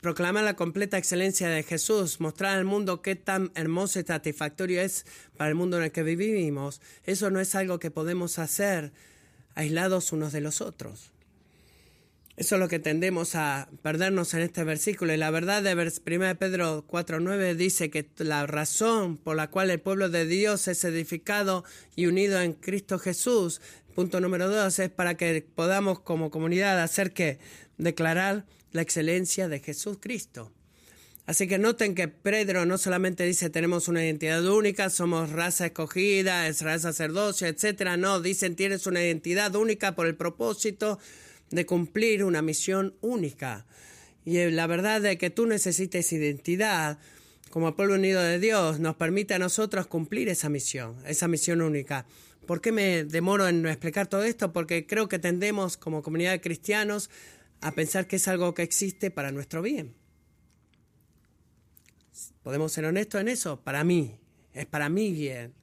proclamar 0.00 0.44
la 0.44 0.56
completa 0.56 0.98
excelencia 0.98 1.48
de 1.48 1.62
Jesús, 1.62 2.20
mostrar 2.20 2.56
al 2.56 2.64
mundo 2.64 3.02
qué 3.02 3.16
tan 3.16 3.52
hermoso 3.54 4.00
y 4.00 4.04
satisfactorio 4.04 4.80
es 4.80 5.06
para 5.36 5.50
el 5.50 5.54
mundo 5.54 5.76
en 5.76 5.84
el 5.84 5.92
que 5.92 6.02
vivimos. 6.02 6.80
Eso 7.04 7.30
no 7.30 7.40
es 7.40 7.54
algo 7.54 7.78
que 7.78 7.90
podemos 7.90 8.38
hacer 8.38 8.92
aislados 9.54 10.12
unos 10.12 10.32
de 10.32 10.40
los 10.40 10.60
otros. 10.60 11.12
Eso 12.40 12.54
es 12.54 12.60
lo 12.60 12.68
que 12.68 12.78
tendemos 12.78 13.34
a 13.34 13.68
perdernos 13.82 14.32
en 14.32 14.40
este 14.40 14.64
versículo. 14.64 15.12
Y 15.12 15.18
la 15.18 15.30
verdad 15.30 15.62
de 15.62 15.74
1 15.74 16.38
Pedro 16.38 16.86
4.9 16.88 17.54
dice 17.54 17.90
que 17.90 18.08
la 18.16 18.46
razón 18.46 19.18
por 19.18 19.36
la 19.36 19.50
cual 19.50 19.70
el 19.70 19.78
pueblo 19.78 20.08
de 20.08 20.24
Dios 20.24 20.66
es 20.66 20.82
edificado 20.84 21.64
y 21.96 22.06
unido 22.06 22.40
en 22.40 22.54
Cristo 22.54 22.98
Jesús, 22.98 23.60
punto 23.94 24.20
número 24.20 24.48
dos, 24.48 24.78
es 24.78 24.88
para 24.88 25.18
que 25.18 25.46
podamos 25.54 26.00
como 26.00 26.30
comunidad 26.30 26.82
hacer 26.82 27.12
que 27.12 27.38
declarar 27.76 28.46
la 28.72 28.82
excelencia 28.82 29.48
de 29.48 29.60
Jesús 29.60 29.98
Cristo. 30.00 30.52
Así 31.26 31.46
que 31.46 31.58
noten 31.58 31.94
que 31.94 32.08
Pedro 32.08 32.66
no 32.66 32.76
solamente 32.76 33.24
dice 33.24 33.50
tenemos 33.50 33.86
una 33.88 34.04
identidad 34.04 34.44
única, 34.46 34.90
somos 34.90 35.30
raza 35.30 35.66
escogida, 35.66 36.48
es 36.48 36.62
raza 36.62 36.92
sacerdocio, 36.92 37.46
etcétera. 37.46 37.96
No, 37.96 38.20
dicen 38.20 38.56
tienes 38.56 38.86
una 38.86 39.02
identidad 39.02 39.54
única 39.54 39.94
por 39.94 40.06
el 40.06 40.16
propósito 40.16 40.98
de 41.50 41.66
cumplir 41.66 42.24
una 42.24 42.42
misión 42.42 42.94
única. 43.00 43.66
Y 44.24 44.50
la 44.50 44.66
verdad 44.66 45.00
de 45.00 45.18
que 45.18 45.30
tú 45.30 45.46
necesites 45.46 46.12
identidad 46.12 46.98
como 47.50 47.74
pueblo 47.74 47.94
unido 47.94 48.22
de 48.22 48.38
Dios 48.38 48.78
nos 48.80 48.96
permite 48.96 49.34
a 49.34 49.38
nosotros 49.38 49.86
cumplir 49.86 50.28
esa 50.28 50.48
misión, 50.48 50.96
esa 51.06 51.28
misión 51.28 51.62
única. 51.62 52.06
¿Por 52.46 52.60
qué 52.60 52.72
me 52.72 53.04
demoro 53.04 53.48
en 53.48 53.66
explicar 53.66 54.06
todo 54.06 54.22
esto? 54.24 54.52
Porque 54.52 54.86
creo 54.86 55.08
que 55.08 55.18
tendemos 55.18 55.76
como 55.76 56.02
comunidad 56.02 56.32
de 56.32 56.40
cristianos 56.40 57.10
a 57.60 57.72
pensar 57.72 58.06
que 58.06 58.16
es 58.16 58.28
algo 58.28 58.54
que 58.54 58.62
existe 58.62 59.10
para 59.10 59.32
nuestro 59.32 59.62
bien. 59.62 59.94
¿Podemos 62.42 62.72
ser 62.72 62.84
honestos 62.86 63.20
en 63.20 63.28
eso? 63.28 63.60
Para 63.60 63.84
mí, 63.84 64.18
es 64.54 64.66
para 64.66 64.88
mí 64.88 65.12
bien. 65.12 65.54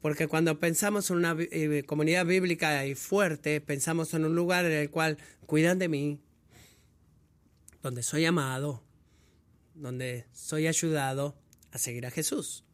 Porque 0.00 0.28
cuando 0.28 0.60
pensamos 0.60 1.10
en 1.10 1.16
una 1.16 1.36
eh, 1.38 1.82
comunidad 1.84 2.24
bíblica 2.24 2.86
y 2.86 2.94
fuerte, 2.94 3.60
pensamos 3.60 4.14
en 4.14 4.24
un 4.24 4.36
lugar 4.36 4.64
en 4.64 4.72
el 4.72 4.90
cual 4.90 5.18
cuidan 5.46 5.78
de 5.78 5.88
mí, 5.88 6.20
donde 7.82 8.02
soy 8.04 8.24
amado, 8.24 8.84
donde 9.74 10.26
soy 10.32 10.68
ayudado 10.68 11.36
a 11.72 11.78
seguir 11.78 12.06
a 12.06 12.10
Jesús. 12.10 12.64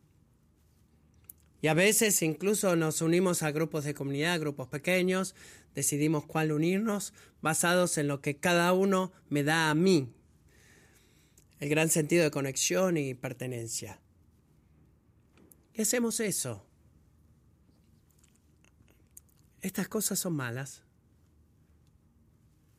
Y 1.62 1.68
a 1.68 1.74
veces 1.74 2.20
incluso 2.20 2.76
nos 2.76 3.00
unimos 3.00 3.42
a 3.42 3.50
grupos 3.50 3.84
de 3.84 3.94
comunidad, 3.94 4.38
grupos 4.38 4.68
pequeños, 4.68 5.34
decidimos 5.74 6.24
cuál 6.26 6.52
unirnos 6.52 7.12
basados 7.42 7.98
en 7.98 8.08
lo 8.08 8.20
que 8.20 8.36
cada 8.36 8.72
uno 8.72 9.12
me 9.28 9.42
da 9.42 9.70
a 9.70 9.74
mí. 9.74 10.12
El 11.60 11.68
gran 11.68 11.88
sentido 11.88 12.24
de 12.24 12.30
conexión 12.30 12.96
y 12.96 13.14
pertenencia. 13.14 14.00
Y 15.72 15.82
hacemos 15.82 16.20
eso. 16.20 16.64
Estas 19.60 19.88
cosas 19.88 20.18
son 20.18 20.34
malas. 20.34 20.82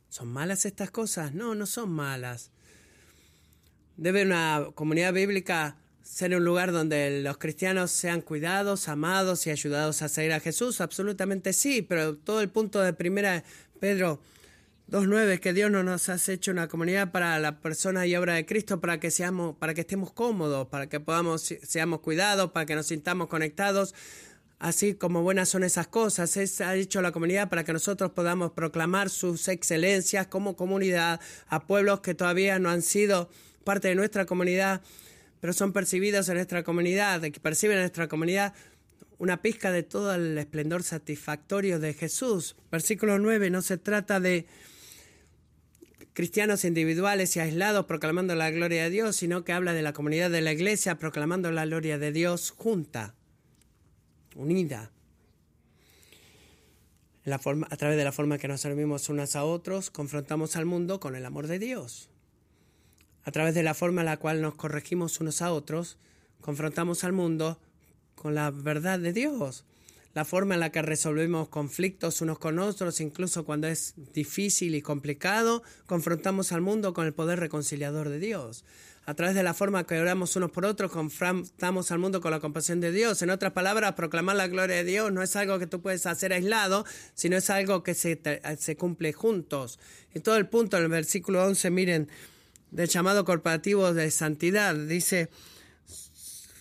¿Son 0.08 0.28
malas 0.28 0.64
estas 0.64 0.90
cosas? 0.90 1.34
No, 1.34 1.54
no 1.54 1.66
son 1.66 1.90
malas. 1.90 2.50
Debe 3.96 4.24
una 4.24 4.68
comunidad 4.74 5.12
bíblica 5.12 5.76
ser 6.06 6.34
un 6.36 6.44
lugar 6.44 6.70
donde 6.70 7.20
los 7.22 7.36
cristianos 7.36 7.90
sean 7.90 8.20
cuidados, 8.20 8.88
amados 8.88 9.46
y 9.46 9.50
ayudados 9.50 10.02
a 10.02 10.08
seguir 10.08 10.32
a 10.32 10.40
Jesús. 10.40 10.80
Absolutamente 10.80 11.52
sí, 11.52 11.82
pero 11.82 12.16
todo 12.16 12.40
el 12.40 12.48
punto 12.48 12.80
de 12.80 12.92
primera 12.92 13.42
Pedro 13.80 14.20
2.9 14.90 15.40
que 15.40 15.52
Dios 15.52 15.70
no 15.70 15.82
nos 15.82 16.08
ha 16.08 16.16
hecho 16.32 16.52
una 16.52 16.68
comunidad 16.68 17.10
para 17.10 17.38
la 17.40 17.60
persona 17.60 18.06
y 18.06 18.14
obra 18.14 18.34
de 18.34 18.46
Cristo 18.46 18.80
para 18.80 19.00
que 19.00 19.10
seamos, 19.10 19.56
para 19.56 19.74
que 19.74 19.80
estemos 19.80 20.12
cómodos, 20.12 20.68
para 20.68 20.88
que 20.88 21.00
podamos 21.00 21.42
seamos 21.42 22.00
cuidados, 22.00 22.52
para 22.52 22.66
que 22.66 22.76
nos 22.76 22.86
sintamos 22.86 23.26
conectados 23.26 23.92
así 24.60 24.94
como 24.94 25.22
buenas 25.22 25.48
son 25.48 25.64
esas 25.64 25.88
cosas. 25.88 26.36
Es, 26.36 26.60
ha 26.60 26.76
hecho 26.76 27.02
la 27.02 27.10
comunidad 27.10 27.48
para 27.48 27.64
que 27.64 27.72
nosotros 27.72 28.12
podamos 28.12 28.52
proclamar 28.52 29.10
sus 29.10 29.48
excelencias 29.48 30.28
como 30.28 30.54
comunidad 30.54 31.20
a 31.48 31.66
pueblos 31.66 32.00
que 32.00 32.14
todavía 32.14 32.60
no 32.60 32.70
han 32.70 32.82
sido 32.82 33.28
parte 33.64 33.88
de 33.88 33.96
nuestra 33.96 34.26
comunidad, 34.26 34.82
pero 35.40 35.52
son 35.52 35.72
percibidos 35.72 36.28
en 36.28 36.34
nuestra 36.36 36.62
comunidad, 36.62 37.20
que 37.20 37.40
perciben 37.40 37.76
en 37.76 37.82
nuestra 37.82 38.08
comunidad 38.08 38.54
una 39.18 39.40
pizca 39.42 39.70
de 39.70 39.82
todo 39.82 40.14
el 40.14 40.36
esplendor 40.36 40.82
satisfactorio 40.82 41.78
de 41.78 41.94
Jesús. 41.94 42.56
Versículo 42.70 43.18
9, 43.18 43.50
no 43.50 43.62
se 43.62 43.78
trata 43.78 44.20
de 44.20 44.46
cristianos 46.12 46.64
individuales 46.64 47.36
y 47.36 47.40
aislados 47.40 47.86
proclamando 47.86 48.34
la 48.34 48.50
gloria 48.50 48.84
de 48.84 48.90
Dios, 48.90 49.16
sino 49.16 49.44
que 49.44 49.52
habla 49.52 49.74
de 49.74 49.82
la 49.82 49.92
comunidad 49.92 50.30
de 50.30 50.40
la 50.40 50.52
iglesia 50.52 50.98
proclamando 50.98 51.50
la 51.50 51.66
gloria 51.66 51.98
de 51.98 52.12
Dios 52.12 52.52
junta 52.56 53.14
unida. 54.34 54.90
A 57.26 57.76
través 57.76 57.96
de 57.96 58.04
la 58.04 58.12
forma 58.12 58.38
que 58.38 58.48
nos 58.48 58.60
servimos 58.60 59.08
unos 59.08 59.34
a 59.34 59.44
otros, 59.44 59.90
confrontamos 59.90 60.56
al 60.56 60.64
mundo 60.64 61.00
con 61.00 61.16
el 61.16 61.26
amor 61.26 61.48
de 61.48 61.58
Dios. 61.58 62.08
A 63.26 63.32
través 63.32 63.54
de 63.54 63.64
la 63.64 63.74
forma 63.74 64.02
en 64.02 64.06
la 64.06 64.16
cual 64.18 64.40
nos 64.40 64.54
corregimos 64.54 65.20
unos 65.20 65.42
a 65.42 65.52
otros, 65.52 65.98
confrontamos 66.40 67.02
al 67.02 67.12
mundo 67.12 67.60
con 68.14 68.34
la 68.36 68.50
verdad 68.52 69.00
de 69.00 69.12
Dios. 69.12 69.64
La 70.14 70.24
forma 70.24 70.54
en 70.54 70.60
la 70.60 70.70
que 70.70 70.80
resolvemos 70.80 71.48
conflictos 71.48 72.22
unos 72.22 72.38
con 72.38 72.58
otros, 72.58 73.00
incluso 73.00 73.44
cuando 73.44 73.66
es 73.66 73.94
difícil 74.14 74.74
y 74.76 74.80
complicado, 74.80 75.62
confrontamos 75.86 76.52
al 76.52 76.62
mundo 76.62 76.94
con 76.94 77.04
el 77.04 77.12
poder 77.12 77.40
reconciliador 77.40 78.08
de 78.08 78.20
Dios 78.20 78.64
a 79.06 79.14
través 79.14 79.36
de 79.36 79.44
la 79.44 79.54
forma 79.54 79.86
que 79.86 80.00
oramos 80.00 80.34
unos 80.34 80.50
por 80.50 80.66
otros, 80.66 80.90
confrontamos 80.90 81.92
al 81.92 82.00
mundo 82.00 82.20
con 82.20 82.32
la 82.32 82.40
compasión 82.40 82.80
de 82.80 82.90
Dios. 82.90 83.22
En 83.22 83.30
otras 83.30 83.52
palabras, 83.52 83.92
proclamar 83.92 84.34
la 84.34 84.48
gloria 84.48 84.76
de 84.76 84.84
Dios 84.84 85.12
no 85.12 85.22
es 85.22 85.36
algo 85.36 85.60
que 85.60 85.68
tú 85.68 85.80
puedes 85.80 86.06
hacer 86.06 86.32
aislado, 86.32 86.84
sino 87.14 87.36
es 87.36 87.48
algo 87.48 87.84
que 87.84 87.94
se, 87.94 88.20
se 88.58 88.76
cumple 88.76 89.12
juntos. 89.12 89.78
Y 90.12 90.20
todo 90.20 90.36
el 90.36 90.48
punto 90.48 90.76
en 90.76 90.82
el 90.82 90.88
versículo 90.88 91.44
11, 91.44 91.70
miren, 91.70 92.08
del 92.70 92.88
llamado 92.88 93.24
corporativo 93.24 93.94
de 93.94 94.10
santidad, 94.10 94.74
dice 94.74 95.30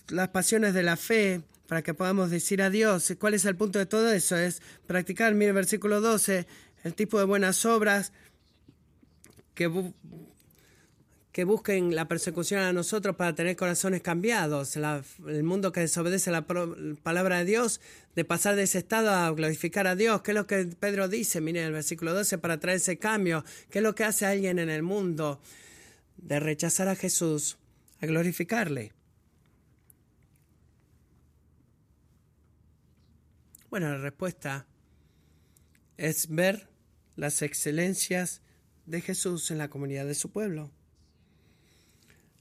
las 0.10 0.30
pasiones 0.30 0.74
de 0.74 0.84
la 0.84 0.98
fe, 0.98 1.42
para 1.68 1.82
que 1.82 1.94
podamos 1.94 2.30
decir 2.30 2.62
a 2.62 2.70
Dios. 2.70 3.14
¿Cuál 3.20 3.34
es 3.34 3.46
el 3.46 3.56
punto 3.56 3.80
de 3.80 3.86
todo 3.86 4.12
eso? 4.12 4.38
Es 4.38 4.62
practicar, 4.86 5.34
mire 5.34 5.50
el 5.50 5.56
versículo 5.56 6.00
12, 6.00 6.46
el 6.84 6.94
tipo 6.94 7.18
de 7.18 7.26
buenas 7.26 7.66
obras 7.66 8.12
que 9.56 9.94
que 11.36 11.44
busquen 11.44 11.94
la 11.96 12.08
persecución 12.08 12.62
a 12.62 12.72
nosotros 12.72 13.18
para 13.18 13.36
tener 13.36 13.58
corazones 13.58 14.02
cambiados, 14.02 14.78
el 14.78 15.44
mundo 15.44 15.74
que 15.74 15.82
desobedece 15.82 16.32
la 16.32 16.46
palabra 17.04 17.40
de 17.40 17.44
Dios, 17.44 17.82
de 18.16 18.24
pasar 18.24 18.56
de 18.56 18.64
ese 18.64 18.78
estado 18.78 19.10
a 19.10 19.30
glorificar 19.32 19.86
a 19.86 19.98
Dios. 19.98 20.22
¿Qué 20.22 20.32
es 20.32 20.36
lo 20.36 20.48
que 20.48 20.64
Pedro 20.80 21.10
dice? 21.10 21.42
Miren 21.42 21.66
el 21.66 21.74
versículo 21.74 22.14
12, 22.14 22.38
para 22.38 22.58
traer 22.62 22.78
ese 22.78 22.98
cambio. 22.98 23.44
¿Qué 23.70 23.80
es 23.80 23.84
lo 23.84 23.94
que 23.94 24.06
hace 24.06 24.26
alguien 24.26 24.60
en 24.60 24.70
el 24.70 24.82
mundo? 24.82 25.42
De 26.26 26.42
rechazar 26.42 26.90
a 26.90 26.96
Jesús, 26.96 27.58
a 28.02 28.06
glorificarle. 28.06 28.92
Bueno, 33.70 33.90
la 33.90 33.98
respuesta 33.98 34.68
es 35.96 36.28
ver 36.28 36.68
las 37.16 37.42
excelencias 37.42 38.42
de 38.86 39.00
Jesús 39.00 39.50
en 39.52 39.58
la 39.58 39.70
comunidad 39.70 40.06
de 40.06 40.16
su 40.16 40.30
pueblo 40.32 40.70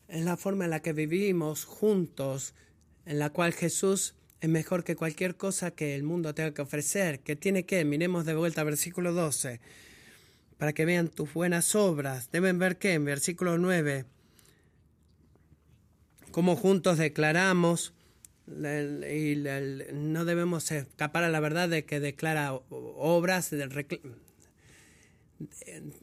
es 0.08 0.24
la 0.24 0.36
forma 0.36 0.64
en 0.64 0.70
la 0.70 0.80
que 0.80 0.92
vivimos 0.92 1.64
juntos, 1.64 2.54
en 3.06 3.18
la 3.18 3.30
cual 3.30 3.52
Jesús 3.52 4.14
es 4.40 4.48
mejor 4.48 4.84
que 4.84 4.96
cualquier 4.96 5.36
cosa 5.36 5.70
que 5.70 5.94
el 5.94 6.02
mundo 6.02 6.34
tenga 6.34 6.52
que 6.52 6.62
ofrecer. 6.62 7.20
que 7.20 7.36
tiene 7.36 7.64
que? 7.64 7.84
Miremos 7.84 8.24
de 8.24 8.34
vuelta 8.34 8.62
versículo 8.64 9.12
12, 9.12 9.60
para 10.58 10.72
que 10.72 10.84
vean 10.84 11.08
tus 11.08 11.32
buenas 11.32 11.74
obras. 11.74 12.30
Deben 12.30 12.58
ver 12.58 12.78
que 12.78 12.94
en 12.94 13.04
versículo 13.04 13.58
9, 13.58 14.04
como 16.30 16.56
juntos 16.56 16.98
declaramos, 16.98 17.92
y 18.46 19.42
no 19.92 20.24
debemos 20.24 20.70
escapar 20.70 21.24
a 21.24 21.28
la 21.30 21.40
verdad 21.40 21.68
de 21.68 21.84
que 21.84 22.00
declara 22.00 22.52
obras, 22.52 23.50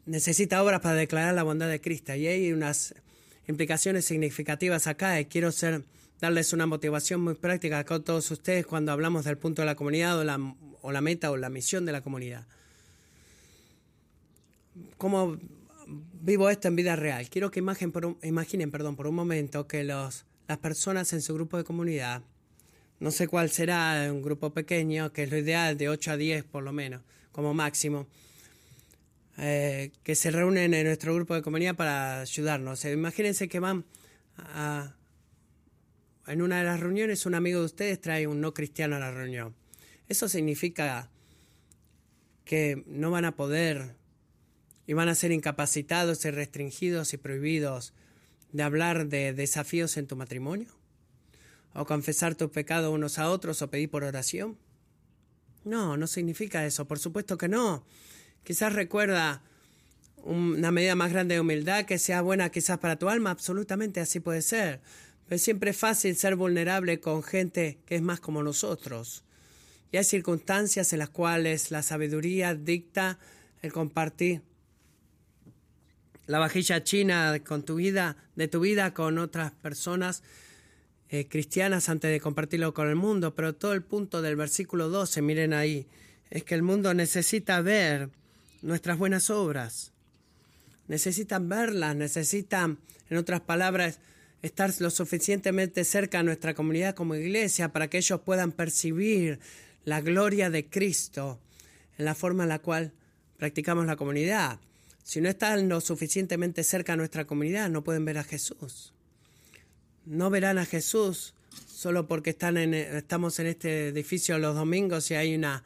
necesita 0.06 0.64
obras 0.64 0.82
para 0.82 0.96
declarar 0.96 1.34
la 1.36 1.44
bondad 1.44 1.70
de 1.70 1.82
Cristo. 1.82 2.16
Y 2.16 2.28
hay 2.28 2.52
unas 2.52 2.96
implicaciones 3.48 4.06
significativas 4.06 4.88
acá 4.88 5.20
y 5.20 5.26
quiero 5.26 5.52
ser, 5.52 5.84
darles 6.20 6.54
una 6.54 6.66
motivación 6.66 7.22
muy 7.22 7.36
práctica 7.36 7.80
a 7.80 7.84
todos 7.84 8.32
ustedes 8.32 8.66
cuando 8.66 8.92
hablamos 8.92 9.26
del 9.26 9.38
punto 9.38 9.62
de 9.62 9.68
la 9.68 9.76
comunidad 9.76 10.20
o 10.20 10.24
la, 10.24 10.40
o 10.82 10.92
la 10.92 11.02
meta 11.02 11.32
o 11.32 11.38
la 11.38 11.50
misión 11.50 11.86
de 11.86 11.92
la 11.92 12.02
comunidad. 12.02 12.48
¿Cómo 14.98 15.38
vivo 15.88 16.50
esto 16.50 16.68
en 16.68 16.76
vida 16.76 16.96
real? 16.96 17.30
Quiero 17.30 17.52
que 17.52 17.62
un, 17.62 18.18
imaginen 18.24 18.72
perdón, 18.72 18.96
por 18.96 19.08
un 19.08 19.16
momento 19.16 19.68
que 19.68 19.84
los, 19.84 20.26
las 20.48 20.58
personas 20.58 21.14
en 21.14 21.22
su 21.22 21.34
grupo 21.34 21.58
de 21.58 21.64
comunidad, 21.64 22.24
no 23.00 23.12
sé 23.12 23.28
cuál 23.28 23.50
será, 23.50 24.08
un 24.12 24.22
grupo 24.22 24.54
pequeño, 24.54 25.12
que 25.12 25.24
es 25.24 25.32
lo 25.32 25.38
ideal, 25.38 25.78
de 25.78 25.90
8 25.90 26.12
a 26.12 26.18
10 26.18 26.44
por 26.46 26.64
lo 26.64 26.72
menos, 26.72 27.02
como 27.32 27.54
máximo, 27.54 28.08
eh, 29.38 29.92
que 30.04 30.16
se 30.16 30.30
reúnen 30.30 30.74
en 30.74 30.86
nuestro 30.86 31.16
grupo 31.16 31.34
de 31.34 31.42
comunidad 31.42 31.76
para 31.76 32.22
ayudarnos. 32.22 32.86
Eh, 32.86 32.92
imagínense 32.92 33.48
que 33.48 33.60
van 33.60 33.86
a, 34.38 34.96
en 36.28 36.42
una 36.42 36.60
de 36.60 36.66
las 36.66 36.80
reuniones, 36.80 37.26
un 37.26 37.36
amigo 37.36 37.60
de 37.60 37.66
ustedes 37.66 38.00
trae 38.00 38.28
un 38.28 38.42
no 38.42 38.54
cristiano 38.54 38.98
a 38.98 39.00
la 39.00 39.12
reunión. 39.12 39.56
Eso 40.08 40.28
significa 40.28 41.10
que 42.46 42.84
no 42.86 43.12
van 43.12 43.26
a 43.26 43.36
poder 43.36 43.96
y 44.92 44.94
van 44.94 45.08
a 45.08 45.16
ser 45.16 45.32
incapacitados 45.32 46.26
y 46.26 46.32
restringidos 46.32 47.14
y 47.14 47.18
prohibidos 47.18 47.94
de 48.52 48.62
hablar 48.62 49.08
de 49.08 49.32
desafíos 49.32 49.96
en 49.96 50.06
tu 50.06 50.18
matrimonio, 50.18 50.68
o 51.74 51.86
confesar 51.86 52.36
tus 52.36 52.52
pecados 52.52 52.94
unos 52.94 53.18
a 53.18 53.30
otros 53.30 53.62
o 53.62 53.70
pedir 53.70 53.90
por 53.90 54.04
oración. 54.04 54.58
No, 55.64 55.96
no 55.96 56.08
significa 56.08 56.66
eso, 56.66 56.90
por 56.90 57.00
supuesto 57.00 57.38
que 57.38 57.48
no. 57.48 57.86
Quizás 58.44 58.74
recuerda 58.74 59.42
una 60.24 60.72
medida 60.72 60.96
más 60.96 61.14
grande 61.14 61.36
de 61.36 61.40
humildad 61.40 61.86
que 61.86 61.98
sea 61.98 62.22
buena 62.22 62.50
quizás 62.50 62.78
para 62.78 63.00
tu 63.00 63.08
alma, 63.08 63.32
absolutamente 63.32 64.02
así 64.02 64.20
puede 64.20 64.42
ser. 64.42 64.82
Pero 65.30 65.40
siempre 65.40 65.72
es 65.72 65.78
fácil 65.78 66.18
ser 66.18 66.36
vulnerable 66.36 67.00
con 67.00 67.24
gente 67.24 67.80
que 67.86 67.96
es 67.96 68.02
más 68.02 68.20
como 68.20 68.44
nosotros. 68.44 69.24
Y 69.90 69.96
hay 69.96 70.04
circunstancias 70.04 70.92
en 70.92 71.00
las 71.00 71.12
cuales 71.12 71.72
la 71.72 71.82
sabiduría 71.82 72.56
dicta 72.56 73.20
el 73.62 73.72
compartir 73.72 74.51
la 76.32 76.40
vajilla 76.40 76.82
china 76.82 77.38
con 77.46 77.64
tu 77.64 77.76
vida, 77.76 78.16
de 78.38 78.48
tu 78.48 78.62
vida 78.62 78.94
con 78.94 79.18
otras 79.18 79.52
personas 79.52 80.24
eh, 81.10 81.28
cristianas 81.28 81.90
antes 81.90 82.10
de 82.10 82.22
compartirlo 82.22 82.74
con 82.74 82.88
el 82.88 82.96
mundo. 82.96 83.36
Pero 83.36 83.54
todo 83.54 83.74
el 83.74 83.84
punto 83.84 84.22
del 84.22 84.38
versículo 84.38 84.88
12, 84.88 85.22
miren 85.22 85.52
ahí, 85.52 85.88
es 86.30 86.46
que 86.46 86.56
el 86.56 86.64
mundo 86.64 86.94
necesita 86.94 87.60
ver 87.60 88.12
nuestras 88.62 88.98
buenas 88.98 89.30
obras. 89.30 89.92
Necesitan 90.88 91.50
verlas, 91.50 91.98
necesitan, 91.98 92.80
en 93.10 93.18
otras 93.18 93.42
palabras, 93.42 94.00
estar 94.42 94.72
lo 94.80 94.90
suficientemente 94.90 95.84
cerca 95.84 96.20
a 96.20 96.24
nuestra 96.24 96.54
comunidad 96.54 96.96
como 96.96 97.16
iglesia 97.16 97.74
para 97.74 97.90
que 97.90 97.98
ellos 97.98 98.22
puedan 98.22 98.54
percibir 98.54 99.40
la 99.84 100.00
gloria 100.00 100.50
de 100.50 100.66
Cristo 100.70 101.42
en 101.98 102.06
la 102.06 102.16
forma 102.16 102.44
en 102.44 102.50
la 102.50 102.60
cual 102.60 102.94
practicamos 103.38 103.86
la 103.86 103.98
comunidad. 103.98 104.62
Si 105.12 105.20
no 105.20 105.28
están 105.28 105.68
lo 105.68 105.82
suficientemente 105.82 106.64
cerca 106.64 106.94
a 106.94 106.96
nuestra 106.96 107.28
comunidad, 107.28 107.70
no 107.70 107.84
pueden 107.84 108.06
ver 108.06 108.18
a 108.18 108.24
Jesús. 108.24 108.94
No 110.06 110.30
verán 110.30 110.58
a 110.58 110.66
Jesús 110.66 111.34
solo 111.68 112.08
porque 112.08 112.30
están 112.30 112.56
en, 112.56 112.74
estamos 112.74 113.38
en 113.40 113.48
este 113.48 113.90
edificio 113.90 114.40
los 114.40 114.56
domingos 114.56 115.12
y 115.12 115.16
hay 115.16 115.36
una, 115.36 115.66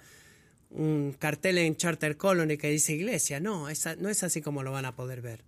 un 0.72 1.16
cartel 1.20 1.60
en 1.60 1.76
Charter 1.76 2.18
Colony 2.18 2.58
que 2.58 2.72
dice 2.72 2.93
iglesia. 2.93 3.39
No, 3.39 3.68
no 4.00 4.10
es 4.10 4.24
así 4.24 4.41
como 4.41 4.64
lo 4.64 4.72
van 4.72 4.86
a 4.86 4.96
poder 4.96 5.22
ver. 5.22 5.43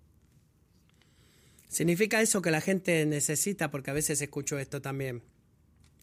¿Significa 1.68 2.22
eso 2.22 2.40
que 2.44 2.52
la 2.52 2.62
gente 2.62 3.04
necesita? 3.08 3.72
Porque 3.72 3.90
a 3.90 3.96
veces 3.96 4.22
escucho 4.22 4.60
esto 4.60 4.80
también. 4.80 5.24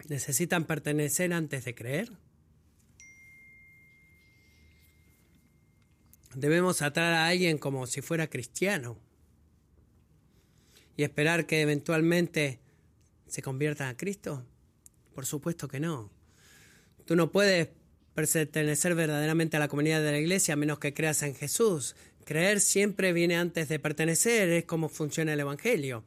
¿Necesitan 0.08 0.64
pertenecer 0.64 1.32
antes 1.32 1.64
de 1.64 1.76
creer? 1.76 2.10
Debemos 6.34 6.82
atraer 6.82 7.14
a 7.14 7.26
alguien 7.28 7.58
como 7.58 7.86
si 7.86 8.00
fuera 8.00 8.28
cristiano 8.28 8.96
y 10.96 11.02
esperar 11.02 11.46
que 11.46 11.60
eventualmente 11.60 12.60
se 13.26 13.42
convierta 13.42 13.88
a 13.88 13.96
Cristo. 13.96 14.44
Por 15.14 15.26
supuesto 15.26 15.68
que 15.68 15.80
no. 15.80 16.10
Tú 17.04 17.16
no 17.16 17.30
puedes 17.30 17.68
pertenecer 18.14 18.94
verdaderamente 18.94 19.56
a 19.56 19.60
la 19.60 19.68
comunidad 19.68 20.02
de 20.02 20.12
la 20.12 20.18
iglesia 20.18 20.54
a 20.54 20.56
menos 20.56 20.78
que 20.78 20.94
creas 20.94 21.22
en 21.22 21.34
Jesús. 21.34 21.96
Creer 22.24 22.60
siempre 22.60 23.12
viene 23.12 23.36
antes 23.36 23.68
de 23.68 23.78
pertenecer, 23.78 24.48
es 24.48 24.64
como 24.64 24.88
funciona 24.88 25.32
el 25.32 25.40
Evangelio. 25.40 26.04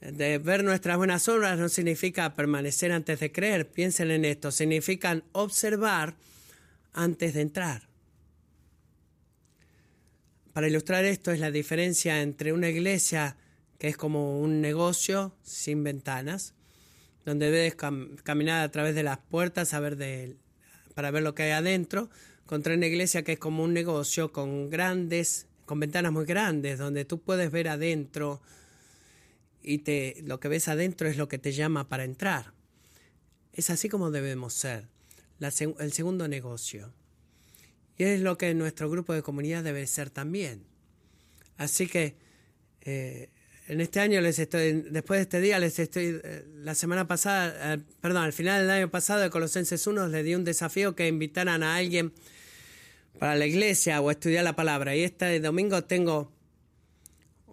De 0.00 0.38
ver 0.38 0.64
nuestras 0.64 0.96
buenas 0.98 1.28
obras 1.28 1.58
no 1.58 1.68
significa 1.68 2.34
permanecer 2.34 2.92
antes 2.92 3.20
de 3.20 3.32
creer. 3.32 3.66
Piensen 3.68 4.10
en 4.10 4.24
esto, 4.24 4.52
significan 4.52 5.24
observar 5.32 6.14
antes 6.92 7.34
de 7.34 7.40
entrar. 7.40 7.93
Para 10.54 10.68
ilustrar 10.68 11.04
esto 11.04 11.32
es 11.32 11.40
la 11.40 11.50
diferencia 11.50 12.22
entre 12.22 12.52
una 12.52 12.68
iglesia 12.68 13.36
que 13.76 13.88
es 13.88 13.96
como 13.96 14.40
un 14.40 14.60
negocio 14.60 15.34
sin 15.42 15.82
ventanas, 15.82 16.54
donde 17.24 17.50
debes 17.50 17.74
caminar 17.74 18.62
a 18.62 18.70
través 18.70 18.94
de 18.94 19.02
las 19.02 19.18
puertas 19.18 19.74
para 20.94 21.10
ver 21.10 21.22
lo 21.24 21.34
que 21.34 21.42
hay 21.42 21.50
adentro, 21.50 22.08
contra 22.46 22.74
una 22.74 22.86
iglesia 22.86 23.24
que 23.24 23.32
es 23.32 23.38
como 23.40 23.64
un 23.64 23.72
negocio 23.72 24.30
con 24.30 24.70
grandes, 24.70 25.48
con 25.66 25.80
ventanas 25.80 26.12
muy 26.12 26.24
grandes, 26.24 26.78
donde 26.78 27.04
tú 27.04 27.20
puedes 27.20 27.50
ver 27.50 27.66
adentro 27.66 28.40
y 29.60 29.78
te, 29.78 30.22
lo 30.22 30.38
que 30.38 30.46
ves 30.46 30.68
adentro 30.68 31.08
es 31.08 31.16
lo 31.16 31.26
que 31.26 31.38
te 31.38 31.50
llama 31.50 31.88
para 31.88 32.04
entrar. 32.04 32.52
Es 33.52 33.70
así 33.70 33.88
como 33.88 34.12
debemos 34.12 34.54
ser, 34.54 34.86
el 35.40 35.92
segundo 35.92 36.28
negocio. 36.28 36.92
Y 37.96 38.04
es 38.04 38.20
lo 38.20 38.36
que 38.36 38.54
nuestro 38.54 38.90
grupo 38.90 39.12
de 39.12 39.22
comunidad 39.22 39.62
debe 39.62 39.86
ser 39.86 40.10
también. 40.10 40.64
Así 41.56 41.86
que 41.86 42.16
eh, 42.82 43.30
en 43.68 43.80
este 43.80 44.00
año 44.00 44.20
les 44.20 44.38
estoy, 44.38 44.72
después 44.90 45.18
de 45.18 45.22
este 45.22 45.40
día 45.40 45.58
les 45.58 45.78
estoy, 45.78 46.20
eh, 46.22 46.44
la 46.56 46.74
semana 46.74 47.06
pasada, 47.06 47.74
eh, 47.74 47.78
perdón, 48.00 48.24
al 48.24 48.32
final 48.32 48.62
del 48.62 48.70
año 48.70 48.90
pasado 48.90 49.20
de 49.20 49.30
Colosenses 49.30 49.86
1 49.86 50.08
les 50.08 50.24
di 50.24 50.34
un 50.34 50.44
desafío 50.44 50.94
que 50.94 51.08
invitaran 51.08 51.62
a 51.62 51.76
alguien 51.76 52.12
para 53.18 53.36
la 53.36 53.46
iglesia 53.46 54.00
o 54.00 54.10
estudiar 54.10 54.44
la 54.44 54.56
palabra. 54.56 54.94
Y 54.96 55.02
este 55.02 55.40
domingo 55.40 55.84
tengo 55.84 56.32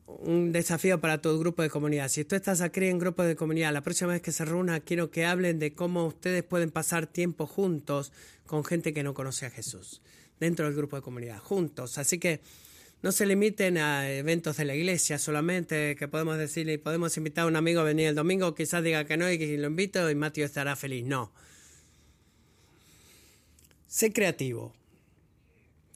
un 0.06 0.52
desafío 0.52 1.00
para 1.00 1.22
tu 1.22 1.38
grupo 1.39 1.62
de 1.62 1.70
comunidad. 1.70 2.10
Si 2.10 2.26
tú 2.26 2.36
estás 2.36 2.62
aquí 2.62 2.86
en 2.86 3.00
grupo 3.00 3.24
de 3.24 3.36
comunidad, 3.36 3.72
la 3.74 3.82
próxima 3.82 4.12
vez 4.12 4.22
que 4.22 4.32
se 4.32 4.46
reúna 4.46 4.80
quiero 4.80 5.12
que 5.12 5.26
hablen 5.26 5.60
de 5.60 5.74
cómo 5.74 6.06
ustedes 6.06 6.44
pueden 6.44 6.72
pasar 6.72 7.08
tiempo 7.08 7.48
juntos 7.48 8.12
con 8.46 8.66
gente 8.66 8.94
que 8.94 9.04
no 9.04 9.14
conoce 9.14 9.46
a 9.46 9.50
Jesús, 9.50 10.02
dentro 10.42 10.66
del 10.66 10.76
grupo 10.76 10.98
de 10.98 11.04
comunidad, 11.04 11.39
juntos. 11.39 11.98
Así 11.98 12.18
que 12.18 12.42
no 13.02 13.12
se 13.12 13.26
limiten 13.26 13.78
a 13.78 14.12
eventos 14.12 14.58
de 14.58 14.66
la 14.66 14.76
iglesia 14.76 15.18
solamente, 15.18 15.96
que 15.96 16.08
podemos 16.08 16.38
decirle, 16.38 16.78
podemos 16.80 17.16
invitar 17.16 17.46
a 17.46 17.48
un 17.48 17.56
amigo 17.56 17.80
a 17.80 17.84
venir 17.86 18.08
el 18.08 18.16
domingo, 18.16 18.54
quizás 18.54 18.84
diga 18.84 19.06
que 19.06 19.18
no 19.18 19.32
y 19.32 19.38
que 19.38 19.58
lo 19.58 19.68
invito 19.68 20.10
y 20.10 20.16
Mateo 20.16 20.46
estará 20.46 20.76
feliz. 20.76 21.06
No. 21.06 21.32
Sé 23.88 24.12
creativo. 24.12 24.74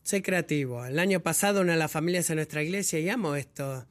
Sé 0.04 0.22
creativo. 0.22 0.86
El 0.86 1.00
año 1.00 1.22
pasado 1.22 1.62
una 1.62 1.74
de 1.74 1.80
las 1.80 1.92
familias 1.92 2.30
en 2.30 2.38
nuestra 2.38 2.62
iglesia, 2.62 3.00
y 3.00 3.10
amo 3.10 3.36
esto, 3.36 3.88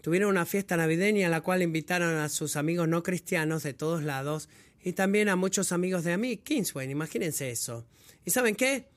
tuvieron 0.00 0.30
una 0.30 0.46
fiesta 0.46 0.76
navideña 0.76 1.26
en 1.26 1.30
la 1.30 1.42
cual 1.42 1.62
invitaron 1.62 2.16
a 2.16 2.30
sus 2.30 2.56
amigos 2.56 2.88
no 2.88 3.02
cristianos 3.02 3.62
de 3.62 3.74
todos 3.74 4.02
lados 4.02 4.48
y 4.82 4.94
también 4.94 5.28
a 5.28 5.36
muchos 5.36 5.70
amigos 5.70 6.04
de 6.04 6.16
mí, 6.16 6.38
Kingsway, 6.38 6.90
imagínense 6.90 7.50
eso. 7.50 7.86
¿Y 8.24 8.30
saben 8.30 8.54
qué? 8.54 8.88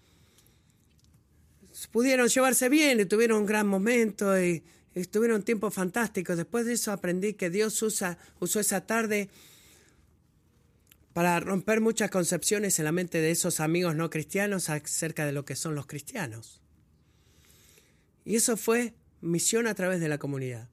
Pudieron 1.92 2.28
llevarse 2.28 2.70
bien 2.70 3.00
y 3.00 3.06
tuvieron 3.06 3.42
un 3.42 3.46
gran 3.46 3.68
momento 3.68 4.40
y, 4.42 4.64
estuvieron 4.96 5.44
tiempos 5.44 5.74
fantásticos. 5.74 6.38
Después 6.38 6.66
de 6.66 6.74
eso 6.74 6.92
aprendí 6.92 7.34
que 7.34 7.50
Dios 7.50 7.82
usa, 7.82 8.18
usó 8.40 8.60
esa 8.60 8.88
tarde 8.88 9.30
para 11.14 11.40
romper 11.40 11.82
muchas 11.82 12.10
concepciones 12.10 12.80
en 12.80 12.86
la 12.86 12.92
mente 12.92 13.20
de 13.20 13.32
esos 13.32 13.60
amigos 13.60 13.96
no 13.96 14.10
cristianos 14.10 14.70
acerca 14.70 15.26
de 15.26 15.32
lo 15.32 15.46
que 15.46 15.56
son 15.56 15.76
los 15.76 15.86
cristianos. 15.86 16.62
Y 18.26 18.36
eso 18.36 18.58
fue 18.58 18.94
misión 19.22 19.68
a 19.68 19.76
través 19.76 20.00
de 20.00 20.10
la 20.10 20.18
comunidad. 20.18 20.70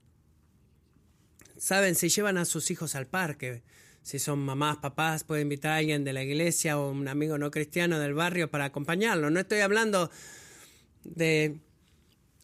Saben, 1.59 1.95
si 1.95 2.09
llevan 2.09 2.39
a 2.39 2.45
sus 2.45 2.71
hijos 2.71 2.95
al 2.97 3.07
parque, 3.07 3.63
si 4.03 4.19
son 4.19 4.41
mamás, 4.41 4.79
papás, 4.79 5.23
pueden 5.23 5.43
invitar 5.43 5.73
a 5.73 5.77
alguien 5.77 6.03
de 6.03 6.13
la 6.13 6.25
iglesia 6.25 6.77
o 6.77 6.91
un 6.91 7.07
amigo 7.07 7.39
no 7.39 7.53
cristiano 7.53 8.01
del 8.01 8.15
barrio 8.15 8.51
para 8.51 8.65
acompañarlo. 8.65 9.31
No 9.31 9.39
estoy 9.39 9.61
hablando 9.61 10.11
de 11.05 11.59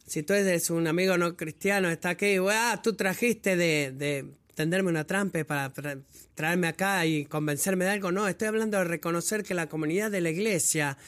si 0.06 0.22
tú 0.22 0.32
eres 0.32 0.70
un 0.70 0.86
amigo 0.86 1.18
no 1.18 1.36
cristiano, 1.36 1.90
está 1.90 2.10
aquí, 2.10 2.36
ah, 2.50 2.80
tú 2.82 2.94
trajiste 2.94 3.56
de, 3.56 3.92
de 3.92 4.24
tenderme 4.54 4.88
una 4.90 5.04
trampa 5.04 5.44
para 5.44 5.72
traerme 6.34 6.66
acá 6.66 7.04
y 7.06 7.26
convencerme 7.26 7.84
de 7.84 7.92
algo. 7.92 8.10
No, 8.10 8.26
estoy 8.26 8.48
hablando 8.48 8.78
de 8.78 8.84
reconocer 8.84 9.44
que 9.44 9.54
la 9.54 9.68
comunidad 9.68 10.10
de 10.10 10.20
la 10.20 10.30
iglesia 10.30 10.98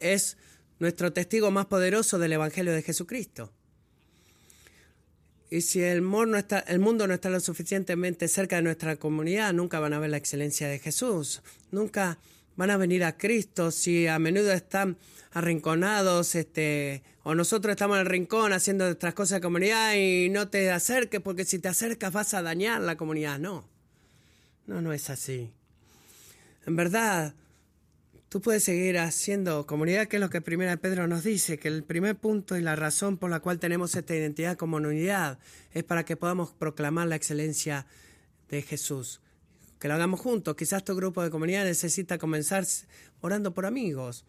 es 0.00 0.36
nuestro 0.78 1.12
testigo 1.12 1.50
más 1.50 1.66
poderoso 1.66 2.18
del 2.18 2.32
Evangelio 2.32 2.72
de 2.72 2.82
Jesucristo. 2.82 3.52
Y 5.50 5.62
si 5.62 5.82
el, 5.82 6.02
no 6.08 6.36
está, 6.36 6.60
el 6.60 6.78
mundo 6.78 7.08
no 7.08 7.14
está 7.14 7.28
lo 7.28 7.40
suficientemente 7.40 8.28
cerca 8.28 8.56
de 8.56 8.62
nuestra 8.62 8.96
comunidad, 8.96 9.52
nunca 9.52 9.80
van 9.80 9.92
a 9.92 9.98
ver 9.98 10.10
la 10.10 10.16
excelencia 10.16 10.68
de 10.68 10.78
Jesús. 10.78 11.42
Nunca 11.72 12.18
van 12.56 12.70
a 12.70 12.76
venir 12.76 13.04
a 13.04 13.16
Cristo 13.16 13.70
si 13.70 14.06
a 14.06 14.18
menudo 14.18 14.52
están 14.52 14.98
arrinconados, 15.32 16.34
este, 16.34 17.02
o 17.22 17.34
nosotros 17.34 17.72
estamos 17.72 17.96
en 17.96 18.02
el 18.02 18.06
rincón 18.06 18.52
haciendo 18.52 18.86
nuestras 18.86 19.14
cosas 19.14 19.36
de 19.36 19.42
comunidad 19.42 19.94
y 19.94 20.28
no 20.28 20.48
te 20.48 20.70
acerques 20.70 21.20
porque 21.20 21.44
si 21.44 21.58
te 21.58 21.68
acercas 21.68 22.12
vas 22.12 22.34
a 22.34 22.42
dañar 22.42 22.80
la 22.80 22.96
comunidad. 22.96 23.38
No, 23.38 23.68
no, 24.66 24.82
no 24.82 24.92
es 24.92 25.10
así. 25.10 25.50
En 26.66 26.76
verdad, 26.76 27.34
tú 28.28 28.40
puedes 28.40 28.64
seguir 28.64 28.98
haciendo 28.98 29.66
comunidad, 29.66 30.06
que 30.06 30.16
es 30.16 30.20
lo 30.20 30.30
que 30.30 30.40
Primera 30.40 30.76
Pedro 30.76 31.06
nos 31.06 31.24
dice, 31.24 31.58
que 31.58 31.68
el 31.68 31.82
primer 31.84 32.16
punto 32.16 32.56
y 32.56 32.62
la 32.62 32.76
razón 32.76 33.18
por 33.18 33.30
la 33.30 33.40
cual 33.40 33.58
tenemos 33.58 33.94
esta 33.94 34.14
identidad 34.14 34.56
como 34.56 34.76
unidad 34.76 35.38
es 35.72 35.84
para 35.84 36.04
que 36.04 36.16
podamos 36.16 36.52
proclamar 36.52 37.08
la 37.08 37.16
excelencia 37.16 37.86
de 38.48 38.62
Jesús. 38.62 39.20
Que 39.80 39.88
lo 39.88 39.94
hagamos 39.94 40.20
juntos. 40.20 40.54
Quizás 40.54 40.84
tu 40.84 40.94
grupo 40.94 41.22
de 41.22 41.30
comunidad 41.30 41.64
necesita 41.64 42.18
comenzar 42.18 42.64
orando 43.20 43.52
por 43.52 43.66
amigos 43.66 44.24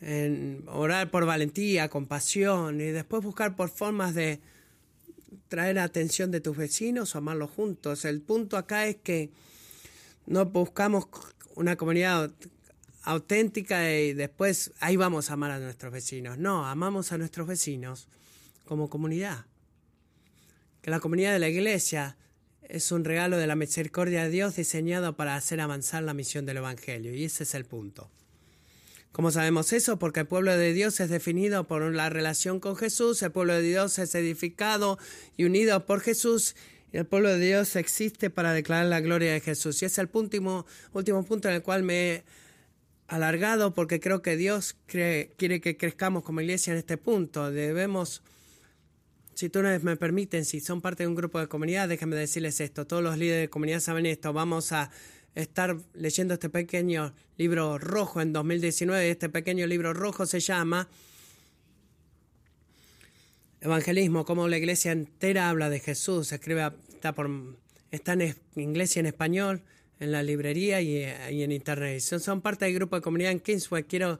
en 0.00 0.64
orar 0.68 1.10
por 1.10 1.24
valentía, 1.24 1.88
compasión 1.88 2.80
y 2.80 2.84
después 2.84 3.22
buscar 3.22 3.56
por 3.56 3.70
formas 3.70 4.14
de 4.14 4.40
traer 5.48 5.78
atención 5.78 6.30
de 6.30 6.40
tus 6.40 6.56
vecinos 6.56 7.14
o 7.14 7.18
amarlos 7.18 7.50
juntos. 7.50 8.04
El 8.04 8.20
punto 8.20 8.56
acá 8.56 8.86
es 8.86 8.96
que 8.96 9.30
no 10.26 10.44
buscamos 10.46 11.06
una 11.54 11.76
comunidad 11.76 12.30
auténtica 13.02 13.90
y 13.92 14.12
después 14.12 14.72
ahí 14.80 14.96
vamos 14.96 15.30
a 15.30 15.34
amar 15.34 15.52
a 15.52 15.58
nuestros 15.58 15.92
vecinos. 15.92 16.38
No, 16.38 16.66
amamos 16.66 17.12
a 17.12 17.18
nuestros 17.18 17.46
vecinos 17.46 18.08
como 18.64 18.90
comunidad. 18.90 19.46
Que 20.82 20.90
la 20.90 21.00
comunidad 21.00 21.32
de 21.32 21.38
la 21.38 21.48
iglesia 21.48 22.16
es 22.68 22.92
un 22.92 23.04
regalo 23.04 23.36
de 23.36 23.46
la 23.46 23.56
misericordia 23.56 24.24
de 24.24 24.30
Dios 24.30 24.56
diseñado 24.56 25.16
para 25.16 25.36
hacer 25.36 25.60
avanzar 25.60 26.02
la 26.02 26.14
misión 26.14 26.46
del 26.46 26.58
Evangelio 26.58 27.14
y 27.14 27.24
ese 27.24 27.44
es 27.44 27.54
el 27.54 27.64
punto. 27.64 28.10
¿Cómo 29.12 29.30
sabemos 29.30 29.72
eso? 29.72 29.98
Porque 29.98 30.20
el 30.20 30.26
pueblo 30.26 30.56
de 30.56 30.72
Dios 30.74 31.00
es 31.00 31.08
definido 31.08 31.66
por 31.66 31.82
la 31.94 32.10
relación 32.10 32.60
con 32.60 32.76
Jesús, 32.76 33.22
el 33.22 33.32
pueblo 33.32 33.54
de 33.54 33.62
Dios 33.62 33.98
es 33.98 34.14
edificado 34.14 34.98
y 35.36 35.44
unido 35.44 35.86
por 35.86 36.00
Jesús, 36.00 36.54
y 36.92 36.98
el 36.98 37.06
pueblo 37.06 37.30
de 37.30 37.38
Dios 37.38 37.76
existe 37.76 38.28
para 38.30 38.52
declarar 38.52 38.86
la 38.86 39.00
gloria 39.00 39.32
de 39.32 39.40
Jesús. 39.40 39.82
Y 39.82 39.86
es 39.86 39.98
el 39.98 40.08
último, 40.12 40.66
último 40.92 41.24
punto 41.24 41.48
en 41.48 41.54
el 41.54 41.62
cual 41.62 41.82
me 41.82 42.12
he 42.12 42.24
alargado 43.08 43.74
porque 43.74 44.00
creo 44.00 44.22
que 44.22 44.36
Dios 44.36 44.76
quiere 44.86 45.60
que 45.60 45.76
crezcamos 45.76 46.22
como 46.22 46.40
iglesia 46.40 46.72
en 46.72 46.78
este 46.78 46.96
punto. 46.96 47.50
Debemos 47.50 48.22
si 49.36 49.50
tú 49.50 49.60
me 49.60 49.96
permiten, 49.96 50.46
si 50.46 50.60
son 50.60 50.80
parte 50.80 51.02
de 51.02 51.08
un 51.08 51.14
grupo 51.14 51.38
de 51.38 51.46
comunidad, 51.46 51.90
déjame 51.90 52.16
decirles 52.16 52.58
esto. 52.58 52.86
Todos 52.86 53.02
los 53.02 53.18
líderes 53.18 53.42
de 53.42 53.50
comunidad 53.50 53.80
saben 53.80 54.06
esto. 54.06 54.32
Vamos 54.32 54.72
a 54.72 54.90
estar 55.34 55.76
leyendo 55.92 56.32
este 56.32 56.48
pequeño 56.48 57.12
libro 57.36 57.76
rojo 57.76 58.22
en 58.22 58.32
2019. 58.32 59.10
Este 59.10 59.28
pequeño 59.28 59.66
libro 59.66 59.92
rojo 59.92 60.24
se 60.24 60.40
llama 60.40 60.88
Evangelismo, 63.60 64.24
cómo 64.24 64.48
la 64.48 64.56
iglesia 64.56 64.92
entera 64.92 65.50
habla 65.50 65.68
de 65.68 65.80
Jesús. 65.80 66.32
Escribe, 66.32 66.70
está, 66.94 67.12
por, 67.12 67.30
está 67.90 68.14
en 68.14 68.34
inglés 68.54 68.96
y 68.96 69.00
en 69.00 69.06
español, 69.06 69.60
en 70.00 70.12
la 70.12 70.22
librería 70.22 70.80
y, 70.80 70.96
en 70.96 71.52
internet. 71.52 72.00
Son, 72.00 72.20
son, 72.20 72.40
parte 72.40 72.64
del 72.64 72.74
grupo 72.74 72.96
de 72.96 73.02
comunidad 73.02 73.32
en 73.32 73.40
Kingsway. 73.40 73.84
Quiero 73.84 74.18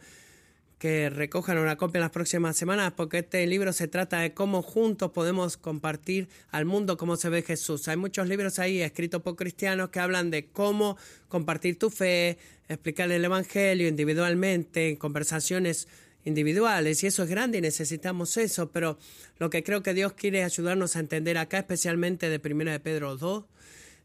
que 0.78 1.08
recojan 1.08 1.58
una 1.58 1.76
copia 1.76 1.98
en 1.98 2.02
las 2.02 2.10
próximas 2.10 2.56
semanas, 2.56 2.92
porque 2.94 3.18
este 3.18 3.46
libro 3.46 3.72
se 3.72 3.88
trata 3.88 4.20
de 4.20 4.34
cómo 4.34 4.60
juntos 4.60 5.10
podemos 5.12 5.56
compartir 5.56 6.28
al 6.50 6.66
mundo 6.66 6.98
cómo 6.98 7.16
se 7.16 7.30
ve 7.30 7.42
Jesús. 7.42 7.88
Hay 7.88 7.96
muchos 7.96 8.28
libros 8.28 8.58
ahí 8.58 8.82
escritos 8.82 9.22
por 9.22 9.36
cristianos 9.36 9.88
que 9.88 10.00
hablan 10.00 10.30
de 10.30 10.48
cómo 10.48 10.98
compartir 11.28 11.78
tu 11.78 11.88
fe, 11.88 12.36
explicar 12.68 13.10
el 13.10 13.24
Evangelio 13.24 13.88
individualmente, 13.88 14.90
en 14.90 14.96
conversaciones 14.96 15.88
individuales, 16.24 17.02
y 17.02 17.06
eso 17.06 17.22
es 17.22 17.30
grande 17.30 17.58
y 17.58 17.60
necesitamos 17.60 18.36
eso, 18.36 18.70
pero 18.70 18.98
lo 19.38 19.48
que 19.48 19.62
creo 19.62 19.82
que 19.82 19.94
Dios 19.94 20.12
quiere 20.12 20.42
ayudarnos 20.42 20.96
a 20.96 21.00
entender 21.00 21.38
acá, 21.38 21.58
especialmente 21.58 22.28
de 22.28 22.40
1 22.44 22.72
de 22.72 22.80
Pedro 22.80 23.16
2, 23.16 23.44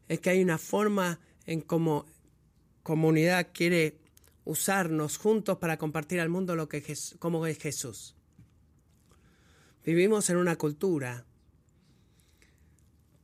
es 0.08 0.20
que 0.20 0.30
hay 0.30 0.42
una 0.42 0.58
forma 0.58 1.18
en 1.46 1.60
cómo 1.60 2.06
comunidad 2.82 3.48
quiere 3.52 3.96
usarnos 4.44 5.16
juntos 5.18 5.58
para 5.58 5.76
compartir 5.76 6.20
al 6.20 6.28
mundo 6.28 6.56
lo 6.56 6.68
que 6.68 6.82
cómo 7.18 7.46
es 7.46 7.58
Jesús. 7.58 8.14
Vivimos 9.84 10.30
en 10.30 10.36
una 10.36 10.56
cultura 10.56 11.24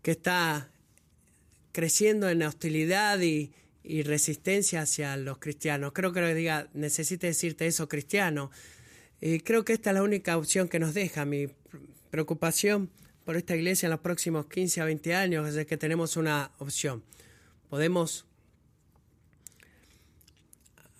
que 0.03 0.13
está 0.13 0.71
creciendo 1.73 2.29
en 2.29 2.43
hostilidad 2.43 3.21
y, 3.21 3.53
resistencia 4.03 4.83
hacia 4.83 5.17
los 5.17 5.39
cristianos. 5.39 5.93
Creo 5.95 6.13
que 6.13 6.35
diga, 6.35 6.69
necesite 6.75 7.29
decirte 7.29 7.67
eso, 7.67 7.89
cristiano. 7.89 8.51
Y 9.19 9.41
creo 9.41 9.65
que 9.65 9.73
esta 9.73 9.91
es 9.91 9.95
la 9.95 10.03
única 10.03 10.37
opción 10.37 10.69
que 10.69 10.79
nos 10.79 10.93
deja. 10.93 11.25
Mi 11.25 11.49
preocupación 12.11 12.91
por 13.25 13.37
esta 13.37 13.57
iglesia 13.57 13.87
en 13.87 13.93
los 13.93 14.01
próximos 14.01 14.47
15 14.47 14.83
a 14.83 14.85
20 14.85 15.15
años 15.15 15.55
es 15.55 15.67
que 15.67 15.79
tenemos 15.79 16.19
una 16.19 16.51
opción. 16.59 17.03
Podemos 17.71 18.28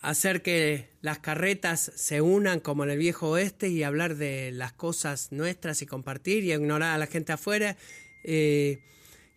hacer 0.09 0.41
que 0.41 0.89
las 1.03 1.19
carretas 1.19 1.93
se 1.95 2.23
unan 2.23 2.61
como 2.61 2.85
en 2.85 2.91
el 2.91 2.99
viejo 2.99 3.29
oeste 3.29 3.69
y 3.69 3.83
hablar 3.83 4.17
de 4.17 4.51
las 4.53 4.73
cosas 4.73 5.33
nuestras 5.33 5.83
y 5.83 5.87
compartir 5.87 6.45
y 6.45 6.53
ignorar 6.53 6.95
a 6.95 6.99
la 6.99 7.07
gente 7.07 7.33
afuera, 7.33 7.77
eh, 8.25 8.79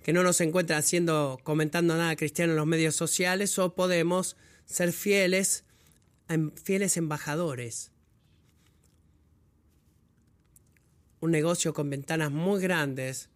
que 0.02 0.14
no 0.14 0.24
nos 0.24 0.40
encuentra 0.40 0.78
haciendo, 0.78 1.40
comentando 1.44 1.98
nada 1.98 2.16
cristiano 2.16 2.54
en 2.54 2.58
los 2.58 2.68
medios 2.68 2.96
sociales, 2.96 3.60
o 3.60 3.76
podemos 3.76 4.38
ser 4.66 4.94
fieles, 4.94 5.66
em, 6.30 6.52
fieles 6.52 6.96
embajadores. 6.96 7.92
Un 11.20 11.32
negocio 11.32 11.74
con 11.74 11.90
ventanas 11.90 12.32
muy 12.32 12.62
grandes, 12.62 13.30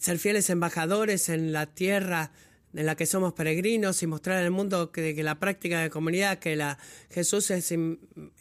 ser 0.00 0.18
fieles 0.18 0.50
embajadores 0.50 1.28
en 1.28 1.52
la 1.52 1.66
tierra 1.66 2.32
en 2.74 2.86
la 2.86 2.96
que 2.96 3.06
somos 3.06 3.34
peregrinos 3.34 4.02
y 4.02 4.06
mostrar 4.06 4.38
al 4.38 4.50
mundo 4.50 4.92
que, 4.92 5.14
la 5.22 5.38
práctica 5.38 5.80
de 5.80 5.90
comunidad, 5.90 6.38
que 6.38 6.56
la 6.56 6.78
Jesús 7.10 7.50
es 7.50 7.72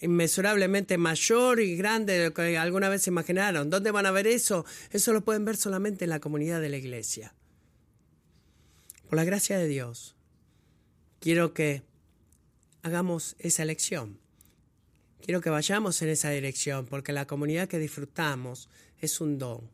inmesurablemente 0.01 0.97
mayor 0.97 1.59
y 1.59 1.75
grande 1.75 2.13
de 2.17 2.25
lo 2.25 2.33
que 2.33 2.57
alguna 2.57 2.87
vez 2.87 3.07
imaginaron. 3.07 3.69
¿Dónde 3.69 3.91
van 3.91 4.05
a 4.05 4.11
ver 4.11 4.27
eso? 4.27 4.65
Eso 4.91 5.11
lo 5.11 5.21
pueden 5.21 5.43
ver 5.43 5.57
solamente 5.57 6.05
en 6.05 6.11
la 6.11 6.19
comunidad 6.19 6.61
de 6.61 6.69
la 6.69 6.77
iglesia. 6.77 7.33
Por 9.09 9.17
la 9.17 9.25
gracia 9.25 9.57
de 9.57 9.67
Dios, 9.67 10.15
quiero 11.19 11.53
que 11.53 11.83
hagamos 12.83 13.35
esa 13.39 13.63
elección. 13.63 14.19
Quiero 15.21 15.41
que 15.41 15.49
vayamos 15.49 16.01
en 16.01 16.09
esa 16.09 16.29
dirección, 16.29 16.87
porque 16.87 17.11
la 17.11 17.27
comunidad 17.27 17.67
que 17.67 17.77
disfrutamos 17.77 18.69
es 18.99 19.21
un 19.21 19.37
don, 19.37 19.69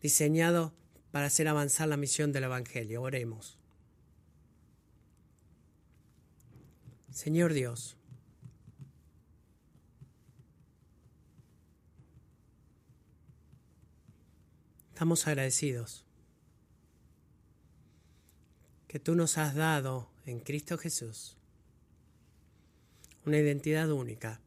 diseñado 0.00 0.74
para 1.10 1.26
hacer 1.26 1.48
avanzar 1.48 1.88
la 1.88 1.96
misión 1.96 2.30
del 2.30 2.44
Evangelio. 2.44 3.02
Oremos. 3.02 3.59
Señor 7.10 7.52
Dios, 7.52 7.96
estamos 14.92 15.26
agradecidos 15.26 16.04
que 18.86 19.00
tú 19.00 19.16
nos 19.16 19.38
has 19.38 19.56
dado 19.56 20.08
en 20.24 20.38
Cristo 20.38 20.78
Jesús 20.78 21.36
una 23.26 23.38
identidad 23.38 23.90
única. 23.90 24.40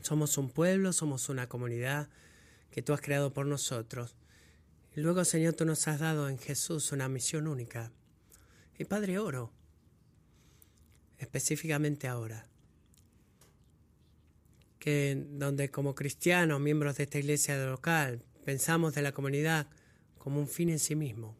Somos 0.00 0.38
un 0.38 0.50
pueblo, 0.50 0.92
somos 0.92 1.28
una 1.28 1.48
comunidad 1.48 2.08
que 2.70 2.82
tú 2.82 2.92
has 2.92 3.00
creado 3.00 3.32
por 3.32 3.46
nosotros. 3.46 4.14
Y 4.94 5.00
luego, 5.00 5.24
Señor, 5.24 5.54
tú 5.54 5.64
nos 5.64 5.88
has 5.88 6.00
dado 6.00 6.28
en 6.28 6.38
Jesús 6.38 6.92
una 6.92 7.08
misión 7.08 7.46
única. 7.46 7.90
Y 8.78 8.84
Padre, 8.84 9.18
oro 9.18 9.52
específicamente 11.18 12.08
ahora, 12.08 12.46
que 14.78 15.24
donde 15.30 15.70
como 15.70 15.94
cristianos, 15.94 16.60
miembros 16.60 16.96
de 16.96 17.04
esta 17.04 17.18
iglesia 17.18 17.56
local, 17.64 18.22
pensamos 18.44 18.94
de 18.94 19.02
la 19.02 19.12
comunidad 19.12 19.66
como 20.18 20.40
un 20.40 20.48
fin 20.48 20.70
en 20.70 20.78
sí 20.78 20.94
mismo, 20.94 21.36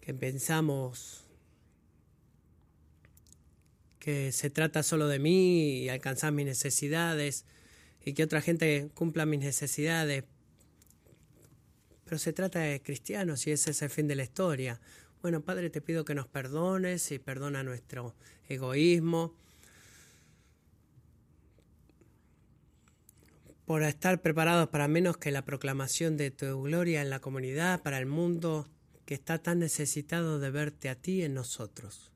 que 0.00 0.14
pensamos 0.14 1.26
que 4.06 4.30
se 4.30 4.50
trata 4.50 4.84
solo 4.84 5.08
de 5.08 5.18
mí 5.18 5.78
y 5.80 5.88
alcanzar 5.88 6.30
mis 6.32 6.46
necesidades 6.46 7.44
y 8.04 8.12
que 8.12 8.22
otra 8.22 8.40
gente 8.40 8.88
cumpla 8.94 9.26
mis 9.26 9.40
necesidades. 9.40 10.22
Pero 12.04 12.18
se 12.18 12.32
trata 12.32 12.60
de 12.60 12.80
cristianos 12.80 13.48
y 13.48 13.50
ese 13.50 13.72
es 13.72 13.82
el 13.82 13.90
fin 13.90 14.06
de 14.06 14.14
la 14.14 14.22
historia. 14.22 14.80
Bueno, 15.26 15.40
Padre, 15.40 15.70
te 15.70 15.80
pido 15.80 16.04
que 16.04 16.14
nos 16.14 16.28
perdones 16.28 17.10
y 17.10 17.18
perdona 17.18 17.64
nuestro 17.64 18.14
egoísmo. 18.48 19.34
por 23.64 23.82
estar 23.82 24.22
preparados 24.22 24.68
para 24.68 24.86
menos 24.86 25.16
que 25.16 25.32
la 25.32 25.44
proclamación 25.44 26.16
de 26.16 26.30
tu 26.30 26.62
gloria 26.62 27.02
en 27.02 27.10
la 27.10 27.18
comunidad, 27.18 27.82
para 27.82 27.98
el 27.98 28.06
mundo 28.06 28.68
que 29.04 29.14
está 29.14 29.42
tan 29.42 29.58
necesitado 29.58 30.38
de 30.38 30.52
verte 30.52 30.88
a 30.88 30.94
ti 30.94 31.24
en 31.24 31.34
nosotros. 31.34 32.12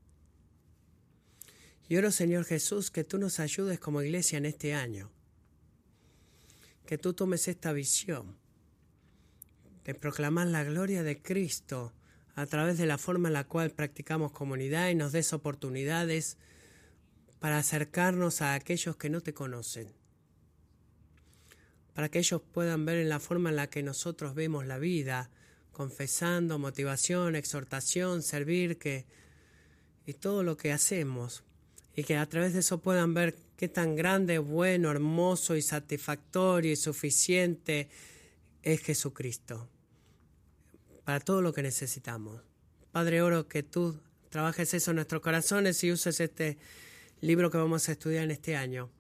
Y 1.88 1.96
oro, 1.96 2.12
Señor 2.12 2.44
Jesús, 2.44 2.92
que 2.92 3.02
tú 3.02 3.18
nos 3.18 3.40
ayudes 3.40 3.80
como 3.80 4.02
iglesia 4.02 4.38
en 4.38 4.46
este 4.46 4.72
año, 4.72 5.10
que 6.86 6.96
tú 6.96 7.12
tomes 7.12 7.48
esta 7.48 7.72
visión 7.72 8.36
de 9.84 9.96
proclamar 9.96 10.46
la 10.46 10.62
gloria 10.62 11.02
de 11.02 11.20
Cristo 11.20 11.92
a 12.40 12.46
través 12.46 12.78
de 12.78 12.86
la 12.86 12.96
forma 12.96 13.28
en 13.28 13.34
la 13.34 13.44
cual 13.44 13.70
practicamos 13.70 14.32
comunidad 14.32 14.88
y 14.88 14.94
nos 14.94 15.12
des 15.12 15.34
oportunidades 15.34 16.38
para 17.38 17.58
acercarnos 17.58 18.40
a 18.40 18.54
aquellos 18.54 18.96
que 18.96 19.10
no 19.10 19.20
te 19.20 19.34
conocen, 19.34 19.92
para 21.92 22.08
que 22.08 22.18
ellos 22.18 22.40
puedan 22.40 22.86
ver 22.86 22.96
en 22.96 23.10
la 23.10 23.20
forma 23.20 23.50
en 23.50 23.56
la 23.56 23.68
que 23.68 23.82
nosotros 23.82 24.34
vemos 24.34 24.66
la 24.66 24.78
vida, 24.78 25.28
confesando, 25.70 26.58
motivación, 26.58 27.36
exhortación, 27.36 28.22
servir, 28.22 28.78
que 28.78 29.04
y 30.06 30.14
todo 30.14 30.42
lo 30.42 30.56
que 30.56 30.72
hacemos, 30.72 31.44
y 31.94 32.04
que 32.04 32.16
a 32.16 32.26
través 32.26 32.54
de 32.54 32.60
eso 32.60 32.80
puedan 32.80 33.12
ver 33.12 33.36
qué 33.58 33.68
tan 33.68 33.96
grande, 33.96 34.38
bueno, 34.38 34.90
hermoso 34.90 35.56
y 35.56 35.62
satisfactorio 35.62 36.72
y 36.72 36.76
suficiente 36.76 37.90
es 38.62 38.80
Jesucristo 38.80 39.68
para 41.10 41.18
todo 41.18 41.42
lo 41.42 41.52
que 41.52 41.64
necesitamos. 41.64 42.40
Padre, 42.92 43.20
oro 43.20 43.48
que 43.48 43.64
tú 43.64 43.98
trabajes 44.28 44.72
eso 44.74 44.92
en 44.92 44.94
nuestros 44.94 45.20
corazones 45.20 45.82
y 45.82 45.90
uses 45.90 46.20
este 46.20 46.56
libro 47.20 47.50
que 47.50 47.58
vamos 47.58 47.88
a 47.88 47.92
estudiar 47.92 48.22
en 48.22 48.30
este 48.30 48.54
año 48.54 48.90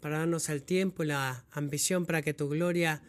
para 0.00 0.18
darnos 0.18 0.48
el 0.48 0.62
tiempo 0.62 1.02
y 1.02 1.08
la 1.08 1.44
ambición 1.50 2.06
para 2.06 2.22
que 2.22 2.34
tu 2.34 2.48
gloria 2.48 3.02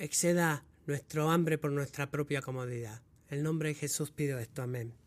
exceda 0.00 0.64
nuestro 0.86 1.30
hambre 1.30 1.58
por 1.58 1.70
nuestra 1.70 2.10
propia 2.10 2.42
comodidad. 2.42 3.00
En 3.28 3.44
nombre 3.44 3.68
de 3.68 3.76
Jesús 3.76 4.10
pido 4.10 4.40
esto. 4.40 4.60
Amén. 4.60 4.99